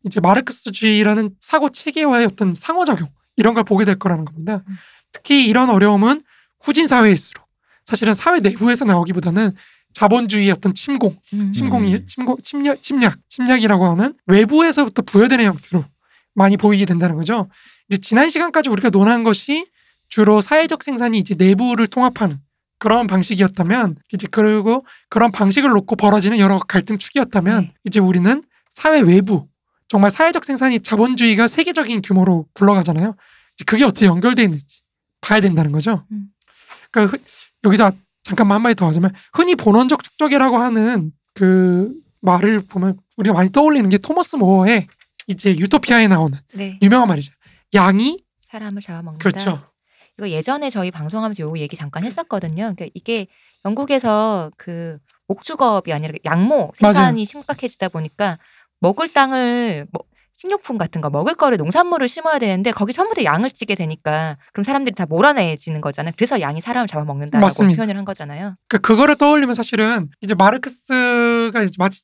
이제 0.06 0.20
마르크스주의라는 0.20 1.32
사고 1.40 1.70
체계와의 1.70 2.26
어떤 2.26 2.54
상호작용 2.54 3.10
이런 3.36 3.54
걸 3.56 3.64
보게 3.64 3.86
될 3.86 3.98
거라는 3.98 4.26
겁니다. 4.26 4.64
음. 4.68 4.76
특히 5.12 5.48
이런 5.48 5.72
어려움은 5.72 6.22
후진 6.62 6.88
사회일수록 6.88 7.48
사실은 7.86 8.14
사회 8.14 8.40
내부에서 8.40 8.86
나오기보다는 8.86 9.54
자본주의의 9.94 10.52
어떤 10.52 10.74
침공, 10.74 11.18
음. 11.34 11.52
침공이 11.52 11.94
음. 11.96 12.06
침공, 12.06 12.38
침략, 12.44 12.82
침략, 12.82 13.18
침략이라고 13.28 13.86
하는 13.86 14.14
외부에서부터 14.28 15.02
부여되는 15.02 15.44
형태로 15.46 15.84
많이 16.36 16.58
보이게 16.58 16.86
된다는 16.86 17.16
거죠. 17.16 17.50
이제 17.90 17.98
지난 18.02 18.30
시간까지 18.30 18.70
우리가 18.70 18.90
논한 18.92 19.24
것이 19.24 19.66
주로 20.08 20.42
사회적 20.42 20.84
생산이 20.84 21.18
이제 21.20 21.36
내부를 21.38 21.88
통합하는 21.88 22.38
그런 22.78 23.08
방식이었다면 23.08 23.98
이제 24.14 24.28
그리고 24.32 24.86
그런 25.10 25.32
방식을 25.32 25.70
놓고 25.70 25.96
벌어지는 25.98 26.40
여러 26.40 26.58
갈등 26.60 26.98
축이었다면 26.98 27.62
네. 27.64 27.74
이제 27.86 28.00
우리는 28.00 28.44
사회 28.72 29.02
외부 29.02 29.48
정말 29.90 30.12
사회적 30.12 30.46
생산이 30.46 30.80
자본주의가 30.80 31.48
세계적인 31.48 32.02
규모로 32.04 32.48
굴러가잖아요. 32.54 33.16
이제 33.56 33.66
그게 33.66 33.84
어떻게 33.84 34.06
연결돼 34.06 34.44
있는지 34.44 34.82
봐야 35.20 35.42
된다는 35.42 35.72
거죠. 35.72 36.06
음. 36.12 36.28
그러니까 36.92 37.18
흔- 37.18 37.24
여기서 37.66 37.92
잠깐만 38.24 38.56
한마디 38.56 38.76
더 38.76 38.86
하자면 38.88 39.12
흔히 39.34 39.56
본원적 39.56 40.04
축적이라고 40.04 40.58
하는 40.58 41.12
그 41.34 41.92
말을 42.22 42.66
보면 42.68 42.98
우리가 43.18 43.34
많이 43.34 43.52
떠올리는 43.52 43.90
게 43.90 43.98
토머스 43.98 44.36
모어의 44.36 44.88
이제 45.28 45.56
유토피아에 45.56 46.08
나오는 46.08 46.38
네. 46.54 46.78
유명한 46.82 47.08
말이죠. 47.08 47.34
양이 47.74 48.24
사람을 48.40 48.82
잡아먹는다. 48.82 49.24
그렇죠. 49.24 49.64
이거 50.18 50.30
예전에 50.30 50.70
저희 50.70 50.92
방송하면서 50.92 51.44
요 51.44 51.54
얘기 51.58 51.76
잠깐 51.76 52.04
했었거든요. 52.04 52.74
그러니까 52.76 52.88
이게 52.94 53.28
영국에서 53.64 54.52
그 54.58 54.98
목축업이 55.28 55.94
아니라 55.94 56.14
양모 56.26 56.72
생산이 56.76 57.22
맞아요. 57.22 57.24
심각해지다 57.24 57.90
보니까 57.90 58.38
먹을 58.80 59.08
땅을 59.10 59.88
뭐 59.92 60.04
식료품 60.40 60.78
같은 60.78 61.02
거 61.02 61.10
먹을 61.10 61.36
거를 61.36 61.58
농산물을 61.58 62.08
심어야 62.08 62.40
되는데 62.40 62.72
거기 62.72 62.94
전부 62.94 63.14
다 63.14 63.26
양을 63.26 63.52
찌게 63.52 63.76
되니까 63.76 64.38
그럼 64.54 64.64
사람들이 64.64 64.96
다 64.96 65.06
몰아내지는 65.06 65.82
거잖아요. 65.82 66.14
그래서 66.16 66.40
양이 66.40 66.62
사람을 66.62 66.88
잡아먹는다라고 66.88 67.46
맞습니다. 67.46 67.76
표현을 67.76 67.98
한 67.98 68.06
거잖아요. 68.06 68.56
그 68.70 68.80
그거를 68.80 69.18
떠올리면 69.18 69.54
사실은 69.54 70.08
이제 70.22 70.36
마르크스가 70.36 71.60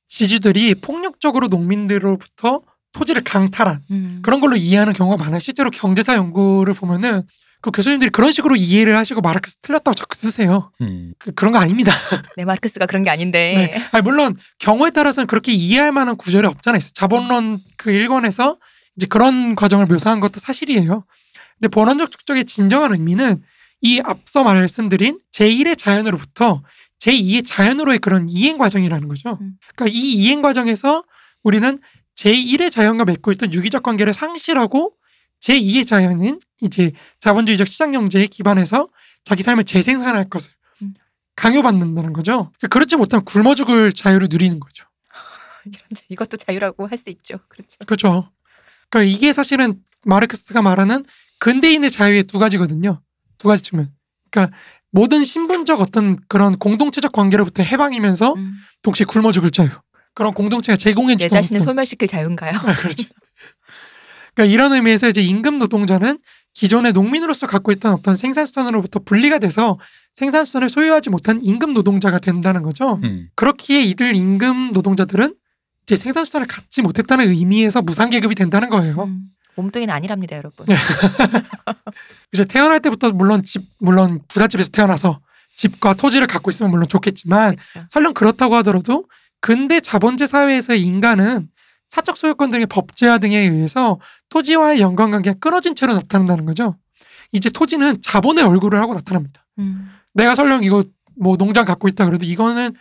지주들이 0.07 0.75
폭력적으로 0.75 1.47
농민들로부터 1.47 2.61
토지를 2.91 3.23
강탈한 3.23 3.79
음. 3.91 4.19
그런 4.21 4.41
걸로 4.41 4.57
이해하는 4.57 4.91
경우가 4.91 5.15
많아요. 5.23 5.39
실제로 5.39 5.69
경제사 5.71 6.15
연구를 6.15 6.73
보면은 6.73 7.23
그 7.65 7.71
교수님들이 7.71 8.11
그런 8.11 8.31
식으로 8.31 8.55
이해를 8.55 8.95
하시고 8.95 9.21
마르크스 9.21 9.57
틀렸다고 9.57 9.95
자꾸 9.95 10.15
쓰세요. 10.15 10.71
음. 10.81 11.13
그, 11.17 11.31
그런 11.31 11.51
거 11.51 11.57
아닙니다. 11.57 11.91
네 12.37 12.45
마르크스가 12.45 12.85
그런 12.85 13.03
게 13.03 13.09
아닌데 13.09 13.71
네. 13.73 13.87
아니, 13.91 14.03
물론 14.03 14.37
경우에 14.59 14.91
따라서는 14.91 15.25
그렇게 15.25 15.51
이해할 15.51 15.91
만한 15.91 16.15
구절이 16.15 16.45
없잖아요. 16.45 16.79
자본론 16.93 17.59
그 17.75 17.89
일권에서 17.89 18.59
이제 18.95 19.07
그런 19.07 19.55
과정을 19.55 19.87
묘사한 19.87 20.19
것도 20.19 20.39
사실이에요. 20.39 21.05
근데 21.57 21.67
본원적 21.69 22.11
축적의 22.11 22.45
진정한 22.45 22.91
의미는 22.91 23.41
이 23.81 23.99
앞서 23.99 24.43
말씀드린 24.43 25.19
제1의 25.31 25.75
자연으로부터 25.75 26.61
제2의 26.99 27.47
자연으로의 27.47 27.97
그런 27.97 28.27
이행 28.29 28.59
과정이라는 28.59 29.07
거죠. 29.07 29.39
음. 29.41 29.53
그러니까 29.75 29.97
이 29.97 30.13
이행 30.13 30.43
과정에서 30.43 31.03
우리는 31.41 31.79
제1의 32.15 32.71
자연과 32.71 33.05
맺고 33.05 33.31
있던 33.31 33.53
유기적 33.53 33.81
관계를 33.81 34.13
상실하고 34.13 34.93
제2의 35.45 35.85
자연인 35.85 36.39
이제 36.61 36.91
자본주의적 37.19 37.67
시장 37.67 37.91
경제에 37.91 38.27
기반해서 38.27 38.89
자기 39.23 39.43
삶을 39.43 39.65
재생산할 39.65 40.29
것을 40.29 40.51
음. 40.81 40.93
강요받는다는 41.35 42.13
거죠. 42.13 42.51
그러니까 42.57 42.67
그렇지 42.69 42.95
못하면 42.95 43.25
굶어 43.25 43.53
죽을 43.53 43.91
자유를 43.91 44.27
누리는 44.31 44.59
거죠. 44.59 44.85
이것도 46.09 46.37
자유라고 46.37 46.87
할 46.87 46.97
수 46.97 47.09
있죠. 47.11 47.39
그렇죠. 47.47 47.77
그렇죠. 47.85 48.31
그러니까 48.89 49.15
이게 49.15 49.33
사실은 49.33 49.81
마르크스가 50.03 50.61
말하는 50.61 51.05
근대인의 51.39 51.91
자유의 51.91 52.23
두 52.23 52.39
가지거든요. 52.39 53.01
두 53.37 53.47
가지 53.47 53.63
측면. 53.63 53.91
그러니까 54.31 54.55
모든 54.91 55.23
신분적 55.23 55.81
어떤 55.81 56.17
그런 56.27 56.57
공동체적 56.57 57.11
관계로부터 57.11 57.61
해방이면서 57.63 58.33
음. 58.33 58.53
동시에 58.81 59.05
굶어 59.05 59.31
죽을 59.31 59.51
자유. 59.51 59.69
그런 60.13 60.33
공동체가 60.33 60.77
제공해 60.77 61.15
내 61.15 61.25
주던 61.25 61.41
자신을 61.41 61.61
소멸시킬 61.61 62.07
자유인가요? 62.07 62.57
아, 62.57 62.75
그렇죠. 62.75 63.03
그러니까 64.35 64.53
이런 64.53 64.73
의미에서 64.73 65.09
이제 65.09 65.21
임금 65.21 65.57
노동자는 65.57 66.19
기존의 66.53 66.93
농민으로서 66.93 67.47
갖고 67.47 67.71
있던 67.71 67.93
어떤 67.93 68.15
생산수단으로부터 68.15 68.99
분리가 68.99 69.39
돼서 69.39 69.79
생산수단을 70.13 70.69
소유하지 70.69 71.09
못한 71.09 71.39
임금 71.41 71.73
노동자가 71.73 72.19
된다는 72.19 72.61
거죠. 72.61 72.99
음. 73.03 73.29
그렇기에 73.35 73.81
이들 73.81 74.15
임금 74.15 74.71
노동자들은 74.71 75.35
이제 75.83 75.95
생산수단을 75.95 76.47
갖지 76.47 76.81
못했다는 76.81 77.29
의미에서 77.29 77.81
무상계급이 77.81 78.35
된다는 78.35 78.69
거예요. 78.69 79.03
음. 79.03 79.29
몸뚱이는 79.55 79.93
아니랍니다, 79.93 80.35
여러분. 80.35 80.65
네. 80.65 80.75
이제 82.33 82.43
태어날 82.43 82.81
때부터 82.81 83.11
물론 83.11 83.43
집 83.43 83.63
물론 83.79 84.19
부잣집에서 84.27 84.69
태어나서 84.71 85.21
집과 85.55 85.93
토지를 85.93 86.27
갖고 86.27 86.49
있으면 86.51 86.71
물론 86.71 86.87
좋겠지만 86.89 87.55
그렇죠. 87.55 87.87
설령 87.89 88.13
그렇다고 88.13 88.55
하더라도 88.55 89.05
근대 89.39 89.79
자본제 89.79 90.27
사회에서 90.27 90.75
인간은 90.75 91.47
사적 91.89 92.17
소유권 92.17 92.51
등의 92.51 92.65
법제화 92.65 93.19
등에 93.19 93.37
의해서 93.37 93.99
토지와의 94.29 94.81
연관관계가 94.81 95.39
끊어진 95.39 95.75
채로 95.75 95.93
나타난다는 95.93 96.45
거죠. 96.45 96.75
이제 97.31 97.49
토지는 97.49 98.01
자본의 98.01 98.43
얼굴을 98.43 98.79
하고 98.79 98.93
나타납니다. 98.93 99.45
음. 99.59 99.89
내가 100.13 100.35
설령 100.35 100.63
이거 100.63 100.83
뭐 101.17 101.37
농장 101.37 101.65
갖고 101.65 101.87
있다 101.87 102.05
그래도 102.05 102.25
이거는 102.25 102.75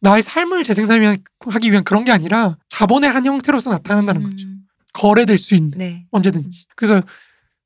나의 0.00 0.22
삶을 0.22 0.64
재생산하기 0.64 1.70
위한 1.70 1.84
그런 1.84 2.04
게 2.04 2.12
아니라 2.12 2.56
자본의 2.68 3.10
한 3.10 3.24
형태로서 3.24 3.70
나타난다는 3.70 4.22
거죠. 4.22 4.46
음. 4.46 4.60
거래될 4.92 5.38
수 5.38 5.54
있는 5.54 5.78
네. 5.78 6.06
언제든지. 6.10 6.66
그래서 6.74 7.02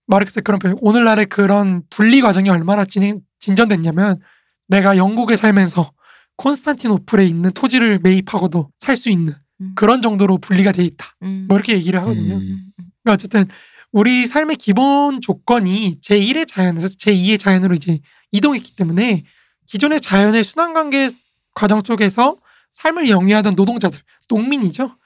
마르크스의 0.07 0.43
그런 0.43 0.59
표현, 0.59 0.77
오늘날의 0.81 1.27
그런 1.27 1.83
분리 1.91 2.21
과정이 2.21 2.51
얼마나 2.51 2.85
진행 2.85 3.21
진전됐냐면 3.39 4.21
내가 4.67 4.97
영국에 4.97 5.37
살면서 5.37 5.93
콘스탄티노플에 6.37 7.27
있는 7.27 7.51
토지를 7.51 8.01
매입하고도 8.03 8.71
살 8.79 8.97
수 8.97 9.11
있는 9.11 9.35
음. 9.61 9.73
그런 9.75 10.03
정도로 10.03 10.39
분리가 10.39 10.73
돼 10.73 10.83
있다. 10.85 11.17
음. 11.23 11.47
뭐 11.49 11.57
이렇게 11.57 11.75
얘기를 11.75 12.01
하거든요. 12.01 12.37
음. 12.37 12.65
그러니까 13.03 13.13
어쨌든 13.15 13.47
우리 13.93 14.27
삶의 14.27 14.57
기본 14.57 15.21
조건이 15.21 15.97
제1의 16.01 16.47
자연에서 16.47 16.89
제2의 16.89 17.39
자연으로 17.39 17.75
이제 17.75 17.99
이동했기 18.33 18.77
때문에 18.77 19.25
기존의 19.67 20.01
자연의 20.01 20.45
순환 20.45 20.73
관계 20.73 21.11
과정 21.55 21.83
속에서 21.85 22.37
삶을 22.73 23.09
영위하던 23.09 23.55
노동자들, 23.57 24.01
농민이죠. 24.29 24.97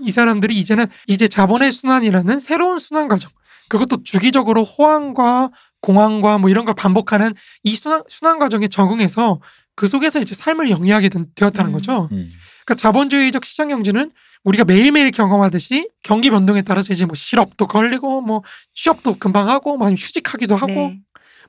이 0.00 0.10
사람들이 0.10 0.54
이제는 0.58 0.86
이제 1.06 1.26
자본의 1.28 1.72
순환이라는 1.72 2.38
새로운 2.38 2.78
순환 2.78 3.08
과정, 3.08 3.30
그것도 3.68 4.02
주기적으로 4.04 4.62
호황과 4.62 5.50
공황과 5.80 6.36
뭐 6.38 6.50
이런 6.50 6.66
걸 6.66 6.74
반복하는 6.74 7.32
이 7.62 7.74
순환, 7.76 8.02
순환 8.08 8.38
과정에 8.38 8.68
적응해서 8.68 9.40
그 9.74 9.86
속에서 9.86 10.20
이제 10.20 10.34
삶을 10.34 10.70
영위하게 10.70 11.08
된- 11.08 11.26
되었다는 11.34 11.70
음. 11.70 11.72
거죠. 11.72 12.08
음. 12.12 12.30
그러니까 12.66 12.74
자본주의적 12.74 13.44
시장 13.44 13.68
경제는 13.68 14.10
우리가 14.44 14.64
매일매일 14.64 15.10
경험하듯이 15.12 15.88
경기 16.02 16.30
변동에 16.30 16.62
따라서 16.62 16.92
이제 16.92 17.06
뭐 17.06 17.14
실업도 17.14 17.66
걸리고 17.66 18.20
뭐 18.20 18.42
취업도 18.74 19.18
금방 19.18 19.48
하고 19.48 19.76
뭐 19.76 19.88
휴직하기도 19.88 20.54
하고 20.54 20.66
네. 20.66 21.00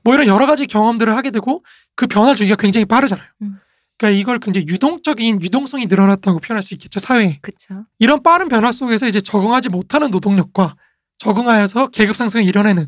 뭐 0.03 0.13
이런 0.13 0.27
여러 0.27 0.45
가지 0.45 0.67
경험들을 0.67 1.15
하게 1.15 1.31
되고 1.31 1.63
그 1.95 2.07
변화 2.07 2.33
주기가 2.33 2.55
굉장히 2.55 2.85
빠르잖아요. 2.85 3.27
음. 3.41 3.59
그러니까 3.97 4.19
이걸 4.19 4.39
굉장히 4.39 4.67
유동적인 4.67 5.41
유동성이 5.41 5.87
늘어났다고 5.87 6.39
표현할 6.39 6.61
수 6.61 6.75
있겠죠 6.75 6.99
사회에. 6.99 7.39
그렇죠. 7.41 7.85
이런 7.97 8.21
빠른 8.21 8.47
변화 8.47 8.71
속에서 8.71 9.07
이제 9.07 9.19
적응하지 9.19 9.69
못하는 9.69 10.11
노동력과 10.11 10.75
적응하여서 11.17 11.87
계급 11.87 12.15
상승을 12.15 12.45
이뤄내는 12.45 12.85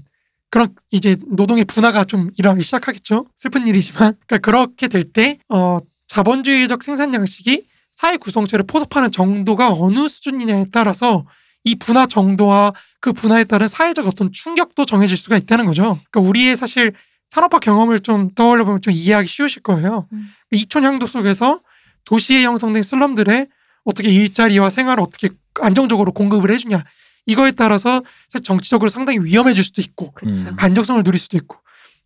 그런 0.51 0.73
이제 0.91 1.17
노동의 1.27 1.65
분화가 1.65 2.05
좀 2.05 2.29
일어나기 2.37 2.61
시작하겠죠. 2.63 3.25
슬픈 3.35 3.67
일이지만 3.67 4.13
그러니까 4.27 4.37
그렇게 4.37 4.87
될 4.87 5.11
때 5.11 5.39
어, 5.49 5.77
자본주의적 6.07 6.83
생산 6.83 7.13
양식이 7.13 7.67
사회 7.99 8.15
구성체를 8.15 8.65
포섭하는 8.65 9.11
정도가 9.11 9.73
어느 9.73 10.07
수준이냐에 10.07 10.67
따라서 10.71 11.25
이 11.65 11.75
분화 11.75 12.05
정도와 12.05 12.71
그 13.01 13.11
분화에 13.11 13.43
따른 13.43 13.67
사회적 13.67 14.07
어떤 14.07 14.31
충격도 14.31 14.85
정해질 14.85 15.17
수가 15.17 15.35
있다는 15.35 15.65
거죠. 15.65 15.99
그러니까 16.09 16.29
우리의 16.29 16.55
사실 16.55 16.93
산업화 17.29 17.59
경험을 17.59 17.99
좀 17.99 18.29
떠올려 18.35 18.63
보면 18.63 18.81
좀 18.81 18.93
이해하기 18.93 19.27
쉬우실 19.27 19.63
거예요. 19.63 20.07
음. 20.13 20.31
이촌 20.51 20.85
향도 20.85 21.07
속에서 21.07 21.59
도시에 22.05 22.43
형성된 22.43 22.83
슬럼들에 22.83 23.47
어떻게 23.83 24.09
일자리와 24.09 24.69
생활을 24.69 25.03
어떻게 25.03 25.27
안정적으로 25.59 26.13
공급을 26.13 26.51
해주냐 26.51 26.85
이거에 27.25 27.51
따라서 27.51 28.01
정치적으로 28.41 28.87
상당히 28.87 29.19
위험해질 29.19 29.61
수도 29.61 29.81
있고. 29.81 30.13
음. 30.23 30.55
반적성을 30.55 31.03
누릴 31.03 31.19
수도 31.19 31.35
있고 31.35 31.57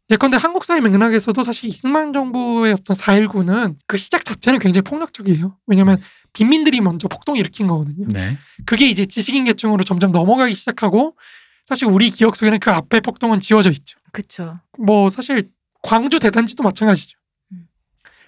예컨대 0.09 0.37
한국 0.39 0.65
사회 0.65 0.81
맥락에서도 0.81 1.43
사실 1.43 1.69
이승만 1.69 2.13
정부의 2.13 2.73
어떤 2.73 2.95
4.19는 2.95 3.75
그 3.87 3.97
시작 3.97 4.25
자체는 4.25 4.59
굉장히 4.59 4.83
폭력적이에요. 4.83 5.57
왜냐하면 5.65 5.97
빈민들이 6.33 6.81
먼저 6.81 7.07
폭동을 7.07 7.39
일으킨 7.39 7.67
거거든요. 7.67 8.07
네. 8.09 8.37
그게 8.65 8.89
이제 8.89 9.05
지식인 9.05 9.45
계층으로 9.45 9.83
점점 9.83 10.11
넘어가기 10.11 10.53
시작하고 10.53 11.15
사실 11.65 11.87
우리 11.87 12.09
기억 12.09 12.35
속에는 12.35 12.59
그 12.59 12.71
앞에 12.71 12.99
폭동은 12.99 13.39
지워져 13.39 13.69
있죠. 13.71 13.97
그렇죠. 14.11 14.59
뭐 14.77 15.09
사실 15.09 15.49
광주 15.81 16.19
대단지도 16.19 16.63
마찬가지죠. 16.63 17.17
음. 17.53 17.67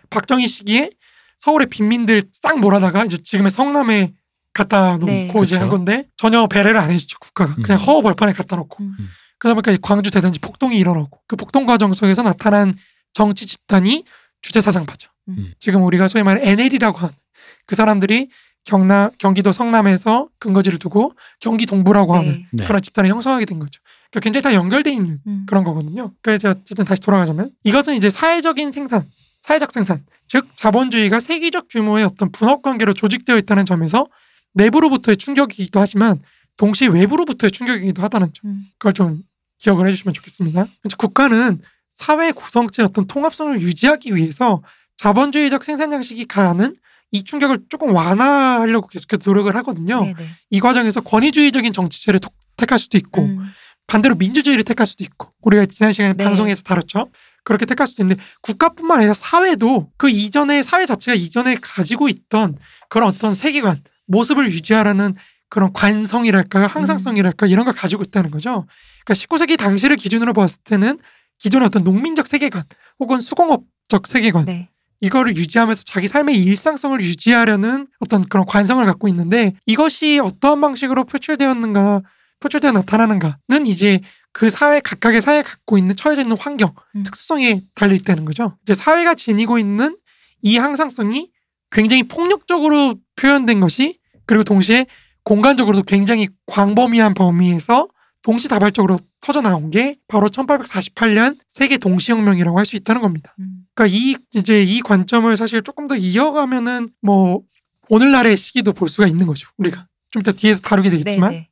박정희 0.10 0.48
시기에 0.48 0.92
서울의 1.40 1.68
빈민들 1.68 2.24
싹 2.32 2.60
몰아다가 2.60 3.04
이제 3.06 3.18
지금의 3.18 3.52
성남에 3.52 4.14
갖다 4.54 4.94
놓고 4.98 5.06
네. 5.06 5.30
이제 5.44 5.58
한 5.58 5.68
그쵸. 5.68 5.78
건데 5.78 6.08
전혀 6.16 6.48
배려를 6.48 6.78
안 6.78 6.90
해주죠 6.90 7.20
국가가 7.20 7.56
그냥 7.56 7.78
음. 7.78 7.86
허허 7.86 8.02
벌판에 8.02 8.32
갖다 8.32 8.56
놓고 8.56 8.84
음. 8.84 9.10
그러다 9.40 9.56
보니까 9.56 9.72
이 9.72 9.78
광주 9.82 10.12
대단지 10.12 10.40
폭동이 10.40 10.78
일어나고 10.78 11.20
그 11.28 11.36
폭동 11.36 11.66
과정 11.66 11.94
속에서 11.94 12.24
나타난 12.24 12.76
정치 13.14 13.46
집단이 13.46 14.06
주제사상파죠. 14.42 15.10
음. 15.30 15.54
지금 15.60 15.84
우리가 15.84 16.08
소위 16.08 16.24
말해 16.24 16.50
NL이라고 16.52 16.98
한그 16.98 17.76
사람들이 17.76 18.30
경남 18.66 19.12
경기도 19.18 19.52
성남에서 19.52 20.28
근거지를 20.40 20.80
두고 20.80 21.14
경기 21.40 21.66
동부라고 21.66 22.16
하는 22.16 22.32
네. 22.32 22.48
네. 22.52 22.66
그런 22.66 22.82
집단을 22.82 23.10
형성하게 23.10 23.46
된 23.46 23.60
거죠. 23.60 23.80
그러니까 24.12 24.20
굉장히 24.22 24.42
다 24.44 24.54
연결돼 24.54 24.92
있는 24.92 25.20
음. 25.28 25.46
그런 25.48 25.64
거거든요. 25.64 26.12
그래서 26.22 26.36
이제 26.36 26.48
어쨌든 26.48 26.86
다시 26.86 27.02
돌아가자면 27.02 27.52
이것은 27.64 27.96
이제 27.96 28.10
사회적인 28.10 28.72
생산, 28.72 29.04
사회적 29.42 29.72
생산, 29.72 30.04
즉 30.28 30.48
자본주의가 30.56 31.20
세계적 31.20 31.68
규모의 31.70 32.06
어떤 32.06 32.32
분업 32.32 32.64
관계로 32.64 32.94
조직되어 32.94 33.38
있다는 33.38 33.66
점에서 33.66 34.08
내부로부터의 34.54 35.18
충격이기도 35.18 35.80
하지만 35.80 36.20
동시에 36.58 36.88
외부로부터의 36.88 37.52
충격이기도 37.52 38.02
하다는 38.02 38.28
점. 38.34 38.50
음. 38.52 38.66
그걸 38.78 38.94
좀 38.94 39.22
기억을 39.60 39.88
해주시면 39.88 40.14
좋겠습니다. 40.14 40.68
이제 40.86 40.96
국가는 40.98 41.60
사회 41.94 42.32
구성체의 42.32 42.88
어떤 42.88 43.08
통합성을 43.08 43.62
유지하기 43.62 44.16
위해서 44.16 44.62
자본주의적 44.98 45.64
생산 45.64 45.92
양식이 45.94 46.26
가하는 46.26 46.76
이 47.12 47.24
충격을 47.24 47.60
조금 47.70 47.94
완화하려고 47.94 48.88
계속해서 48.88 49.22
노력을 49.26 49.54
하거든요. 49.58 50.02
네, 50.04 50.14
네. 50.18 50.28
이 50.50 50.60
과정에서 50.60 51.02
권위주의적인 51.02 51.72
정치체를 51.74 52.20
독- 52.20 52.36
택할 52.58 52.80
수도 52.80 52.98
있고 52.98 53.22
음. 53.24 53.50
반대로 53.88 54.16
민주주의를 54.16 54.64
택할 54.64 54.88
수도 54.88 55.04
있고 55.04 55.32
우리가 55.42 55.66
지난 55.68 55.92
시간에 55.92 56.14
네. 56.14 56.24
방송에서 56.24 56.64
다뤘죠. 56.64 57.10
그렇게 57.44 57.66
택할 57.66 57.86
수도 57.88 58.02
있는데 58.04 58.22
국가뿐만 58.42 58.98
아니라 59.00 59.14
사회도 59.14 59.92
그 59.98 60.10
이전에 60.10 60.64
사회 60.64 60.86
자체가 60.86 61.16
이전에 61.16 61.56
가지고 61.62 62.10
있던 62.10 62.58
그런 62.90 63.10
어떤 63.10 63.34
세계관 63.34 63.78
모습을 64.08 64.52
유지하라는 64.52 65.16
그런 65.56 65.72
관성이랄까요 65.72 66.68
항상성이랄까 66.68 67.48
이런 67.48 67.64
걸 67.64 67.74
가지고 67.74 68.04
있다는 68.04 68.30
거죠. 68.30 68.68
그러니까 69.06 69.14
19세기 69.14 69.58
당시를 69.58 69.96
기준으로 69.96 70.34
봤을 70.34 70.60
때는 70.66 71.00
기존의 71.38 71.68
어떤 71.68 71.82
농민적 71.86 72.28
세계관 72.28 72.64
혹은 73.00 73.22
수공업적 73.22 74.06
세계관 74.06 74.44
네. 74.44 74.70
이거를 75.00 75.38
유지하면서 75.38 75.84
자기 75.86 76.10
삶의 76.10 76.38
일상성을 76.44 77.00
유지하려는 77.00 77.88
어떤 78.00 78.26
그런 78.26 78.46
관성을 78.46 78.84
갖고 78.84 79.08
있는데 79.08 79.54
이것이 79.66 80.20
어떠한 80.22 80.60
방식으로 80.60 81.06
표출되었는가 81.06 82.02
표출되어 82.42 82.74
나타나는가는 82.74 83.66
이제 83.66 84.02
그 84.34 84.50
사회 84.50 84.82
각각의 84.82 85.22
사회에 85.22 85.42
갖고 85.42 85.78
있는 85.78 85.96
처해져 85.96 86.24
있는 86.24 86.36
환경 86.38 86.74
음. 86.98 87.04
특수성에 87.04 87.62
달려 87.76 87.96
있다는 87.96 88.26
거죠. 88.26 88.58
이제 88.64 88.74
사회가 88.74 89.16
지니고 89.16 89.58
있는 89.58 89.96
이 90.42 90.58
항상성이 90.58 91.32
굉장히 91.72 92.04
폭력적으로 92.04 92.96
표현된 93.16 93.62
것이 93.62 94.00
그리고 94.26 94.44
동시에 94.44 94.86
공간적으로도 95.26 95.84
굉장히 95.84 96.30
광범위한 96.46 97.14
범위에서 97.14 97.88
동시다발적으로 98.22 98.98
터져 99.22 99.42
나온 99.42 99.70
게 99.70 99.98
바로 100.08 100.30
1848년 100.30 101.38
세계 101.48 101.78
동시혁명이라고 101.78 102.58
할 102.58 102.66
수 102.66 102.76
있다는 102.76 103.02
겁니다. 103.02 103.36
음. 103.40 103.66
그러니까 103.76 103.96
이 103.96 104.16
이제 104.34 104.64
이 104.64 104.82
관점을 104.82 105.36
사실 105.38 105.62
조금 105.62 105.88
더 105.88 105.96
이어가면은 105.96 106.90
뭐 107.02 107.42
오늘날의 107.90 108.38
시기도 108.38 108.74
볼 108.74 108.88
수가 108.88 109.08
있는 109.08 109.28
거죠. 109.28 109.50
우리가 109.58 109.88
좀 110.10 110.22
이따 110.22 110.32
뒤에서 110.32 110.62
다루게 110.62 110.90
네, 110.90 110.98
되겠지만, 110.98 111.32
네. 111.32 111.50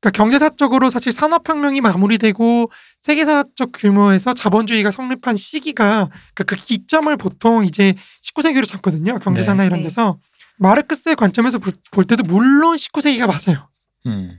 그러니까 0.00 0.22
경제사적으로 0.22 0.90
사실 0.90 1.12
산업혁명이 1.12 1.80
마무리되고 1.80 2.70
세계사적 3.00 3.72
규모에서 3.74 4.34
자본주의가 4.34 4.90
성립한 4.90 5.36
시기가 5.36 6.10
그러니까 6.34 6.44
그 6.44 6.56
기점을 6.56 7.14
보통 7.16 7.64
이제 7.64 7.94
19세기로 8.22 8.66
잡거든요. 8.66 9.18
경제사나 9.18 9.62
네. 9.62 9.66
이런 9.66 9.80
네. 9.80 9.84
데서 9.84 10.18
마르크스의 10.60 11.16
관점에서 11.16 11.58
볼- 11.58 11.72
볼 11.90 12.04
때도 12.04 12.22
물론 12.24 12.76
19세기가 12.76 13.26
맞아요. 13.26 13.68
음. 14.06 14.38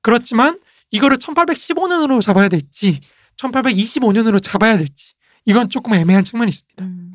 그렇지만 0.00 0.58
이거를 0.90 1.16
1815년으로 1.18 2.20
잡아야 2.22 2.48
될지 2.48 3.00
1825년으로 3.36 4.40
잡아야 4.42 4.78
될지 4.78 5.14
이건 5.44 5.68
조금 5.70 5.94
애매한 5.94 6.24
측면이 6.24 6.48
있습니다. 6.48 6.84
음. 6.84 7.10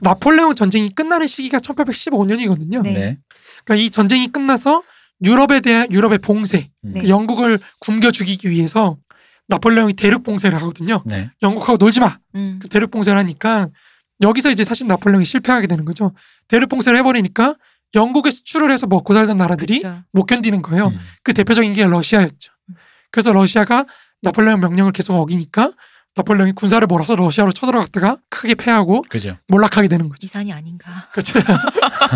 나폴레옹 0.00 0.54
전쟁이 0.54 0.90
끝나는 0.90 1.26
시기가 1.26 1.58
1815년이거든요. 1.58 2.82
네. 2.82 2.92
네. 2.92 3.18
그러니까 3.64 3.84
이 3.84 3.90
전쟁이 3.90 4.28
끝나서 4.30 4.82
유럽에 5.24 5.60
대한 5.60 5.90
유럽의 5.90 6.18
봉쇄, 6.18 6.70
음. 6.84 6.92
네. 6.94 7.08
영국을 7.08 7.58
굶겨 7.80 8.10
죽이기 8.10 8.50
위해서 8.50 8.98
나폴레옹이 9.48 9.94
대륙 9.94 10.22
봉쇄를 10.22 10.56
하거든요. 10.58 11.02
네. 11.06 11.30
영국하고 11.42 11.78
놀지 11.78 12.00
마. 12.00 12.18
음. 12.34 12.58
그 12.62 12.68
대륙 12.68 12.90
봉쇄를 12.90 13.18
하니까 13.18 13.68
여기서 14.24 14.50
이제 14.50 14.64
사실 14.64 14.86
나폴레옹이 14.86 15.24
실패하게 15.24 15.66
되는 15.66 15.84
거죠. 15.84 16.12
대륙 16.48 16.68
봉쇄를 16.68 16.98
해버리니까 16.98 17.54
영국에 17.94 18.30
수출을 18.30 18.70
해서 18.70 18.86
먹고 18.86 19.14
살던 19.14 19.36
나라들이 19.36 19.82
그쵸. 19.82 20.02
못 20.12 20.24
견디는 20.26 20.62
거예요. 20.62 20.88
음. 20.88 21.00
그 21.22 21.32
대표적인 21.32 21.74
게 21.74 21.86
러시아였죠. 21.86 22.52
그래서 23.12 23.32
러시아가 23.32 23.86
나폴레옹 24.22 24.60
명령을 24.60 24.92
계속 24.92 25.14
어기니까 25.14 25.72
나폴레옹이 26.16 26.52
군사를 26.52 26.84
몰아서 26.86 27.16
러시아로 27.16 27.52
쳐들어갔다가 27.52 28.18
크게 28.30 28.54
패하고 28.54 29.02
그죠. 29.08 29.36
몰락하게 29.48 29.88
되는 29.88 30.08
거죠. 30.08 30.26
이산이 30.26 30.52
아닌가. 30.52 31.08
그렇죠. 31.12 31.38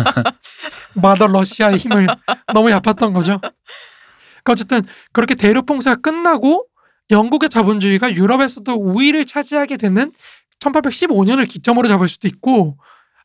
마더 0.95 1.27
러시아의 1.27 1.77
힘을 1.77 2.07
너무 2.53 2.71
얕았던 2.71 3.13
거죠. 3.13 3.39
그러니까 3.39 4.51
어쨌든 4.51 4.81
그렇게 5.11 5.35
대륙 5.35 5.65
봉쇄가 5.65 5.97
끝나고 5.97 6.65
영국의 7.11 7.49
자본주의가 7.49 8.13
유럽에서도 8.13 8.71
우위를 8.73 9.25
차지하게 9.25 9.77
되는 9.77 10.11
1815년을 10.59 11.47
기점으로 11.47 11.87
잡을 11.87 12.07
수도 12.07 12.27
있고 12.27 12.77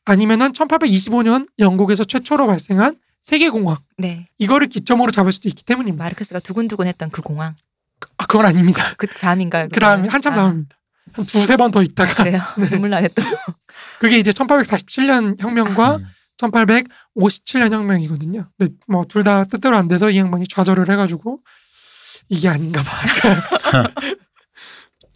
아니면은 0.04 0.52
1825년 0.52 1.48
영국에서 1.58 2.04
최초로 2.04 2.46
발생한 2.46 2.96
세계 3.22 3.48
공황 3.48 3.78
네. 3.96 4.28
이거를 4.38 4.68
기점으로 4.68 5.10
잡을 5.10 5.32
수도 5.32 5.48
있기 5.48 5.64
때문입니다. 5.64 6.02
마르크스가 6.04 6.40
두근두근했던 6.40 7.10
그 7.10 7.22
공항. 7.22 7.54
아 8.18 8.26
그건 8.26 8.46
아닙니다. 8.46 8.92
그 8.98 9.06
다음인가요? 9.06 9.68
그 9.72 9.80
다음에 9.80 10.08
한참 10.08 10.34
아, 10.34 10.36
다음입니다. 10.36 10.76
한 11.12 11.26
두세 11.26 11.56
번 11.56 11.70
더 11.70 11.82
있다가 11.82 12.14
그래요. 12.14 12.40
눈물 12.70 12.90
나네 12.90 13.08
또. 13.14 13.22
그게 13.98 14.18
이제 14.18 14.30
1847년 14.30 15.40
혁명과 15.40 15.96
음. 15.96 16.06
1857년 16.38 17.72
혁명이거든요. 17.72 18.50
근데 18.58 18.74
뭐 18.88 19.04
둘 19.04 19.24
다 19.24 19.44
뜻대로 19.44 19.76
안 19.76 19.88
돼서 19.88 20.10
이 20.10 20.18
양반이 20.18 20.46
좌절을 20.48 20.90
해가지고 20.90 21.40
이게 22.28 22.48
아닌가 22.48 22.82
봐. 22.82 22.90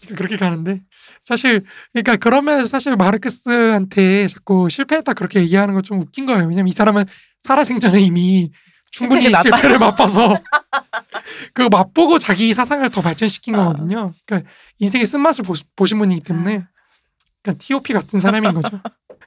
그렇게 0.17 0.37
가는데 0.37 0.81
사실 1.23 1.65
그러니까 1.93 2.17
그런 2.17 2.45
면에서 2.45 2.67
사실 2.67 2.97
마르크스한테 2.97 4.27
자꾸 4.29 4.69
실패했다 4.69 5.13
그렇게 5.15 5.41
얘기하는 5.41 5.75
건 5.75 5.83
좀 5.83 6.01
웃긴 6.01 6.27
거예요. 6.27 6.47
왜냐면 6.47 6.69
이 6.69 6.73
사람은 6.73 7.05
살아생전에 7.43 8.01
이미 8.01 8.51
충분히 8.91 9.23
실패를 9.23 9.43
실패를 9.43 9.79
맛봐서 9.79 10.39
그 11.55 11.63
맛보고 11.71 12.19
자기 12.19 12.53
사상을 12.55 12.89
더 12.91 13.03
발전시킨 13.03 13.55
아. 13.55 13.59
거거든요. 13.65 14.13
그러니까 14.27 14.51
인생의 14.79 15.07
쓴맛을 15.07 15.45
보시, 15.45 15.65
보신 15.77 15.99
분이기 15.99 16.23
때문에 16.23 16.65
그러니까 17.43 17.65
T.O.P 17.65 17.93
같은 17.93 18.21
사람인 18.21 18.53
거죠. 18.55 18.81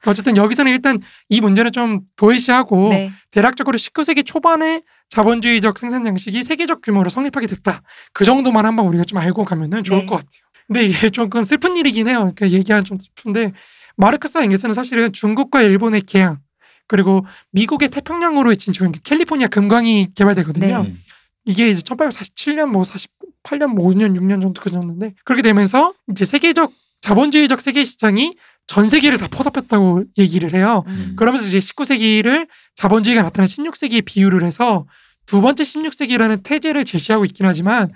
어쨌든 0.05 0.35
여기서는 0.35 0.71
일단 0.71 0.99
이 1.29 1.41
문제는 1.41 1.71
좀 1.71 2.01
도외시하고 2.15 2.89
네. 2.89 3.11
대략적으로 3.29 3.77
19세기 3.77 4.25
초반에 4.25 4.81
자본주의적 5.09 5.77
생산 5.77 6.05
양식이 6.07 6.41
세계적 6.43 6.81
규모로 6.81 7.09
성립하게 7.09 7.45
됐다. 7.47 7.81
그 8.13 8.25
정도만 8.25 8.65
한번 8.65 8.87
우리가 8.87 9.03
좀 9.03 9.19
알고 9.19 9.45
가면은 9.45 9.83
좋을 9.83 10.01
네. 10.01 10.05
것 10.07 10.15
같아요. 10.15 10.41
근데 10.71 10.85
이게 10.85 11.09
조금 11.11 11.43
슬픈 11.43 11.75
일이긴 11.75 12.07
해요. 12.07 12.31
그러니까 12.33 12.49
얘기하면 12.51 12.85
좀 12.85 12.97
슬픈데 12.97 13.51
마르크스와 13.97 14.45
엥겔스는 14.45 14.73
사실은 14.73 15.11
중국과 15.11 15.61
일본의 15.61 16.01
개항 16.01 16.39
그리고 16.87 17.25
미국의 17.51 17.89
태평양으로의 17.89 18.57
진출, 18.57 18.91
캘리포니아 19.03 19.47
금광이 19.47 20.09
개발되거든요. 20.15 20.83
네. 20.83 20.89
음. 20.89 21.03
이게 21.45 21.69
이제 21.69 21.81
1847년 21.81 22.67
뭐 22.67 22.83
48년 22.83 23.67
뭐 23.67 23.89
5년 23.89 24.17
6년 24.17 24.41
정도 24.41 24.61
그졌는데 24.61 25.13
그렇게 25.25 25.41
되면서 25.41 25.93
이제 26.09 26.23
세계적 26.25 26.71
자본주의적 27.01 27.59
세계 27.61 27.83
시장이 27.83 28.35
전 28.67 28.87
세계를 28.87 29.17
다 29.17 29.27
포섭했다고 29.27 30.05
얘기를 30.17 30.53
해요. 30.53 30.83
음. 30.87 31.15
그러면서 31.17 31.47
이제 31.47 31.59
19세기를 31.59 32.47
자본주의가 32.75 33.23
나타난 33.23 33.47
16세기에 33.47 34.05
비유를 34.05 34.43
해서 34.43 34.85
두 35.25 35.41
번째 35.41 35.63
16세기라는 35.63 36.43
태제를 36.43 36.85
제시하고 36.85 37.25
있긴 37.25 37.45
하지만 37.45 37.91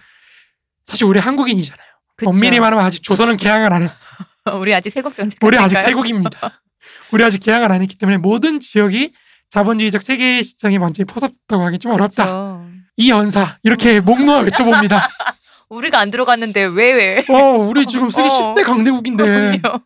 사실 0.85 1.05
우리 1.05 1.19
한국인이잖아요. 1.19 1.94
그쵸. 2.15 2.29
엄밀히 2.29 2.59
말하면 2.59 2.85
아직 2.85 3.03
조선은 3.03 3.37
개항을 3.37 3.73
안 3.73 3.81
했어. 3.81 4.05
우리 4.59 4.73
아직 4.73 4.89
세국 4.89 5.13
정책. 5.13 5.43
우리 5.43 5.57
아직 5.57 5.75
세국입니다. 5.77 6.61
우리 7.11 7.23
아직 7.23 7.39
개항을 7.39 7.71
안 7.71 7.81
했기 7.81 7.97
때문에 7.97 8.17
모든 8.17 8.59
지역이 8.59 9.13
자본주의적 9.49 10.01
세계 10.01 10.41
시장이 10.41 10.77
완전히 10.77 11.05
포섭됐다고 11.05 11.63
하기 11.65 11.79
좀 11.79 11.91
어렵다. 11.91 12.25
그렇죠. 12.25 12.65
이 12.97 13.09
연사 13.09 13.57
이렇게 13.63 13.99
목 13.99 14.23
놓아 14.23 14.39
외쳐봅니다. 14.39 15.07
우리가 15.69 15.99
안 15.99 16.11
들어갔는데 16.11 16.63
왜 16.65 16.93
왜? 16.93 17.25
어, 17.29 17.57
우리 17.57 17.85
지금 17.85 18.09
세계 18.09 18.27
어. 18.27 18.53
10대 18.53 18.63
강대국인데. 18.63 19.23
그럼요. 19.23 19.81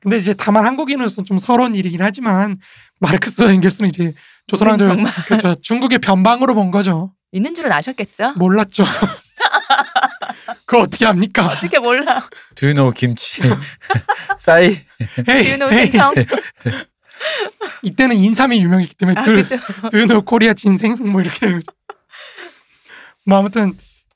근데 0.00 0.18
이제 0.18 0.34
다만 0.34 0.66
한국인으로서 0.66 1.22
좀 1.22 1.38
서러운 1.38 1.74
일이긴 1.74 2.02
하지만 2.02 2.58
마르크스와 3.00 3.50
엥겔스는 3.52 3.88
이제 3.88 4.12
조선왕조 4.46 4.92
그렇죠. 5.26 5.54
중국의 5.62 5.98
변방으로 6.00 6.54
본 6.54 6.70
거죠. 6.70 7.14
있는 7.32 7.54
줄은 7.54 7.72
아셨겠죠? 7.72 8.34
몰랐죠. 8.36 8.84
그걸 10.74 10.80
어떻게 10.82 11.04
합니까? 11.04 11.46
어떻게 11.46 11.78
몰라? 11.78 12.28
Do 12.56 12.66
you 12.66 12.74
know 12.74 12.92
김치? 12.92 13.42
싸이? 14.38 14.84
에이, 15.28 15.52
유노 15.52 15.70
에이, 15.70 15.86
생성. 15.86 16.14
이때는 17.82 18.16
인삼이 18.16 18.60
유명했기 18.60 18.96
때문에 18.96 19.20
아, 19.20 19.22
두, 19.22 19.34
그죠. 19.34 19.56
두유노 19.90 20.22
코리아 20.24 20.52
진생 20.52 20.96
뭐 21.12 21.20
이렇게. 21.20 21.60
뭐 23.24 23.38
아무튼 23.38 23.74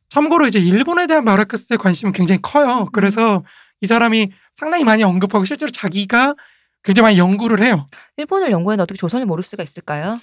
참고로 0.09 0.46
이제 0.46 0.59
일본에 0.59 1.06
대한 1.06 1.24
마르크스의 1.24 1.78
관심은 1.78 2.12
굉장히 2.12 2.40
커요. 2.42 2.88
그래서 2.92 3.44
이 3.80 3.86
사람이 3.86 4.32
상당히 4.56 4.82
많이 4.82 5.04
언급하고 5.04 5.44
실제로 5.44 5.70
자기가 5.70 6.34
굉장히 6.82 7.04
많이 7.04 7.18
연구를 7.18 7.62
해요. 7.62 7.86
일본을 8.16 8.50
연구해도 8.50 8.82
어떻게 8.82 8.98
조선을 8.98 9.26
모를 9.26 9.44
수가 9.44 9.62
있을까요? 9.62 10.18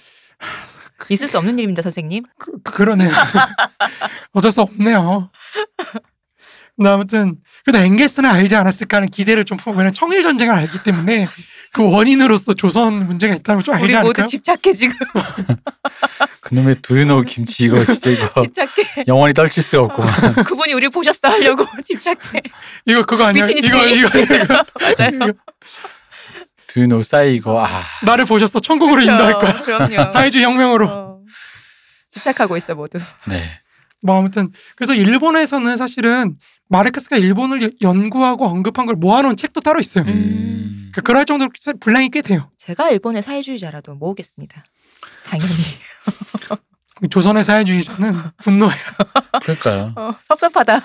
있을 1.08 1.28
수 1.28 1.38
없는 1.38 1.58
일입니다, 1.58 1.82
선생님. 1.82 2.24
그, 2.38 2.60
그러네요. 2.62 3.10
어쩔 4.32 4.50
수 4.50 4.60
없네요. 4.62 5.30
근데 6.76 6.90
아무튼 6.90 7.36
그래도 7.64 7.78
엥겔스는 7.84 8.28
알지 8.28 8.54
않았을까 8.54 8.98
하는 8.98 9.08
기대를 9.08 9.44
좀 9.44 9.56
품고 9.56 9.78
왜냐면 9.78 9.92
청일 9.94 10.22
전쟁을 10.22 10.54
알기 10.54 10.82
때문에 10.82 11.26
그 11.72 11.82
원인으로서 11.90 12.52
조선 12.54 13.06
문제가 13.06 13.34
있다는 13.34 13.58
걸 13.58 13.64
좀 13.64 13.74
알지 13.74 13.84
우리 13.84 13.94
모두 14.02 14.20
않을까요? 14.22 14.26
집착해 14.26 14.74
지금. 14.74 14.96
그놈의 16.42 16.76
know 16.82 17.22
김치 17.24 17.64
이거 17.64 17.82
진짜 17.84 18.10
이거 18.10 18.42
집착해. 18.44 19.04
영원히 19.08 19.32
떨칠 19.34 19.62
수가 19.62 19.82
없구만. 19.84 20.34
그분이 20.44 20.74
우리 20.74 20.88
보셨어 20.88 21.28
하려고 21.28 21.64
집착해. 21.82 22.42
이거 22.86 23.04
그거 23.04 23.24
아니야? 23.24 23.46
이거 23.46 23.86
이거 23.86 24.18
이거 24.18 24.64
맞아요. 24.80 25.32
know 26.74 27.02
싸이 27.02 27.36
이거 27.36 27.64
아 27.64 27.82
나를 28.04 28.26
보셨어 28.26 28.60
천국으로 28.60 29.00
인도할 29.00 29.38
거야. 29.38 29.62
그럼요. 29.62 30.12
사회주의 30.12 30.44
혁명으로. 30.44 30.86
어. 30.88 31.20
집착하고 32.10 32.56
있어 32.58 32.74
모두. 32.74 32.98
네. 33.26 33.60
뭐 34.02 34.18
아무튼 34.18 34.50
그래서 34.76 34.94
일본에서는 34.94 35.76
사실은 35.76 36.36
마르크스가 36.68 37.16
일본을 37.16 37.74
연구하고 37.82 38.46
언급한 38.46 38.86
걸 38.86 38.96
모아놓은 38.96 39.36
책도 39.36 39.60
따로 39.60 39.80
있어요. 39.80 40.04
음. 40.04 40.08
음. 40.10 40.90
그- 40.94 41.02
그럴 41.02 41.24
정도로 41.26 41.50
분량이 41.80 42.08
꽤 42.10 42.22
돼요. 42.22 42.50
제가 42.58 42.90
일본의 42.90 43.22
사회주의자라도 43.22 43.94
모으겠습니다. 43.94 44.64
당연히. 45.26 45.52
조선의 47.10 47.44
사회주의자는 47.44 48.14
분노해요. 48.38 48.80
그러니까요. 49.42 49.92
어, 49.96 50.14
섭섭하다. 50.28 50.80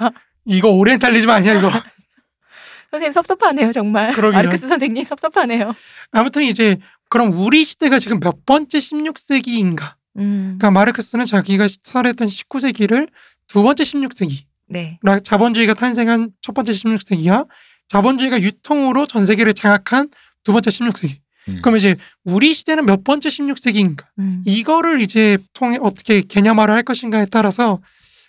이거 0.46 0.70
오리엔탈리즘 0.70 1.30
아니야 1.30 1.58
이거. 1.58 1.72
선생님 2.92 3.12
섭섭하네요 3.14 3.72
정말. 3.72 4.12
그러게요. 4.12 4.34
마르크스 4.38 4.68
선생님 4.68 5.06
섭섭하네요. 5.06 5.74
아무튼 6.12 6.44
이제 6.44 6.78
그럼 7.10 7.32
우리 7.34 7.64
시대가 7.64 8.00
지금 8.00 8.20
몇 8.20 8.46
번째 8.46 8.78
16세기인가? 8.80 9.94
음. 10.18 10.58
그러니까 10.60 10.72
마르크스는 10.72 11.24
자기가 11.26 11.68
살했던 11.84 12.28
19세기를 12.28 13.08
두 13.48 13.64
번째 13.64 13.84
16세기, 13.84 14.44
네. 14.72 15.00
자본주의가 15.24 15.74
탄생한 15.74 16.32
첫 16.42 16.54
번째 16.54 16.72
16세기와 16.72 17.48
자본주의가 17.90 18.42
유통으로 18.42 19.06
전 19.06 19.26
세계를 19.26 19.54
장악한 19.54 20.10
두 20.44 20.54
번째 20.54 20.70
16세기. 20.70 21.18
음. 21.50 21.60
그럼 21.62 21.78
이제 21.78 21.96
우리 22.24 22.54
시대는 22.54 22.86
몇 22.86 23.04
번째 23.04 23.30
16세기인가? 23.30 24.06
음. 24.20 24.42
이거를 24.46 25.02
이제 25.02 25.38
통해 25.54 25.78
어떻게 25.82 26.22
개념화를 26.22 26.74
할 26.74 26.84
것인가에 26.84 27.26
따라서 27.30 27.82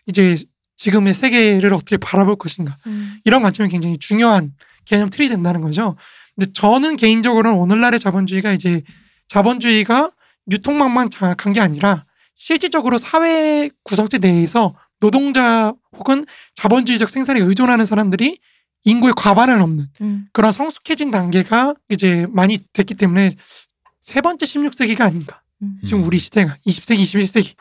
이제 0.06 0.36
지금의 0.76 1.14
세계를 1.14 1.72
어떻게 1.74 1.96
바라볼 1.96 2.36
것인가 2.36 2.76
음. 2.86 3.18
이런 3.24 3.42
관점이 3.42 3.68
굉장히 3.68 3.98
중요한 3.98 4.52
개념 4.84 5.10
틀이 5.10 5.28
된다는 5.28 5.60
거죠. 5.60 5.96
근데 6.34 6.52
저는 6.52 6.96
개인적으로는 6.96 7.58
오늘날의 7.58 8.00
자본주의가 8.00 8.52
이제 8.52 8.82
자본주의가 9.28 10.10
유통망만 10.50 11.10
장악한 11.10 11.52
게 11.52 11.60
아니라 11.60 12.04
실질적으로 12.34 12.98
사회 12.98 13.70
구성체 13.84 14.18
내에서 14.18 14.74
노동자 15.06 15.74
혹은 15.98 16.24
자본주의적 16.54 17.10
생산에 17.10 17.40
의존하는 17.40 17.84
사람들이 17.84 18.38
인구의 18.84 19.14
과반을 19.16 19.58
넘는 19.58 19.86
음. 20.00 20.26
그런 20.32 20.52
성숙해진 20.52 21.10
단계가 21.10 21.74
이제 21.88 22.26
많이 22.30 22.58
됐기 22.72 22.94
때문에 22.94 23.34
세 24.00 24.20
번째 24.20 24.46
16세기가 24.46 25.00
아닌가. 25.02 25.42
음. 25.62 25.80
지금 25.84 26.00
음. 26.02 26.06
우리 26.06 26.18
시대가 26.18 26.56
20세기, 26.66 26.98
21세기 27.02 27.54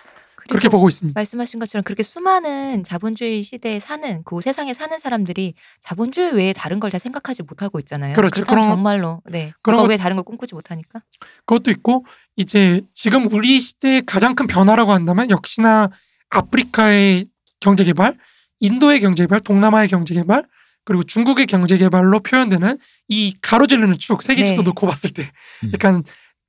그렇게 0.50 0.70
보고 0.70 0.88
있습니다. 0.88 1.18
말씀하신 1.20 1.60
것처럼 1.60 1.84
그렇게 1.84 2.04
수많은 2.04 2.84
자본주의 2.84 3.42
시대에 3.42 3.80
사는 3.80 4.22
그 4.24 4.40
세상에 4.42 4.74
사는 4.74 4.98
사람들이 5.00 5.54
자본주의 5.84 6.34
외에 6.34 6.54
다른 6.54 6.80
걸잘 6.80 7.00
생각하지 7.00 7.44
못하고 7.44 7.80
있잖아요. 7.80 8.14
그렇죠. 8.14 8.36
그렇다면 8.36 8.64
그런- 8.64 8.76
정말로 8.76 9.22
네 9.30 9.54
그런 9.64 9.88
외에 9.88 9.98
다른 9.98 10.16
걸 10.16 10.24
꿈꾸지 10.24 10.54
못하니까. 10.56 11.02
그것도 11.46 11.72
있고 11.72 12.06
이제 12.36 12.82
지금 12.94 13.32
우리 13.34 13.60
시대의 13.60 14.04
가장 14.06 14.36
큰 14.36 14.46
변화라고 14.48 14.92
한다면 14.92 15.30
역시나 15.32 15.90
아프리카의 16.30 17.28
경제 17.62 17.86
개발, 17.86 18.18
인도의 18.60 19.00
경제 19.00 19.24
개발, 19.24 19.40
동남아의 19.40 19.88
경제 19.88 20.14
개발, 20.14 20.46
그리고 20.84 21.04
중국의 21.04 21.46
경제 21.46 21.78
개발로 21.78 22.20
표현되는 22.20 22.78
이 23.08 23.34
가로지르는 23.42 23.98
축 24.00 24.24
세계 24.24 24.44
네. 24.44 24.50
지도 24.50 24.64
놓고 24.64 24.86
봤을 24.88 25.12
때 25.12 25.32
음. 25.64 25.72
약간 25.74 26.04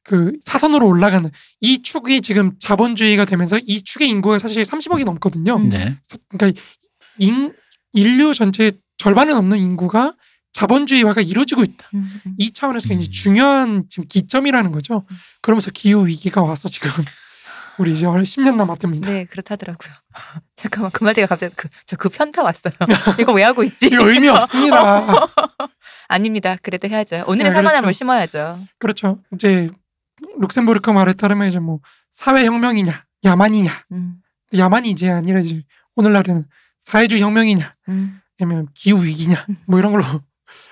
그 0.05 0.33
사선으로 0.43 0.87
올라가는 0.87 1.31
이 1.61 1.83
축이 1.83 2.23
지금 2.23 2.53
자본주의가 2.59 3.25
되면서 3.25 3.59
이 3.59 3.83
축의 3.83 4.09
인구가 4.09 4.39
사실 4.39 4.63
30억이 4.63 5.05
넘거든요. 5.05 5.57
음. 5.57 5.69
네. 5.69 5.97
그러니까 6.29 6.61
인, 7.19 7.53
인류 7.93 8.35
전체 8.35 8.73
절반은 8.97 9.35
넘는 9.35 9.59
인구가 9.59 10.15
자본주의화가 10.53 11.23
이루어지고 11.23 11.63
있다. 11.63 11.89
음, 11.95 12.21
음. 12.27 12.35
이 12.37 12.51
차원에서 12.51 12.89
굉장히 12.89 13.09
음. 13.09 13.13
중요한 13.13 13.85
지금 13.89 14.07
기점이라는 14.07 14.71
거죠. 14.73 15.05
음. 15.11 15.17
그러면서 15.41 15.71
기후 15.71 16.07
위기가 16.07 16.43
와서 16.43 16.69
지금 16.69 16.91
우리 17.83 17.91
이제 17.91 18.07
10년 18.07 18.55
남았답니다. 18.55 19.11
네, 19.11 19.25
그렇다더라고요. 19.25 19.93
잠깐만 20.55 20.93
그 20.93 21.03
말대가 21.03 21.27
갑자기 21.27 21.53
그, 21.57 21.69
저그 21.87 22.11
편타 22.11 22.45
왔어요. 22.45 22.73
이거 23.19 23.33
왜 23.33 23.43
하고 23.43 23.65
있지? 23.65 23.89
이거 23.89 24.09
의미 24.09 24.29
없습니다. 24.29 25.27
아닙니다. 26.07 26.57
그래도 26.63 26.89
해야죠. 26.89 27.25
오늘의 27.27 27.51
네, 27.51 27.57
사과나무를 27.57 27.81
그렇죠. 27.83 27.99
심어야죠. 27.99 28.57
그렇죠. 28.79 29.19
이제 29.35 29.69
룩셈부르크 30.39 30.91
말에 30.91 31.13
따르면 31.15 31.49
이제 31.49 31.59
뭐 31.59 31.81
사회 32.13 32.45
혁명이냐, 32.47 32.93
야만이냐, 33.25 33.71
음, 33.91 34.15
야만이 34.57 34.89
이제 34.89 35.11
아니라 35.11 35.41
이제 35.41 35.65
오늘날에는 35.97 36.45
사회주의 36.79 37.21
혁명이냐, 37.21 37.75
음. 37.89 38.21
아니면 38.41 38.69
기후 38.75 39.03
위기냐, 39.03 39.45
뭐 39.67 39.81
이런 39.81 39.91
걸로 39.91 40.05
할 40.05 40.21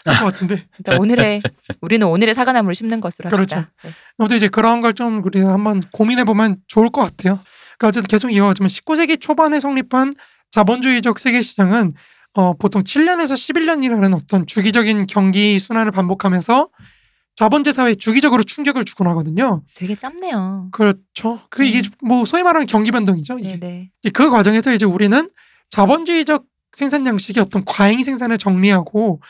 것 0.05 0.25
같은데. 0.25 0.67
일단 0.79 0.99
오늘의 0.99 1.43
우리는 1.81 2.07
오늘의 2.07 2.35
사과나무를 2.35 2.75
심는 2.75 3.01
것으로 3.01 3.31
합시다. 3.31 3.71
네. 3.85 3.91
아무튼 4.19 4.37
이제 4.37 4.49
그런 4.49 4.81
걸 4.81 4.93
좀 4.93 5.23
우리 5.25 5.41
한번 5.41 5.81
고민해 5.93 6.25
보면 6.25 6.57
좋을 6.67 6.91
것 6.91 7.03
같아요. 7.03 7.39
그러니까 7.79 7.89
어쨌든 7.89 8.09
계속 8.09 8.31
이어가지만 8.31 8.69
19세기 8.69 9.21
초반에 9.21 9.61
성립한 9.61 10.13
자본주의적 10.51 11.19
세계 11.19 11.43
시장은 11.43 11.95
어, 12.35 12.55
보통 12.55 12.83
7년에서 12.83 13.33
11년이라는 13.35 14.15
어떤 14.15 14.47
주기적인 14.47 15.07
경기 15.07 15.59
순환을 15.59 15.91
반복하면서 15.93 16.69
자본제 17.37 17.73
사회에 17.73 17.95
주기적으로 17.95 18.43
충격을 18.43 18.85
주곤 18.85 19.07
하거든요. 19.09 19.63
되게 19.75 19.95
짧네요. 19.95 20.69
그렇죠. 20.73 21.41
그 21.51 21.65
이게 21.65 21.79
음. 22.03 22.09
뭐 22.09 22.25
소위 22.25 22.43
말하는 22.43 22.67
경기 22.67 22.91
변동이죠. 22.91 23.39
이게 23.39 23.59
네네. 23.59 23.91
그 24.13 24.29
과정에서 24.31 24.73
이제 24.75 24.85
우리는 24.85 25.31
자본주의적 25.71 26.45
생산 26.73 27.07
양식의 27.07 27.43
어떤 27.43 27.65
과잉 27.65 28.03
생산을 28.03 28.37
정리하고 28.39 29.21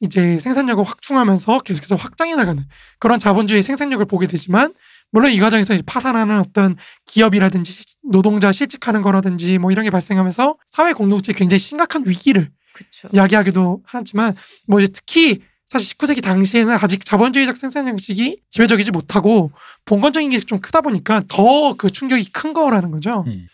이제 0.00 0.38
생산력을 0.38 0.84
확충하면서 0.84 1.60
계속해서 1.60 1.96
확장해 1.96 2.34
나가는 2.34 2.62
그런 2.98 3.18
자본주의 3.18 3.62
생산력을 3.62 4.04
보게 4.06 4.26
되지만 4.26 4.74
물론 5.10 5.32
이 5.32 5.38
과정에서 5.40 5.74
파산하는 5.86 6.38
어떤 6.40 6.76
기업이라든지 7.06 7.72
시- 7.72 7.84
노동자 8.02 8.52
실직하는 8.52 9.02
거라든지 9.02 9.58
뭐 9.58 9.70
이런 9.72 9.84
게 9.84 9.90
발생하면서 9.90 10.56
사회 10.66 10.92
공동체에 10.92 11.34
굉장히 11.34 11.58
심각한 11.58 12.02
위기를 12.06 12.50
그렇죠. 12.74 13.08
이야기하기도 13.12 13.82
하지만 13.86 14.34
뭐 14.66 14.80
이제 14.80 14.92
특히 14.92 15.40
사실 15.68 15.96
19세기 15.96 16.22
당시에는 16.22 16.74
아직 16.80 17.04
자본주의적 17.04 17.56
생산 17.56 17.88
양식이 17.88 18.42
지배적이지 18.50 18.90
못하고 18.92 19.50
봉건적인 19.86 20.30
게 20.30 20.40
좀 20.40 20.60
크다 20.60 20.80
보니까 20.82 21.22
더 21.28 21.74
그 21.78 21.88
충격이 21.90 22.30
큰 22.32 22.52
거라는 22.52 22.90
거죠. 22.90 23.24
음. 23.26 23.46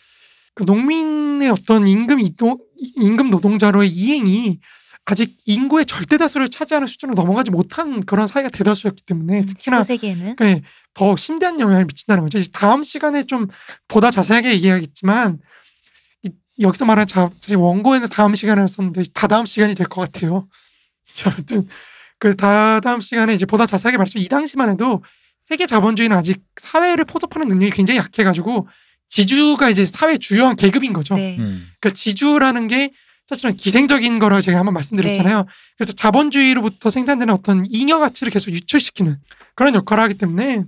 그 0.54 0.64
농민의 0.64 1.48
어떤 1.50 1.86
임금 1.86 2.20
이동 2.20 2.58
임금 2.96 3.30
노동자로의 3.30 3.88
이행이 3.88 4.58
아직 5.04 5.36
인구의 5.46 5.84
절대 5.84 6.16
다수를 6.16 6.48
차지하는 6.48 6.86
수준으로 6.86 7.14
넘어가지 7.20 7.50
못한 7.50 8.04
그런 8.06 8.26
사회가 8.26 8.48
대다수였기 8.50 9.02
때문에 9.04 9.44
특히나 9.46 9.80
19세기에는 9.82 10.36
그더 10.36 11.16
심대한 11.16 11.58
영향을 11.58 11.84
미친다는 11.86 12.22
거죠. 12.22 12.38
이제 12.38 12.50
다음 12.52 12.82
시간에 12.84 13.24
좀 13.24 13.48
보다 13.88 14.10
자세하게 14.12 14.52
얘기하겠지만 14.54 15.38
이- 16.22 16.30
여기서 16.60 16.84
말하는 16.84 17.06
자, 17.08 17.30
사실 17.40 17.56
원고에는 17.56 18.08
다음 18.10 18.34
시간을 18.34 18.68
썼는데 18.68 19.02
다 19.12 19.26
다음 19.26 19.44
시간이 19.44 19.74
될 19.74 19.88
것 19.88 20.02
같아요. 20.02 20.46
아무튼 21.26 21.66
그 22.18 22.36
다다음 22.36 23.00
시간에 23.00 23.34
이제 23.34 23.44
보다 23.44 23.66
자세하게 23.66 23.96
말하자면 23.98 24.24
이 24.24 24.28
당시만 24.28 24.70
해도 24.70 25.02
세계 25.40 25.66
자본주의는 25.66 26.16
아직 26.16 26.40
사회를 26.56 27.04
포섭하는 27.06 27.48
능력이 27.48 27.72
굉장히 27.72 27.98
약해가지고 27.98 28.68
지주가 29.08 29.68
이제 29.68 29.84
사회 29.84 30.16
주요한 30.16 30.54
계급인 30.54 30.92
거죠. 30.92 31.16
네. 31.16 31.36
음. 31.40 31.66
그러니까 31.80 31.90
지주라는 31.98 32.68
게 32.68 32.92
사실은 33.32 33.56
기생적인 33.56 34.18
거라고 34.18 34.42
제가 34.42 34.58
한번 34.58 34.74
말씀드렸잖아요. 34.74 35.46
그래서 35.78 35.92
자본주의로부터 35.94 36.90
생산되는 36.90 37.32
어떤 37.32 37.64
잉여 37.66 37.98
가치를 37.98 38.30
계속 38.30 38.50
유출시키는 38.50 39.16
그런 39.54 39.74
역할을 39.74 40.04
하기 40.04 40.14
때문에 40.14 40.64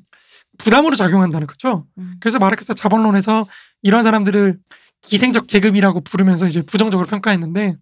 부담으로 0.56 0.96
작용한다는 0.96 1.46
거죠. 1.46 1.86
음. 1.98 2.14
그래서 2.20 2.38
마르크스 2.38 2.74
자본론에서 2.74 3.46
이런 3.82 4.02
사람들을 4.02 4.56
기생적 5.02 5.46
계급이라고 5.46 6.00
부르면서 6.04 6.46
이제 6.46 6.62
부정적으로 6.62 7.06
평가했는데 7.06 7.76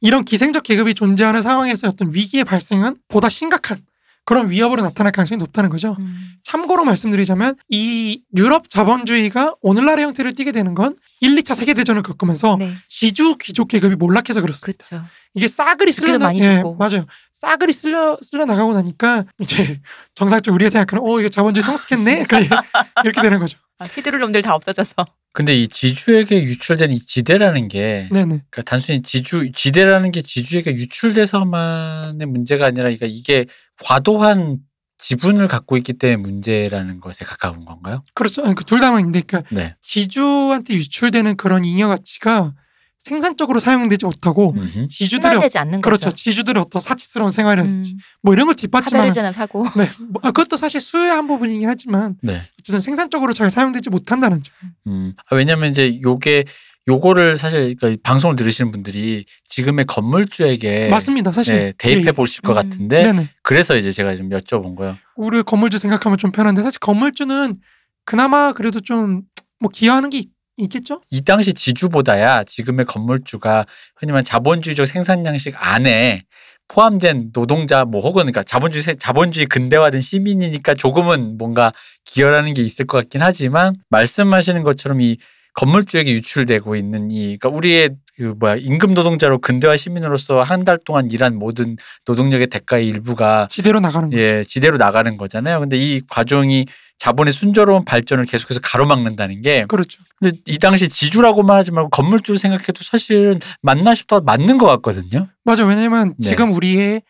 이런 0.00 0.24
기생적 0.24 0.62
계급이 0.62 0.94
존재하는 0.94 1.42
상황에서 1.42 1.88
어떤 1.88 2.14
위기의 2.14 2.44
발생은 2.44 2.96
보다 3.08 3.28
심각한 3.28 3.78
그런 4.24 4.50
위협으로 4.50 4.82
나타날 4.82 5.12
가능성이 5.12 5.38
높다는 5.38 5.68
거죠. 5.70 5.96
음. 5.98 6.32
참고로 6.44 6.84
말씀드리자면 6.84 7.56
이 7.68 8.22
유럽 8.36 8.70
자본주의가 8.70 9.56
오늘날의 9.60 10.04
형태를 10.04 10.34
띠게 10.34 10.52
되는 10.52 10.74
건 10.74 10.96
1, 11.20 11.34
2차 11.36 11.54
세계 11.54 11.74
대전을 11.74 12.02
겪으면서 12.02 12.56
네. 12.58 12.74
지주 12.88 13.36
귀족 13.40 13.68
계급이 13.68 13.96
몰락해서 13.96 14.40
그렇습니다. 14.40 14.84
그렇죠. 14.86 15.04
이게 15.34 15.48
싸그리 15.48 15.92
쓸려 15.92 16.18
많이 16.18 16.40
예. 16.40 16.62
맞아요. 16.78 17.06
싸그리 17.32 17.72
쓸려 17.72 18.16
쓸려 18.22 18.44
나가고 18.44 18.72
나니까 18.74 19.24
이제 19.40 19.80
정상적으로 20.14 20.56
우리가 20.56 20.70
생각하는 20.70 21.04
어 21.04 21.20
이거 21.20 21.28
자본주의 21.28 21.62
성숙했네 21.64 22.26
그러니까 22.28 22.62
이렇게 23.04 23.20
되는 23.20 23.38
거죠. 23.38 23.58
아, 23.78 23.84
휘두를 23.84 24.20
놈들 24.20 24.42
다 24.42 24.54
없어져서. 24.54 24.94
근데 25.32 25.54
이 25.54 25.66
지주에게 25.66 26.42
유출된 26.42 26.90
이 26.90 26.98
지대라는 26.98 27.68
게 27.68 28.08
네네 28.12 28.26
그러니까 28.26 28.62
단순히 28.66 29.02
지주 29.02 29.50
지대라는 29.52 30.12
게 30.12 30.20
지주에게 30.22 30.72
유출돼서만의 30.74 32.26
문제가 32.26 32.66
아니라 32.66 32.84
그러니까 32.84 33.06
이게 33.06 33.46
과도한 33.84 34.58
지분을 34.98 35.48
갖고 35.48 35.76
있기 35.76 35.94
때문에 35.94 36.16
문제라는 36.16 37.00
것에 37.00 37.24
가까운 37.24 37.64
건가요? 37.64 38.04
그렇죠. 38.14 38.42
그둘 38.54 38.80
다만 38.80 39.00
있는데 39.00 39.22
그러니까 39.22 39.54
네. 39.54 39.74
지주한테 39.80 40.74
유출되는 40.74 41.36
그런 41.36 41.64
잉여 41.64 41.88
가치가 41.88 42.54
생산적으로 42.98 43.58
사용되지 43.58 44.06
못하고 44.06 44.52
음흠. 44.52 44.86
지주들의 44.86 45.22
순환되지 45.22 45.58
않는 45.58 45.80
그렇죠. 45.80 46.10
거죠. 46.10 46.16
지주들의 46.16 46.60
어떤 46.60 46.80
사치스러운 46.80 47.28
음, 47.28 47.30
생활이라든지 47.32 47.96
뭐 48.22 48.32
이런 48.32 48.46
걸 48.46 48.54
뒷받침하는 48.54 49.00
하베르제나 49.00 49.32
사고. 49.32 49.64
네, 49.76 49.88
뭐, 50.08 50.22
아, 50.22 50.30
그것도 50.30 50.56
사실 50.56 50.80
수요의 50.80 51.10
한 51.10 51.26
부분이긴 51.26 51.68
하지만 51.68 52.16
네. 52.22 52.40
어쨌든 52.60 52.80
생산적으로 52.80 53.32
잘 53.32 53.50
사용되지 53.50 53.90
못한다는 53.90 54.40
점. 54.42 54.54
음. 54.86 55.14
아, 55.28 55.34
왜냐면 55.34 55.70
이제 55.70 56.00
요게 56.00 56.44
요거를 56.88 57.38
사실 57.38 57.76
그러니까 57.76 58.00
방송을 58.02 58.34
들으시는 58.36 58.70
분들이 58.72 59.24
지금의 59.44 59.84
건물주에게 59.86 60.88
맞습니다, 60.88 61.30
사실. 61.32 61.54
네, 61.54 61.72
대입해 61.78 62.02
예, 62.02 62.06
예. 62.08 62.12
보실 62.12 62.42
것 62.42 62.52
음. 62.52 62.54
같은데 62.54 63.02
네네. 63.04 63.28
그래서 63.42 63.76
이제 63.76 63.90
제가 63.90 64.16
좀 64.16 64.30
여쭤본 64.30 64.74
거예요. 64.76 64.96
우리 65.16 65.42
건물주 65.42 65.78
생각하면 65.78 66.18
좀 66.18 66.32
편한데 66.32 66.62
사실 66.62 66.78
건물주는 66.80 67.56
그나마 68.04 68.52
그래도 68.52 68.80
좀 68.80 69.22
뭐 69.62 69.70
기여하는 69.72 70.10
게 70.10 70.18
있, 70.18 70.28
있겠죠? 70.56 71.00
이 71.08 71.20
당시 71.20 71.54
지주보다야 71.54 72.42
지금의 72.42 72.84
건물주가 72.86 73.64
흔히 73.94 74.10
말하는 74.10 74.24
자본주의적 74.24 74.88
생산 74.88 75.24
양식 75.24 75.54
안에 75.56 76.24
포함된 76.66 77.30
노동자 77.32 77.84
뭐 77.84 78.00
혹은 78.00 78.22
그러니까 78.22 78.42
자본주의 78.42 78.82
세- 78.82 78.94
자본주의 78.96 79.46
근대화된 79.46 80.00
시민이니까 80.00 80.74
조금은 80.74 81.38
뭔가 81.38 81.72
기여라는 82.06 82.54
게 82.54 82.62
있을 82.62 82.88
것 82.88 82.98
같긴 82.98 83.22
하지만 83.22 83.76
말씀하시는 83.90 84.64
것처럼 84.64 85.00
이 85.00 85.16
건물주에게 85.54 86.12
유출되고 86.12 86.76
있는 86.76 87.10
이 87.10 87.36
그러니까 87.38 87.48
우리의 87.50 87.90
그 88.16 88.34
뭐야 88.38 88.56
임금 88.56 88.94
노동자로 88.94 89.38
근대화 89.38 89.76
시민으로서 89.76 90.42
한 90.42 90.64
달 90.64 90.78
동안 90.84 91.10
일한 91.10 91.38
모든 91.38 91.76
노동력의 92.06 92.46
대가의 92.48 92.86
일부가 92.86 93.48
지대로 93.50 93.80
나가는 93.80 94.08
거죠. 94.10 94.20
예 94.22 94.44
지대로 94.46 94.76
나가는 94.76 95.16
거잖아요. 95.16 95.60
근데 95.60 95.76
이 95.76 96.00
과정이 96.08 96.66
자본의 96.98 97.32
순조로운 97.32 97.84
발전을 97.84 98.26
계속해서 98.26 98.60
가로막는다는 98.62 99.42
게 99.42 99.64
그렇죠. 99.66 100.00
근데 100.20 100.36
이 100.46 100.58
당시 100.58 100.88
지주라고만 100.88 101.56
하지 101.58 101.72
말고 101.72 101.90
건물주 101.90 102.38
생각해도 102.38 102.84
사실은 102.84 103.34
맞나 103.60 103.92
싶다 103.94 104.20
맞는 104.20 104.56
것 104.58 104.66
같거든요. 104.66 105.26
맞아. 105.44 105.64
왜냐면 105.66 106.14
네. 106.18 106.28
지금 106.28 106.52
우리의 106.54 107.02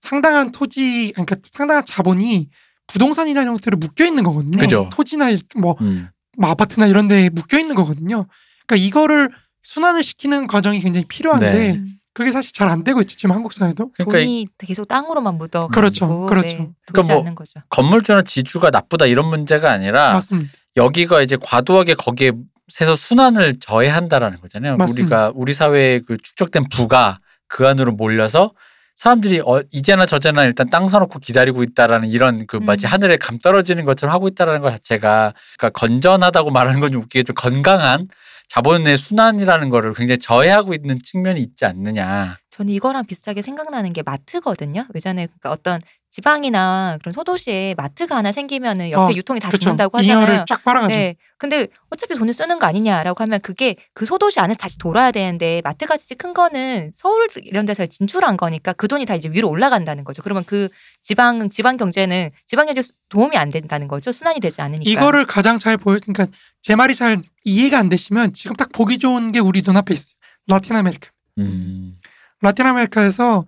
상당한 0.00 0.52
토지, 0.52 1.10
그러니까 1.14 1.36
상당한 1.52 1.84
자본이 1.84 2.48
부동산이라는 2.86 3.48
형태로 3.50 3.76
묶여 3.76 4.06
있는 4.06 4.22
거거든요. 4.22 4.56
그죠. 4.58 4.88
토지나 4.92 5.30
일- 5.30 5.40
뭐, 5.56 5.76
음. 5.80 6.08
뭐 6.40 6.50
아파트나 6.50 6.86
이런 6.86 7.06
데에 7.06 7.28
묶여 7.28 7.58
있는 7.58 7.74
거거든요. 7.74 8.26
그러니까 8.66 8.86
이거를 8.86 9.30
순환을 9.62 10.02
시키는 10.02 10.46
과정이 10.46 10.80
굉장히 10.80 11.06
필요한데 11.06 11.52
네. 11.52 11.72
음. 11.74 11.96
그게 12.12 12.32
사실 12.32 12.52
잘 12.52 12.68
안 12.68 12.82
되고 12.82 13.00
있죠. 13.02 13.14
지금 13.16 13.34
한국 13.34 13.52
사회도. 13.52 13.92
그러니까 13.92 14.18
이 14.18 14.46
돈이 14.58 14.68
계속 14.68 14.88
땅으로만 14.88 15.36
묻어. 15.38 15.68
그렇죠, 15.68 16.26
그렇죠. 16.26 16.48
돌지 16.48 16.72
그러니까 16.86 17.12
뭐 17.12 17.20
않는 17.22 17.34
거죠. 17.34 17.60
건물주나 17.68 18.22
지주가 18.22 18.70
나쁘다 18.70 19.06
이런 19.06 19.26
문제가 19.28 19.70
아니라 19.70 20.14
맞습니다. 20.14 20.52
여기가 20.76 21.22
이제 21.22 21.36
과도하게 21.40 21.94
거기에 21.94 22.32
세서 22.68 22.96
순환을 22.96 23.58
저해한다라는 23.60 24.40
거잖아요. 24.40 24.76
맞습니다. 24.76 25.28
우리가 25.28 25.32
우리 25.34 25.52
사회의 25.52 26.00
그 26.00 26.16
축적된 26.16 26.68
부가 26.70 27.20
그 27.48 27.66
안으로 27.68 27.92
몰려서 27.92 28.52
사람들이 28.94 29.40
어, 29.40 29.62
이제나 29.70 30.04
저제나 30.04 30.44
일단 30.44 30.68
땅 30.68 30.88
사놓고 30.88 31.20
기다리고 31.20 31.62
있다라는 31.62 32.08
이런 32.10 32.46
그 32.46 32.56
마치 32.56 32.86
음. 32.86 32.92
하늘에 32.92 33.16
감 33.16 33.38
떨어지는 33.38 33.86
것처럼 33.86 34.14
하고 34.14 34.28
있다라는 34.28 34.60
것 34.60 34.70
자체가 34.70 35.32
그러니까 35.58 35.70
건전하다고 35.80 36.50
말하는 36.50 36.80
건 36.80 36.90
좀 36.90 37.02
웃기게 37.02 37.22
좀 37.22 37.34
건강한 37.34 38.08
자본의 38.48 38.96
순환이라는 38.96 39.70
거를 39.70 39.94
굉장히 39.94 40.18
저해하고 40.18 40.74
있는 40.74 40.98
측면이 41.02 41.40
있지 41.40 41.64
않느냐. 41.64 42.36
저는 42.50 42.72
이거랑 42.74 43.06
비슷하게 43.06 43.42
생각나는 43.42 43.92
게 43.92 44.02
마트거든요. 44.02 44.86
예전에 44.94 45.26
그러니까 45.26 45.52
어떤 45.52 45.80
지방이나 46.10 46.98
그런 47.00 47.12
소도시에 47.12 47.74
마트가 47.76 48.16
하나 48.16 48.32
생기면은 48.32 48.90
옆에 48.90 49.14
어, 49.14 49.16
유통이 49.16 49.38
다 49.38 49.48
그렇죠. 49.48 49.62
죽는다고 49.62 49.98
하잖아요. 49.98 50.18
잉여를 50.18 50.44
쫙 50.46 50.62
빨아가지고. 50.64 50.98
네. 50.98 51.14
근데 51.38 51.68
어차피 51.88 52.14
돈을 52.14 52.32
쓰는 52.32 52.58
거 52.58 52.66
아니냐라고 52.66 53.22
하면 53.22 53.40
그게 53.40 53.76
그 53.94 54.04
소도시 54.04 54.40
안에서 54.40 54.58
다시 54.58 54.76
돌아야 54.76 55.12
되는데 55.12 55.62
마트 55.64 55.86
같이 55.86 56.14
큰 56.16 56.34
거는 56.34 56.90
서울 56.92 57.28
이런 57.36 57.64
데서 57.64 57.86
진출한 57.86 58.36
거니까 58.36 58.72
그 58.72 58.88
돈이 58.88 59.06
다 59.06 59.14
이제 59.14 59.28
위로 59.30 59.48
올라간다는 59.48 60.04
거죠. 60.04 60.20
그러면 60.22 60.44
그 60.44 60.68
지방 61.00 61.48
지방 61.48 61.76
경제는 61.76 62.30
지방 62.46 62.66
경제 62.66 62.82
도움이 63.08 63.36
안 63.36 63.50
된다는 63.50 63.88
거죠. 63.88 64.12
순환이 64.12 64.40
되지 64.40 64.60
않으니까. 64.60 64.90
이거를 64.90 65.26
가장 65.26 65.58
잘 65.58 65.76
보여, 65.76 65.98
그러니까 66.04 66.26
제 66.60 66.74
말이 66.74 66.94
잘 66.94 67.22
이해가 67.44 67.78
안 67.78 67.88
되시면 67.88 68.34
지금 68.34 68.56
딱 68.56 68.70
보기 68.72 68.98
좋은 68.98 69.32
게 69.32 69.38
우리 69.38 69.62
눈앞에 69.64 69.94
있어요. 69.94 70.14
라틴 70.48 70.76
아메리카. 70.76 71.08
음. 71.38 71.98
라틴 72.42 72.66
아메리카에서 72.66 73.44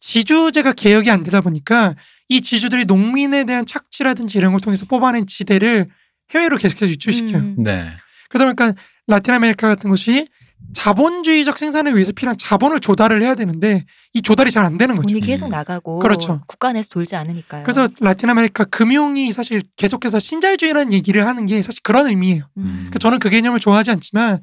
지주제가 0.00 0.72
개혁이 0.72 1.10
안 1.10 1.22
되다 1.22 1.40
보니까 1.40 1.94
이 2.28 2.40
지주들이 2.40 2.86
농민에 2.86 3.44
대한 3.44 3.66
착취라든지 3.66 4.38
이런 4.38 4.52
걸 4.52 4.60
통해서 4.60 4.86
뽑아낸 4.86 5.26
지대를 5.26 5.88
해외로 6.30 6.56
계속해서 6.56 6.90
유출시켜요. 6.90 7.38
음. 7.38 7.56
네. 7.58 7.90
그러다 8.28 8.46
보니까 8.46 8.74
라틴 9.06 9.34
아메리카 9.34 9.68
같은 9.68 9.90
곳이 9.90 10.26
자본주의적 10.74 11.58
생산을 11.58 11.94
위해서 11.94 12.12
필요한 12.12 12.36
자본을 12.38 12.80
조달을 12.80 13.22
해야 13.22 13.34
되는데 13.34 13.84
이 14.12 14.22
조달이 14.22 14.50
잘 14.50 14.64
안 14.64 14.78
되는 14.78 14.94
거죠. 14.94 15.08
돈이 15.08 15.20
계속 15.20 15.46
음. 15.46 15.50
나가고 15.50 15.98
그렇죠. 15.98 16.42
국가 16.46 16.72
내에서 16.72 16.88
돌지 16.90 17.16
않으니까요. 17.16 17.64
그래서 17.64 17.88
라틴 18.00 18.30
아메리카 18.30 18.64
금융이 18.64 19.32
사실 19.32 19.62
계속해서 19.76 20.20
신자유주의라는 20.20 20.92
얘기를 20.92 21.26
하는 21.26 21.46
게 21.46 21.62
사실 21.62 21.80
그런 21.82 22.06
의미예요. 22.06 22.44
음. 22.58 22.64
그러니까 22.74 22.98
저는 22.98 23.18
그 23.18 23.30
개념을 23.30 23.58
좋아하지 23.58 23.90
않지만 23.90 24.40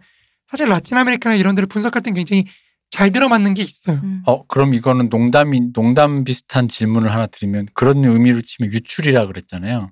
사실 0.48 0.68
라틴 0.68 0.98
아메리카나 0.98 1.36
이런 1.36 1.56
데를 1.56 1.68
분석할 1.68 2.02
때 2.02 2.12
굉장히 2.12 2.46
잘 2.92 3.12
들어맞는 3.12 3.54
게 3.54 3.62
있어요. 3.62 4.00
음. 4.04 4.22
어 4.26 4.46
그럼 4.48 4.74
이거는 4.74 5.10
농담이 5.10 5.74
농담 5.74 6.24
비슷한 6.24 6.68
질문을 6.68 7.14
하나 7.14 7.28
드리면 7.28 7.68
그런 7.74 8.04
의미로 8.04 8.42
치면 8.42 8.72
유출이라 8.72 9.28
그랬잖아요. 9.28 9.90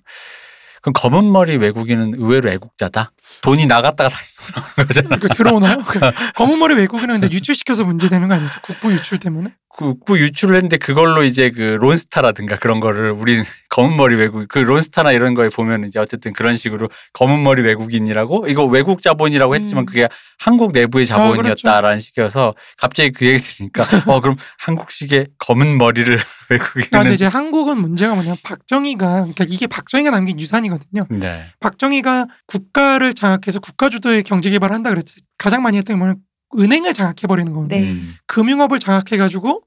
그럼 0.81 0.93
검은 0.93 1.31
머리 1.31 1.57
외국인은 1.57 2.13
의외로 2.15 2.47
애국자다. 2.51 3.09
돈이 3.41 3.65
나갔다가 3.65 4.09
다시 4.09 4.35
돌아오는 4.37 4.87
거잖아요. 4.87 5.19
그 5.19 5.27
들어오나요? 5.29 5.77
그 5.79 5.99
검은 6.35 6.59
머리 6.59 6.75
외국인은 6.75 7.19
근데 7.19 7.35
유출시켜서 7.35 7.85
문제되는 7.85 8.27
거 8.27 8.35
아니었어요? 8.35 8.59
국부 8.63 8.93
유출 8.93 9.17
때문에? 9.19 9.51
국부 9.67 10.19
유출을 10.19 10.55
했는데 10.55 10.77
그걸로 10.77 11.23
이제 11.23 11.49
그 11.49 11.61
론스타라든가 11.61 12.57
그런 12.57 12.79
거를 12.79 13.09
우리 13.11 13.43
검은 13.76 13.97
머리 13.97 14.15
외국 14.15 14.47
그 14.47 14.59
론스타나 14.59 15.11
이런 15.11 15.34
거에 15.34 15.49
보면 15.49 15.84
이제 15.84 15.99
어쨌든 15.99 16.32
그런 16.32 16.55
식으로 16.55 16.88
검은 17.11 17.43
머리 17.43 17.61
외국인이라고 17.61 18.47
이거 18.47 18.63
외국 18.63 19.01
자본이라고 19.01 19.53
했지만 19.53 19.84
음. 19.84 19.86
그게 19.86 20.07
한국 20.39 20.71
내부의 20.71 21.05
아, 21.11 21.17
그렇죠. 21.17 21.36
자본이었다라는 21.36 21.99
식이어서 21.99 22.53
갑자기 22.78 23.11
그 23.11 23.26
얘기 23.26 23.38
들으니까 23.38 23.84
어 24.07 24.21
그럼 24.21 24.38
한국식의 24.59 25.28
검은 25.39 25.78
머리를 25.78 26.15
아, 26.15 26.47
근데 26.47 26.63
외국인은 26.63 27.11
이제 27.11 27.26
한국은 27.26 27.78
문제가 27.82 28.13
뭐냐면 28.13 28.38
박정희가 28.45 29.07
그러니까 29.07 29.43
이게 29.45 29.67
박정희가 29.67 30.09
남긴 30.09 30.39
유산이거든요. 30.39 31.07
네. 31.09 31.43
박정희가 31.59 32.28
국가를 32.47 33.13
장악해서 33.13 33.59
국가 33.59 33.89
주도의 33.89 34.23
경제 34.23 34.49
개발을 34.51 34.73
한다 34.73 34.89
그랬지. 34.89 35.15
가장 35.38 35.61
많이 35.61 35.78
했던 35.78 35.95
게 35.95 35.97
뭐냐면 35.97 36.21
은행을 36.57 36.93
장악해 36.93 37.28
버리는 37.28 37.51
거거든요. 37.51 37.82
네. 37.82 37.91
음. 37.91 38.15
금융업을 38.28 38.80
장악해 38.80 39.17
가지고 39.17 39.63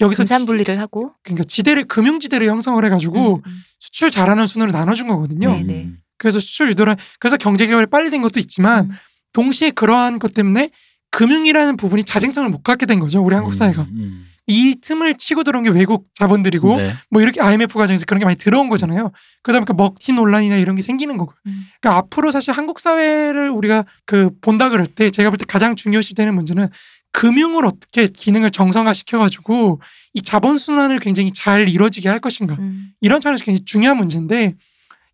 여기서 0.00 0.24
지, 0.24 0.46
분리를 0.46 0.78
하고 0.80 1.12
그러니까 1.22 1.44
지대를 1.44 1.84
금융 1.84 2.18
지대를 2.20 2.48
형성을 2.48 2.84
해 2.84 2.88
가지고 2.88 3.36
음, 3.36 3.42
음. 3.46 3.52
수출 3.78 4.10
잘하는 4.10 4.46
순으로 4.46 4.72
나눠준 4.72 5.06
거거든요. 5.08 5.52
네, 5.52 5.62
네. 5.62 5.74
음. 5.84 5.98
그래서 6.18 6.40
수출 6.40 6.68
유도를 6.70 6.96
그래서 7.18 7.36
경제 7.36 7.66
개발이 7.66 7.86
빨리 7.86 8.10
된 8.10 8.22
것도 8.22 8.40
있지만 8.40 8.86
음. 8.86 8.90
동시에 9.32 9.70
그러한 9.70 10.18
것 10.18 10.34
때문에 10.34 10.70
금융이라는 11.10 11.76
부분이 11.76 12.04
자생성을 12.04 12.48
못 12.48 12.62
갖게 12.62 12.86
된 12.86 12.98
거죠. 12.98 13.22
우리 13.22 13.34
한국 13.34 13.54
사회가. 13.54 13.82
음, 13.82 14.26
이 14.46 14.76
틈을 14.80 15.14
치고 15.14 15.44
들어온 15.44 15.62
게 15.62 15.70
외국 15.70 16.06
자본들이고 16.14 16.72
음. 16.72 16.76
네. 16.78 16.94
뭐 17.10 17.22
이렇게 17.22 17.40
IMF 17.40 17.78
과정에서 17.78 18.06
그런 18.06 18.18
게 18.18 18.24
많이 18.24 18.36
들어온 18.36 18.68
거잖아요. 18.68 19.12
그러다 19.42 19.60
보니까 19.64 19.74
먹튀 19.74 20.14
논란이나 20.14 20.56
이런 20.56 20.74
게 20.74 20.82
생기는 20.82 21.16
거고. 21.18 21.32
음. 21.46 21.66
그러니까 21.80 21.98
앞으로 21.98 22.30
사실 22.30 22.52
한국 22.52 22.80
사회를 22.80 23.50
우리가 23.50 23.84
그 24.06 24.30
본다 24.40 24.68
그럴 24.68 24.86
때 24.86 25.10
제가 25.10 25.30
볼 25.30 25.36
때 25.36 25.44
가장 25.46 25.76
중요시 25.76 26.14
되는 26.14 26.34
문제는 26.34 26.68
금융을 27.12 27.66
어떻게 27.66 28.06
기능을 28.06 28.50
정상화 28.50 28.92
시켜가지고 28.92 29.80
이 30.14 30.22
자본 30.22 30.58
순환을 30.58 30.98
굉장히 30.98 31.32
잘 31.32 31.68
이루어지게 31.68 32.08
할 32.08 32.20
것인가 32.20 32.56
음. 32.58 32.92
이런 33.00 33.20
차원에서 33.20 33.44
굉장히 33.44 33.64
중요한 33.64 33.96
문제인데 33.96 34.54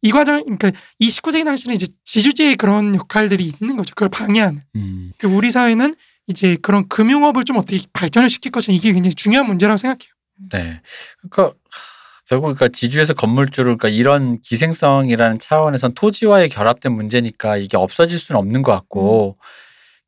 이 0.03 0.13
과정 0.13 0.43
그러니까 0.45 0.71
이 0.99 1.09
19세기 1.09 1.45
당시는 1.45 1.75
이제 1.75 1.87
지주제의 2.05 2.57
그런 2.57 2.95
역할들이 2.95 3.45
있는 3.45 3.77
거죠. 3.77 3.95
그걸 3.95 4.09
방해하는. 4.09 4.63
음. 4.77 5.13
그 5.19 5.27
우리 5.27 5.51
사회는 5.51 5.97
이제 6.29 6.57
그런 6.63 6.87
금융업을 6.89 7.45
좀 7.45 7.57
어떻게 7.57 7.81
발전을 7.93 8.31
시킬 8.31 8.53
것인가 8.53 8.77
이게 8.77 8.93
굉장히 8.93 9.15
중요한 9.15 9.47
문제라고 9.47 9.77
생각해요. 9.77 10.13
네. 10.53 10.81
그러니까 11.19 11.57
하, 11.69 11.89
결국 12.29 12.55
그러니까 12.55 12.69
지주에서 12.69 13.15
건물주를 13.15 13.77
그러니까 13.77 13.89
이런 13.89 14.41
기생성이라는 14.41 15.39
차원에선 15.39 15.95
토지와의 15.95 16.51
결합된 16.51 16.93
문제니까 16.93 17.57
이게 17.57 17.77
없어질 17.77 18.19
수는 18.19 18.39
없는 18.39 18.63
것 18.63 18.73
같고 18.73 19.39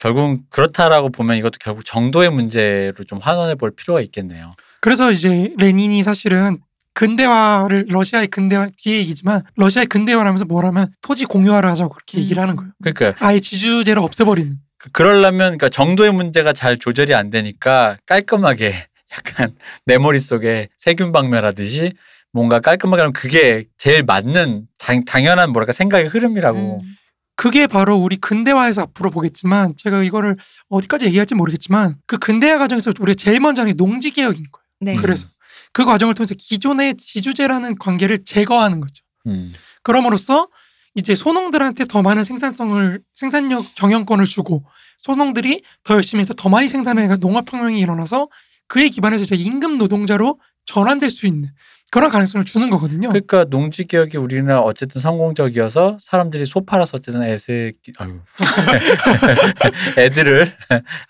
결국 0.01 0.40
그렇다라고 0.51 1.11
보면 1.11 1.36
이것도 1.36 1.59
결국 1.61 1.84
정도의 1.84 2.30
문제로 2.30 3.05
좀 3.05 3.18
환원해 3.20 3.55
볼 3.55 3.70
필요가 3.70 4.01
있겠네요. 4.01 4.55
그래서 4.80 5.12
이제 5.12 5.53
레닌이 5.59 6.03
사실은 6.03 6.59
근대화를 6.94 7.86
러시아의 7.88 8.28
근대화 8.28 8.68
뒤에 8.76 8.96
얘기지만 8.98 9.42
러시아의 9.57 9.86
근대화라면서 9.86 10.46
뭐라면 10.46 10.88
토지 11.03 11.26
공유화를 11.26 11.68
하자고 11.70 11.94
그렇게 11.94 12.18
음. 12.18 12.22
얘기를 12.22 12.42
하는 12.42 12.57
거예요. 12.57 12.72
그러니까 12.82 13.14
아예 13.24 13.38
지주제를 13.40 14.03
없애버리는. 14.03 14.51
그- 14.78 14.90
그러려면 14.92 15.38
그러니까 15.59 15.68
정도의 15.68 16.12
문제가 16.12 16.53
잘 16.55 16.78
조절이 16.78 17.14
안 17.14 17.28
되니까 17.30 17.98
깔끔하게 18.07 18.72
약간 19.12 19.55
내 19.84 19.98
머릿속에 19.98 20.68
세균 20.78 21.12
박멸하듯이 21.12 21.92
뭔가 22.32 22.61
깔끔하게 22.61 23.01
하면 23.03 23.12
그게 23.12 23.64
제일 23.76 24.03
맞는 24.03 24.66
당, 24.78 25.05
당연한 25.05 25.51
뭐랄까 25.53 25.72
생각의 25.72 26.09
흐름이라고. 26.09 26.78
음. 26.82 26.96
그게 27.41 27.66
바로 27.66 27.97
우리 27.97 28.16
근대화에서 28.16 28.82
앞으로 28.82 29.11
보겠지만 29.11 29.72
제가 29.78 30.03
이거를 30.03 30.36
어디까지 30.68 31.07
얘기할지 31.07 31.34
모르겠지만 31.34 31.95
그 32.05 32.18
근대화 32.18 32.59
과정에서 32.59 32.93
우리가 33.01 33.14
제일 33.14 33.41
먼저 33.41 33.62
하는 33.62 33.72
게 33.72 33.76
농지 33.78 34.11
개혁인 34.11 34.45
거예요. 34.53 34.64
네. 34.80 34.95
음. 34.95 35.01
그래서 35.01 35.26
그 35.72 35.86
과정을 35.86 36.14
통해서 36.14 36.34
기존의 36.36 36.99
지주제라는 36.99 37.78
관계를 37.78 38.24
제거하는 38.24 38.80
거죠. 38.80 39.03
음. 39.26 39.55
그럼으로써 39.82 40.49
이제 40.95 41.14
소농들한테 41.14 41.86
더 41.86 42.03
많은 42.03 42.24
생산성을 42.24 43.01
생산력 43.14 43.74
경영권을 43.74 44.26
주고 44.26 44.62
소농들이 44.99 45.62
더 45.82 45.95
열심히 45.95 46.20
해서 46.20 46.34
더 46.34 46.51
많이 46.51 46.68
생산을 46.68 47.03
해가 47.05 47.16
농업혁명이 47.22 47.80
일어나서 47.80 48.28
그에 48.66 48.91
기반해서 48.91 49.24
이제 49.24 49.34
임금 49.34 49.78
노동자로 49.78 50.38
전환될 50.66 51.11
수 51.11 51.26
있는 51.26 51.49
그런 51.91 52.11
가능성을 52.11 52.45
주는 52.45 52.70
거거든요. 52.70 53.09
그러니까 53.09 53.45
농지 53.45 53.84
개혁이 53.84 54.16
우리는 54.16 54.57
어쨌든 54.57 55.01
성공적이어서 55.01 55.99
사람들이 56.01 56.47
소 56.47 56.64
팔아서 56.64 56.99
어쨌든 56.99 57.22
애새 57.24 57.72
아유 57.99 58.20
애들을 59.99 60.53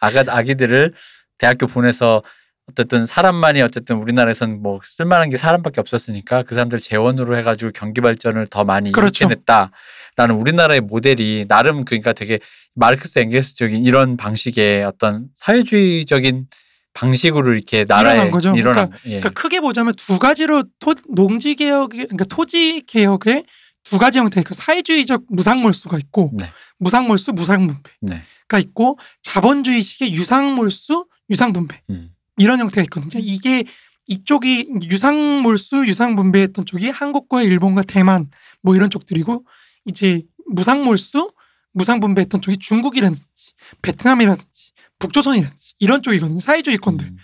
아가 0.01 0.24
아기들을 0.26 0.95
대학교 1.37 1.66
보내서 1.66 2.22
어쨌든 2.70 3.05
사람만이 3.05 3.61
어쨌든 3.62 3.97
우리나라에선 3.97 4.62
뭐 4.62 4.81
쓸만한 4.83 5.28
게 5.28 5.37
사람밖에 5.37 5.81
없었으니까 5.81 6.45
그 6.45 6.55
사람들 6.55 6.78
재원으로 6.78 7.37
해가지고 7.37 7.72
경기 7.74 8.01
발전을 8.01 8.47
더 8.49 8.64
많이 8.64 8.93
그렇죠. 8.93 9.26
일으켜냈다라는 9.26 10.37
우리나라의 10.37 10.81
모델이 10.81 11.47
나름 11.49 11.85
그러니까 11.85 12.12
되게 12.12 12.39
마르크스 12.74 13.18
엥겔스적인 13.18 13.85
이런 13.85 14.16
방식의 14.16 14.85
어떤 14.85 15.26
사회주의적인 15.35 16.47
방식으로 16.95 17.55
이렇게 17.55 17.84
나라에 17.86 18.14
일어난 18.14 18.30
거죠. 18.30 18.53
일어난 18.57 18.91
예. 19.07 19.20
그러니까 19.20 19.30
크게 19.30 19.61
보자면 19.61 19.95
두 19.97 20.18
가지로 20.18 20.64
토, 20.78 20.95
농지 21.09 21.55
개혁 21.55 21.91
그러니까 21.91 22.24
토지 22.24 22.82
개혁의 22.86 23.45
두 23.84 23.99
가지 23.99 24.18
형태 24.18 24.43
그 24.43 24.55
사회주의적 24.55 25.24
무상몰수가 25.28 25.99
있고 25.99 26.30
네. 26.34 26.47
무상몰수 26.78 27.32
무상분배가 27.32 27.91
네. 28.03 28.24
있고 28.59 28.99
자본주의식의 29.22 30.12
유상몰수 30.12 31.07
유상분배 31.30 31.80
음. 31.91 32.11
이런 32.36 32.61
형태가 32.61 32.82
있거든요. 32.84 33.22
이게 33.24 33.64
이쪽이 34.07 34.70
유상몰수 34.91 35.86
유상분배했던 35.86 36.66
쪽이 36.66 36.91
한국과 36.91 37.43
일본과 37.43 37.82
대만 37.82 38.28
뭐 38.62 38.74
이런 38.74 38.91
쪽들이고 38.91 39.45
이제 39.86 40.22
무상몰수 40.53 41.32
무상분배했던 41.72 42.41
쪽이 42.41 42.59
중국이라든지 42.59 43.53
베트남이라든지 43.82 44.70
북조선이라든지 45.01 45.74
이런 45.80 46.03
쪽이거든요. 46.03 46.38
사회주의권들. 46.40 47.07
음. 47.07 47.16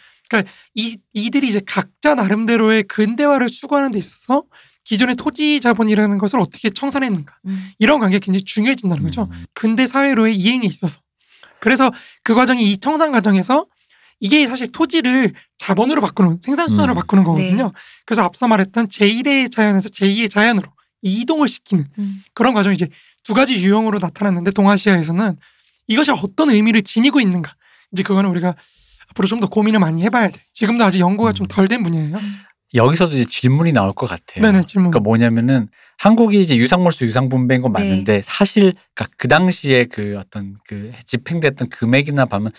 이 0.74 0.96
이들이 1.14 1.48
이제 1.48 1.60
각자 1.64 2.16
나름대로의 2.16 2.82
근대화를 2.84 3.46
추구하는 3.46 3.92
데 3.92 3.98
있어서 3.98 4.42
기존의 4.82 5.16
토지 5.16 5.60
자본이라는 5.60 6.18
것을 6.18 6.40
어떻게 6.40 6.70
청산했는가 6.70 7.32
음. 7.46 7.70
이런 7.78 8.00
관계가 8.00 8.24
굉장히 8.24 8.42
중요해진다는 8.44 9.04
거죠. 9.04 9.28
음. 9.30 9.44
근대 9.52 9.86
사회로의 9.86 10.34
이행에 10.34 10.66
있어서 10.66 11.00
그래서 11.60 11.92
그 12.24 12.34
과정이 12.34 12.70
이 12.70 12.78
청산 12.78 13.12
과정에서 13.12 13.66
이게 14.18 14.46
사실 14.46 14.72
토지를 14.72 15.34
자본으로 15.58 16.00
바꾸는 16.00 16.40
생산 16.42 16.68
수단으로 16.68 16.94
음. 16.94 16.96
바꾸는 16.96 17.24
거거든요. 17.24 17.72
그래서 18.04 18.22
앞서 18.22 18.48
말했던 18.48 18.88
제1의 18.88 19.52
자연에서 19.52 19.88
제2의 19.90 20.30
자연으로 20.30 20.68
이동을 21.02 21.48
시키는 21.48 21.84
음. 21.98 22.22
그런 22.34 22.52
과정이 22.54 22.74
이제 22.74 22.88
두 23.22 23.34
가지 23.34 23.62
유형으로 23.62 23.98
나타났는데 23.98 24.52
동아시아에서는 24.52 25.36
이것이 25.88 26.10
어떤 26.10 26.50
의미를 26.50 26.82
지니고 26.82 27.20
있는가 27.20 27.54
이제 27.96 28.02
그거는 28.02 28.30
우리가 28.30 28.54
앞으로 29.10 29.28
좀 29.28 29.40
더 29.40 29.48
고민을 29.48 29.78
많이 29.80 30.02
해봐야 30.02 30.28
돼. 30.30 30.40
지금도 30.52 30.84
아직 30.84 31.00
연구가 31.00 31.32
좀 31.32 31.44
음. 31.44 31.48
덜된 31.48 31.82
분야예요. 31.82 32.16
여기서도 32.74 33.14
이제 33.14 33.24
질문이 33.24 33.72
나올 33.72 33.92
것 33.92 34.06
같아요. 34.08 34.42
네네 34.42 34.64
질문. 34.66 34.90
그러니까 34.90 35.00
뭐냐면은 35.08 35.68
한국이 35.98 36.40
이제 36.40 36.56
유상몰수 36.56 37.04
유상분배인 37.04 37.62
건 37.62 37.72
맞는데 37.72 38.20
사실 38.22 38.74
그러니까 38.94 39.14
그 39.16 39.28
당시에 39.28 39.84
그 39.84 40.16
어떤 40.18 40.56
그 40.66 40.92
집행됐던 41.06 41.68
금액이나 41.70 42.26
보면 42.26 42.52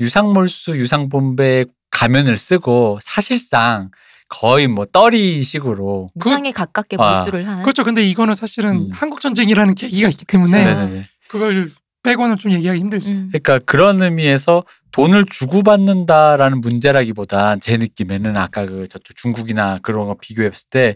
유상몰수 0.00 0.76
유상분배 0.76 1.64
가면을 1.90 2.36
쓰고 2.36 2.98
사실상 3.00 3.90
거의 4.28 4.68
뭐 4.68 4.84
떨이식으로 4.84 6.08
무상에 6.14 6.50
가깝게 6.52 6.96
아, 6.98 7.16
몰수를 7.22 7.46
한. 7.46 7.62
그렇죠. 7.62 7.84
근데 7.84 8.02
이거는 8.02 8.34
사실은 8.34 8.70
음. 8.76 8.90
한국 8.92 9.20
전쟁이라는 9.20 9.74
계기가 9.74 10.08
있기 10.08 10.24
때문에. 10.24 10.64
네네네. 10.64 11.08
그걸 11.28 11.70
빼고는 12.04 12.38
좀 12.38 12.52
얘기하기 12.52 12.78
힘들죠. 12.78 13.10
음. 13.10 13.28
그러니까 13.32 13.58
그런 13.66 14.00
의미에서 14.02 14.62
돈을 14.92 15.24
주고받는다라는 15.24 16.60
문제라기보다 16.60 17.56
제 17.56 17.76
느낌에는 17.76 18.36
아까 18.36 18.64
그 18.66 18.86
저쪽 18.88 19.16
중국이나 19.16 19.80
그런 19.82 20.06
거 20.06 20.14
비교했을 20.20 20.68
때 20.70 20.94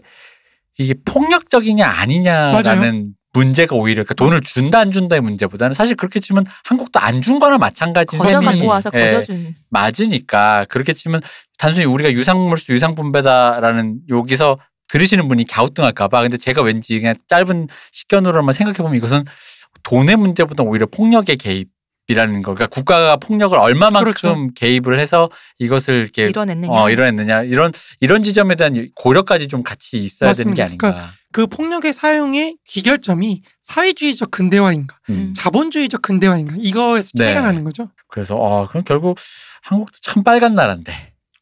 이게 0.77 0.93
폭력적이냐 1.03 1.85
아니냐라는 1.85 3.13
문제가 3.33 3.75
오히려 3.75 4.03
그러니까 4.03 4.13
돈을 4.15 4.41
준다 4.41 4.79
안 4.79 4.91
준다의 4.91 5.21
문제보다는 5.21 5.73
사실 5.73 5.95
그렇게 5.95 6.19
치면 6.19 6.45
한국도 6.63 6.99
안 6.99 7.21
준 7.21 7.39
거나 7.39 7.57
마찬가지인 7.57 8.19
거저 8.21 8.39
갖고 8.39 8.65
와서 8.67 8.89
예, 8.95 9.11
거저준. 9.11 9.55
맞으니까 9.69 10.65
그렇게 10.69 10.93
치면 10.93 11.21
단순히 11.57 11.85
우리가 11.85 12.11
유상물수 12.13 12.71
유상분배다라는 12.71 13.99
여기서 14.09 14.57
들으시는 14.87 15.27
분이 15.27 15.45
갸우뚱할까봐 15.45 16.21
근데 16.23 16.37
제가 16.37 16.61
왠지 16.63 16.97
그냥 16.99 17.13
짧은 17.27 17.67
식견으로만 17.91 18.53
생각해 18.53 18.77
보면 18.77 18.95
이것은 18.95 19.23
돈의 19.83 20.15
문제보다 20.15 20.63
오히려 20.63 20.85
폭력의 20.85 21.37
개입 21.37 21.69
이라는 22.09 22.41
거. 22.41 22.55
그러니까 22.55 22.65
국가가 22.67 23.17
폭력을 23.17 23.55
얼마만큼 23.57 24.03
그렇죠. 24.03 24.53
개입을 24.55 24.99
해서 24.99 25.29
이것을 25.59 25.95
이렇게 25.95 26.25
이뤄냈느냐. 26.25 26.73
어, 26.73 26.89
이뤄냈느냐 26.89 27.43
이런 27.43 27.71
이런 27.99 28.23
지점에 28.23 28.55
대한 28.55 28.89
고려까지 28.95 29.47
좀 29.47 29.61
같이 29.61 29.97
있어야 30.03 30.33
되는 30.33 30.55
게 30.55 30.63
맞습니다. 30.63 30.87
아닌가. 30.87 31.11
그 31.31 31.45
폭력의 31.45 31.93
사용의 31.93 32.57
귀결점이 32.67 33.43
사회주의적 33.61 34.31
근대화인가, 34.31 34.97
음. 35.11 35.33
자본주의적 35.35 36.01
근대화인가 36.01 36.55
이거에서 36.57 37.09
차이가 37.15 37.41
네. 37.41 37.45
나는 37.45 37.63
거죠. 37.63 37.89
그래서 38.07 38.35
어 38.35 38.67
그럼 38.67 38.83
결국 38.83 39.19
한국도 39.61 39.99
참 40.01 40.23
빨간 40.23 40.55
나라인데. 40.55 40.91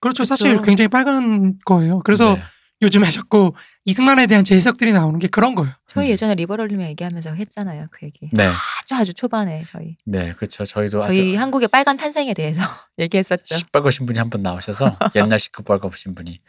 그렇죠. 0.02 0.24
그쵸. 0.24 0.26
사실 0.26 0.62
굉장히 0.62 0.90
빨간 0.90 1.56
거예요. 1.64 2.02
그래서 2.04 2.36
네. 2.36 2.42
요즘에 2.82 3.10
자꾸 3.10 3.54
이승만에 3.86 4.28
대한 4.28 4.44
재해석들이 4.44 4.92
나오는 4.92 5.18
게 5.20 5.28
그런 5.28 5.56
거예요. 5.56 5.74
저희 5.88 6.08
음. 6.08 6.12
예전에 6.12 6.36
리버럴리즘 6.36 6.84
얘기하면서 6.84 7.34
했잖아요. 7.34 7.88
그 7.92 8.06
얘기. 8.06 8.30
네, 8.32 8.46
아주 8.46 8.96
아주 8.96 9.14
초반에 9.14 9.64
저희. 9.66 9.98
네, 10.06 10.34
그렇죠. 10.34 10.64
저희도 10.64 11.02
저희 11.02 11.32
아주 11.32 11.40
한국의 11.42 11.70
빨간 11.70 11.98
탄생에 11.98 12.34
대해서 12.36 12.62
얘기했었죠. 13.00 13.56
시뻘거신 13.56 14.06
분이 14.06 14.20
한 14.20 14.30
분 14.30 14.44
나오셔서 14.44 14.98
옛날 15.16 15.40
시뻘거신 15.40 16.14
분이 16.14 16.40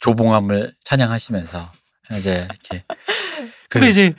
조봉암을 0.00 0.74
찬양하시면서 0.84 1.72
이제 2.18 2.46
이렇게 2.48 2.84
그 2.88 2.98
근데 3.68 3.88
이제 3.88 4.12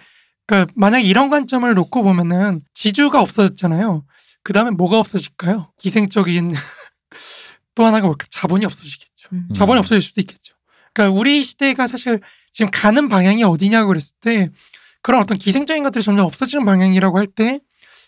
그러니까 0.45 0.72
만약 0.76 0.99
이런 0.99 1.30
관점을 1.30 1.72
놓고 1.74 2.03
보면은 2.03 2.61
지주가 2.74 3.22
없어졌잖아요. 3.22 4.03
그 4.43 4.51
다음에 4.51 4.72
뭐가 4.72 4.99
없어질까요? 4.99 5.72
기생적인 5.80 6.53
또 7.76 7.86
하나가 7.86 8.07
뭘까? 8.07 8.26
자본이 8.30 8.66
없어지겠죠. 8.66 9.30
음. 9.32 9.47
자본이 9.55 9.80
없어질 9.80 10.01
수도 10.01 10.20
있겠죠. 10.22 10.53
그러니까 10.94 11.20
우리 11.20 11.41
시대가 11.44 11.88
사실 11.88 12.20
지금 12.52 12.70
가는 12.72 13.10
방향이 13.10 13.44
어디냐고 13.44 13.88
그랬을 13.89 14.16
때 14.22 14.50
그런 15.02 15.22
어떤 15.22 15.38
기생적인 15.38 15.84
것들이 15.84 16.04
점점 16.04 16.26
없어지는 16.26 16.66
방향이라고 16.66 17.18
할 17.18 17.28
때 17.28 17.60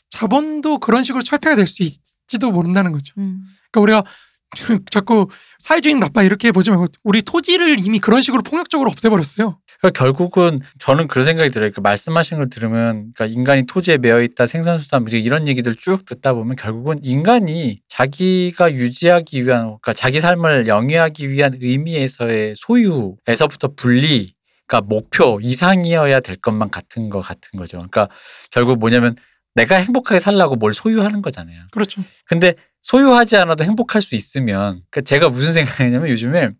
자본도 0.09 0.79
그런 0.79 1.03
식으로 1.03 1.23
철폐가 1.23 1.55
될 1.55 1.67
수 1.67 1.83
있지도 1.83 2.51
모른다는 2.51 2.91
거죠. 2.91 3.13
음. 3.17 3.43
그러니까 3.71 3.81
우리가 3.81 4.03
자꾸 4.89 5.27
사회주의는 5.59 5.99
나빠 5.99 6.23
이렇게 6.23 6.51
보지 6.51 6.69
말고 6.69 6.87
우리 7.03 7.21
토지를 7.21 7.79
이미 7.79 7.99
그런 7.99 8.21
식으로 8.21 8.41
폭력적으로 8.41 8.89
없애버렸어요. 8.89 9.59
그러니까 9.79 9.99
결국은 9.99 10.59
저는 10.79 11.07
그런 11.07 11.25
생각이 11.25 11.49
들어요. 11.49 11.71
그 11.71 11.81
말씀하신 11.81 12.37
걸 12.37 12.49
들으면 12.49 13.11
그러니까 13.13 13.25
인간이 13.25 13.65
토지에 13.65 13.97
매여 13.97 14.21
있다 14.21 14.45
생산수단 14.45 15.05
이런 15.11 15.47
얘기들 15.47 15.75
쭉 15.75 16.05
듣다 16.05 16.33
보면 16.33 16.55
결국은 16.55 16.99
인간이 17.03 17.81
자기가 17.87 18.73
유지하기 18.73 19.45
위한 19.45 19.63
그러니까 19.65 19.93
자기 19.93 20.21
삶을 20.21 20.67
영위하기 20.67 21.29
위한 21.29 21.57
의미에서의 21.59 22.55
소유에서부터 22.57 23.69
분리 23.75 24.33
그러니까 24.67 24.87
목표 24.87 25.39
이상이어야 25.41 26.21
될 26.21 26.37
것만 26.37 26.71
같은 26.71 27.09
거 27.09 27.21
같은 27.21 27.59
거죠. 27.59 27.77
그러니까 27.77 28.09
결국 28.51 28.79
뭐냐면 28.79 29.15
내가 29.53 29.77
행복하게 29.77 30.19
살라고 30.19 30.55
뭘 30.55 30.73
소유하는 30.73 31.21
거잖아요. 31.21 31.57
그렇죠. 31.71 32.01
근데 32.25 32.55
소유하지 32.89 33.35
않아도 33.37 33.63
행복할 33.63 34.01
수 34.03 34.13
있으면 34.15 34.83
그러니까 34.91 35.01
제가 35.01 35.29
무슨 35.29 35.53
생각이냐면 35.53 36.09
요즘에 36.09 36.51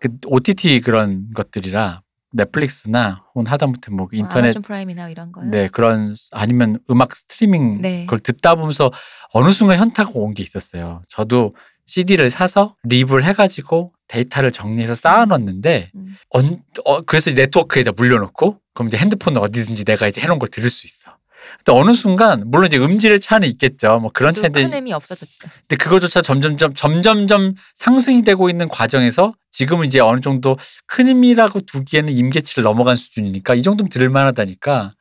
그 0.00 0.08
OTT 0.26 0.80
그런 0.80 1.30
것들이라 1.32 2.02
넷플릭스나 2.32 3.24
혹은 3.32 3.46
하다못해 3.46 3.92
뭐뭐 3.92 4.08
인터넷 4.12 4.46
아마존 4.48 4.62
프라임이나 4.62 5.08
이런 5.10 5.30
거요. 5.30 5.46
네 5.48 5.68
그런 5.68 6.16
아니면 6.32 6.80
음악 6.90 7.14
스트리밍 7.14 7.80
네. 7.80 8.00
그걸 8.04 8.18
듣다 8.18 8.56
보면서 8.56 8.90
어느 9.32 9.52
순간 9.52 9.78
현타가 9.78 10.10
온 10.14 10.34
게 10.34 10.42
있었어요. 10.42 11.02
저도 11.08 11.54
CD를 11.86 12.30
사서 12.30 12.74
rip을 12.82 13.22
해가지고 13.22 13.92
데이터를 14.08 14.50
정리해서 14.50 14.96
쌓아놨는데 14.96 15.92
음. 15.94 16.16
언, 16.30 16.62
어, 16.84 17.02
그래서 17.02 17.30
네트워크에다 17.30 17.92
물려놓고 17.92 18.58
그럼 18.74 18.88
이제 18.88 18.96
핸드폰 18.96 19.36
어디든지 19.36 19.84
내가 19.84 20.08
이제 20.08 20.20
해놓은 20.20 20.40
걸 20.40 20.48
들을 20.48 20.68
수 20.68 20.88
있어. 20.88 21.16
근데 21.64 21.78
어느 21.78 21.92
순간 21.92 22.42
물론 22.46 22.66
이제 22.66 22.76
음질의 22.78 23.20
차는 23.20 23.48
있겠죠. 23.48 23.98
뭐 24.00 24.10
그런 24.12 24.34
또 24.34 24.42
차인데 24.42 24.62
큰 24.62 24.74
의미 24.74 24.92
없어졌죠. 24.92 25.32
근데 25.40 25.76
그거조차 25.76 26.22
점점점 26.22 26.74
점점점 26.74 27.54
상승이 27.74 28.22
되고 28.22 28.50
있는 28.50 28.68
과정에서 28.68 29.34
지금은 29.50 29.86
이제 29.86 30.00
어느 30.00 30.20
정도 30.20 30.56
큰 30.86 31.08
의미라고 31.08 31.60
두기에는 31.60 32.12
임계치를 32.12 32.64
넘어간 32.64 32.96
수준이니까 32.96 33.54
이 33.54 33.62
정도면 33.62 33.88
들을 33.88 34.08
만하다니까 34.10 34.94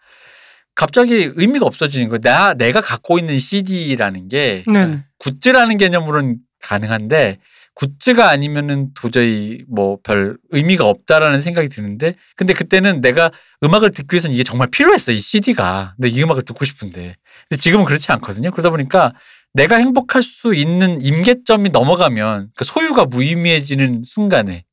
갑자기 0.76 1.32
의미가 1.36 1.66
없어지는 1.66 2.10
거야. 2.10 2.20
나 2.20 2.54
내가 2.54 2.82
갖고 2.82 3.20
있는 3.20 3.38
CD라는 3.38 4.28
게 4.28 4.64
네네. 4.72 4.98
굿즈라는 5.20 5.78
개념으로는 5.78 6.38
가능한데 6.62 7.40
굿즈가 7.76 8.30
아니면은 8.30 8.90
도저히 8.94 9.64
뭐 9.68 9.98
별 10.04 10.38
의미가 10.52 10.86
없다라는 10.86 11.42
생각이 11.42 11.70
드는데 11.70 12.16
근데 12.36 12.54
그때는 12.54 13.02
내가 13.02 13.32
음악을 13.64 13.92
듣기 13.92 14.16
위해서는 14.16 14.34
이게 14.34 14.44
정말 14.44 14.70
필요했어 14.70 15.12
이 15.12 15.20
CD가 15.20 15.94
근데 15.96 16.10
이 16.10 16.22
음악을 16.22 16.44
듣고 16.44 16.66
싶은데 16.66 17.16
근데 17.50 17.62
지금은 17.62 17.86
그렇지 17.86 18.12
않거든요 18.12 18.52
그러다 18.52 18.70
보니까 18.70 19.14
내가 19.54 19.78
행복할 19.78 20.22
수 20.22 20.54
있는 20.54 21.00
임계점이 21.02 21.70
넘어가면 21.70 22.50
그 22.56 22.66
소유가 22.66 23.06
무의미해지는 23.06 24.02
순간에 24.04 24.66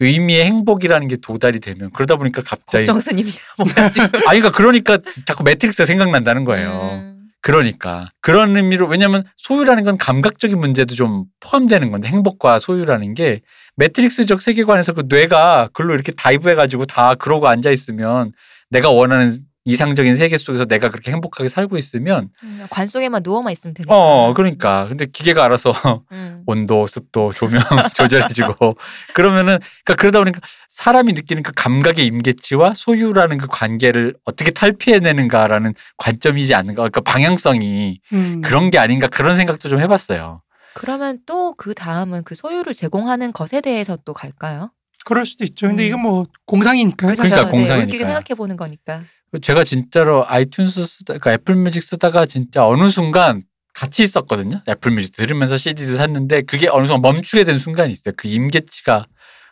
의미의 0.00 0.44
행복이라는 0.44 1.08
게 1.08 1.16
도달이 1.16 1.60
되면 1.60 1.90
그러다 1.92 2.16
보니까 2.16 2.42
갑자기 2.42 2.84
걱정스님이야 2.84 3.34
뭔가 3.56 3.88
지금. 3.88 4.08
아니 4.28 4.40
그러니까 4.40 4.50
그러니까 4.50 4.98
자꾸 5.24 5.42
매트릭스가 5.42 5.86
생각난다는 5.86 6.44
거예요. 6.44 6.90
음. 7.02 7.15
그러니까 7.46 8.10
그런 8.22 8.56
의미로 8.56 8.88
왜냐하면 8.88 9.22
소유라는 9.36 9.84
건 9.84 9.96
감각적인 9.98 10.58
문제도 10.58 10.92
좀 10.96 11.26
포함되는 11.38 11.92
건데 11.92 12.08
행복과 12.08 12.58
소유라는 12.58 13.14
게 13.14 13.42
매트릭스적 13.76 14.42
세계관에서 14.42 14.94
그 14.94 15.04
뇌가 15.08 15.68
글로 15.72 15.94
이렇게 15.94 16.10
다이브해가지고 16.10 16.86
다 16.86 17.14
그러고 17.14 17.46
앉아 17.46 17.70
있으면 17.70 18.32
내가 18.68 18.90
원하는 18.90 19.30
이상적인 19.66 20.14
세계 20.14 20.36
속에서 20.38 20.64
내가 20.64 20.88
그렇게 20.90 21.10
행복하게 21.10 21.48
살고 21.48 21.76
있으면 21.76 22.30
음, 22.42 22.66
관 22.70 22.86
속에만 22.86 23.22
누워만 23.22 23.52
있으면 23.52 23.74
되니까. 23.74 23.94
어 23.94 24.32
그러니까 24.34 24.86
근데 24.88 25.06
기계가 25.06 25.44
알아서 25.44 25.72
음. 26.12 26.42
온도, 26.46 26.86
습도, 26.86 27.32
조명 27.32 27.60
조절해주고 27.94 28.76
그러면은 29.14 29.58
그러니까 29.84 30.00
그러다 30.00 30.20
보니까 30.20 30.40
사람이 30.68 31.12
느끼는 31.12 31.42
그 31.42 31.52
감각의 31.54 32.06
임계치와 32.06 32.74
소유라는 32.74 33.38
그 33.38 33.46
관계를 33.48 34.14
어떻게 34.24 34.52
탈피해내는가라는 34.52 35.74
관점이지 35.96 36.54
않는가 36.54 36.82
그러니까 36.82 37.00
방향성이 37.00 38.00
음. 38.12 38.40
그런 38.42 38.70
게 38.70 38.78
아닌가 38.78 39.08
그런 39.08 39.34
생각도 39.34 39.68
좀 39.68 39.80
해봤어요. 39.80 40.42
그러면 40.74 41.18
또 41.26 41.54
그 41.56 41.74
다음은 41.74 42.22
그 42.24 42.34
소유를 42.34 42.74
제공하는 42.74 43.32
것에 43.32 43.60
대해서 43.60 43.96
또 44.04 44.12
갈까요? 44.12 44.70
그럴 45.06 45.24
수도 45.24 45.44
있죠. 45.44 45.68
근데 45.68 45.84
음. 45.84 45.86
이건 45.86 46.00
뭐 46.00 46.26
공상이니까요. 46.46 47.12
그러니까 47.14 47.28
사실. 47.28 47.36
네, 47.36 47.50
공상이니까요. 47.50 47.82
우리끼리 47.82 48.04
생각해 48.04 48.34
보는 48.36 48.56
거니까. 48.56 49.04
제가 49.40 49.62
진짜로 49.62 50.24
아이튠스 50.26 50.84
쓰다 50.84 51.18
그러니까 51.18 51.32
애플뮤직 51.32 51.82
쓰다가 51.82 52.26
진짜 52.26 52.66
어느 52.66 52.88
순간 52.88 53.44
같이 53.72 54.02
있었거든요. 54.02 54.62
애플뮤직 54.68 55.14
들으면서 55.14 55.56
CD도 55.56 55.94
샀는데 55.94 56.42
그게 56.42 56.68
어느 56.68 56.86
순간 56.86 57.02
멈추게 57.02 57.44
된 57.44 57.58
순간이 57.58 57.92
있어요. 57.92 58.14
그 58.16 58.26
임계치가 58.26 59.06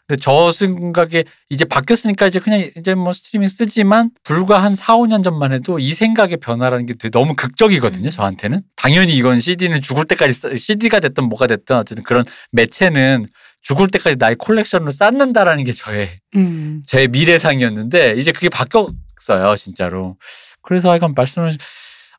근데 0.06 0.20
저 0.20 0.52
생각에 0.52 1.24
이제 1.48 1.64
바뀌었으니까 1.64 2.26
이제 2.26 2.38
그냥 2.38 2.68
이제 2.76 2.94
뭐 2.94 3.12
스트리밍 3.12 3.48
쓰지만 3.48 4.10
불과 4.22 4.62
한 4.62 4.74
4, 4.74 4.96
5년 4.98 5.24
전만 5.24 5.52
해도 5.52 5.78
이 5.78 5.92
생각의 5.92 6.38
변화라는 6.38 6.84
게 6.84 6.94
되게 6.94 7.10
너무 7.10 7.34
극적이거든요. 7.34 8.08
음. 8.08 8.10
저한테는. 8.10 8.60
당연히 8.76 9.14
이건 9.14 9.40
CD는 9.40 9.80
죽을 9.80 10.04
때까지 10.04 10.56
CD가 10.58 11.00
됐든 11.00 11.24
뭐가 11.24 11.46
됐든 11.46 11.76
어쨌든 11.76 12.04
그런 12.04 12.24
매체는 12.52 13.28
죽을 13.64 13.88
때까지 13.88 14.16
나의 14.16 14.36
콜렉션으로 14.36 14.90
쌓는다라는 14.90 15.64
게 15.64 15.72
저의 15.72 16.20
음. 16.36 16.82
제 16.86 17.08
미래상이었는데 17.08 18.14
이제 18.18 18.30
그게 18.30 18.48
바뀌었어요 18.48 19.56
진짜로 19.56 20.16
그래서 20.62 20.90
하여간 20.90 21.14
말씀을 21.16 21.56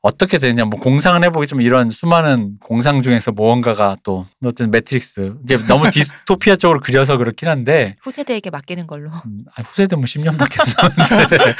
어떻게 0.01 0.37
되냐 0.37 0.65
뭐 0.65 0.79
공상을 0.79 1.23
해보기 1.23 1.47
좀 1.47 1.61
이런 1.61 1.89
수많은 1.89 2.57
공상 2.59 3.01
중에서 3.01 3.31
무언가가 3.31 3.95
또 4.03 4.27
어떤 4.43 4.69
매트릭스 4.69 5.35
이게 5.43 5.57
너무 5.65 5.89
디스토피아 5.89 6.57
쪽으로 6.57 6.79
그려서 6.79 7.17
그렇긴 7.17 7.47
한데 7.49 7.95
후세대에게 8.01 8.51
맡기는 8.51 8.85
걸로. 8.85 9.09
음, 9.25 9.45
아, 9.55 9.63
후세대 9.63 9.95
뭐 9.95 10.05
10년밖에 10.05 10.59
안 10.61 10.93
남았는데 10.95 11.55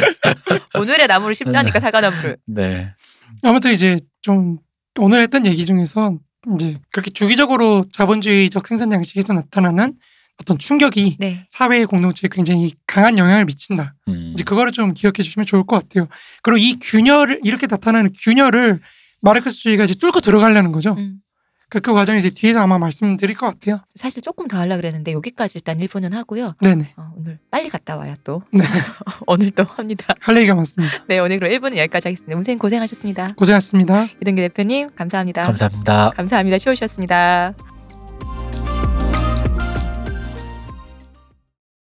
오늘의 0.78 1.08
나무를 1.08 1.34
심자니까 1.34 1.80
사과나무를. 1.80 2.38
네 2.46 2.94
아무튼 3.42 3.74
이제 3.74 3.98
좀 4.22 4.60
오늘 5.00 5.22
했던 5.22 5.48
얘기 5.48 5.66
중에서 5.66 6.16
이제 6.56 6.80
그렇게 6.91 7.12
주기적으로 7.12 7.86
자본주의적 7.91 8.68
생산 8.68 8.91
양식에서 8.91 9.34
나타나는 9.34 9.93
어떤 10.41 10.58
충격이 10.58 11.18
네. 11.20 11.46
사회 11.50 11.86
공동체에 11.86 12.30
굉장히 12.32 12.74
강한 12.88 13.18
영향을 13.18 13.46
미친다. 13.46 13.96
음. 14.10 14.32
이제 14.34 14.43
그거를 14.43 14.72
좀 14.72 14.93
기억해 14.93 15.24
주시면 15.24 15.46
좋을 15.46 15.66
것 15.66 15.82
같아요. 15.82 16.08
그리고 16.43 16.58
이 16.58 16.78
균열을 16.82 17.41
이렇게 17.43 17.68
나타나는 17.70 18.12
균열을 18.14 18.80
마르크스주의가 19.22 19.86
이제 19.86 19.96
뚫고 19.96 20.20
들어가려는 20.22 20.72
거죠. 20.72 20.96
음. 20.98 21.20
그, 21.76 21.82
그 21.82 21.94
과정이 21.94 22.20
이제 22.20 22.30
뒤에서 22.30 22.62
아마 22.62 22.78
말씀드릴 22.78 23.36
것 23.36 23.48
같아요. 23.48 23.82
사실 23.96 24.22
조금 24.22 24.48
더 24.48 24.58
하려 24.58 24.78
그랬는데 24.78 25.12
여기까지 25.12 25.58
일단 25.58 25.78
1부는 25.80 26.14
하고요. 26.14 26.56
네네. 26.62 26.94
어, 26.96 27.12
오늘 27.18 27.38
빨리 27.52 27.70
갔다 27.70 27.98
와야 27.98 28.16
또 28.24 28.44
네. 28.52 28.64
오늘도 29.28 29.64
합니다. 29.64 30.16
할 30.22 30.38
얘기가 30.38 30.56
많습니다. 30.56 31.04
네, 31.10 31.20
오늘 31.20 31.38
그럼 31.38 31.52
1부는 31.52 31.76
여기까지 31.78 32.08
하겠습니다. 32.08 32.34
문생 32.34 32.58
고생하셨습니다. 32.58 33.34
고생하셨습니다. 33.36 34.08
이동규 34.22 34.42
대표님 34.42 34.90
감사합니다. 34.96 35.44
감사합니다. 35.44 36.12
감사합니다. 36.16 36.58
쉬우셨습니다. 36.60 37.75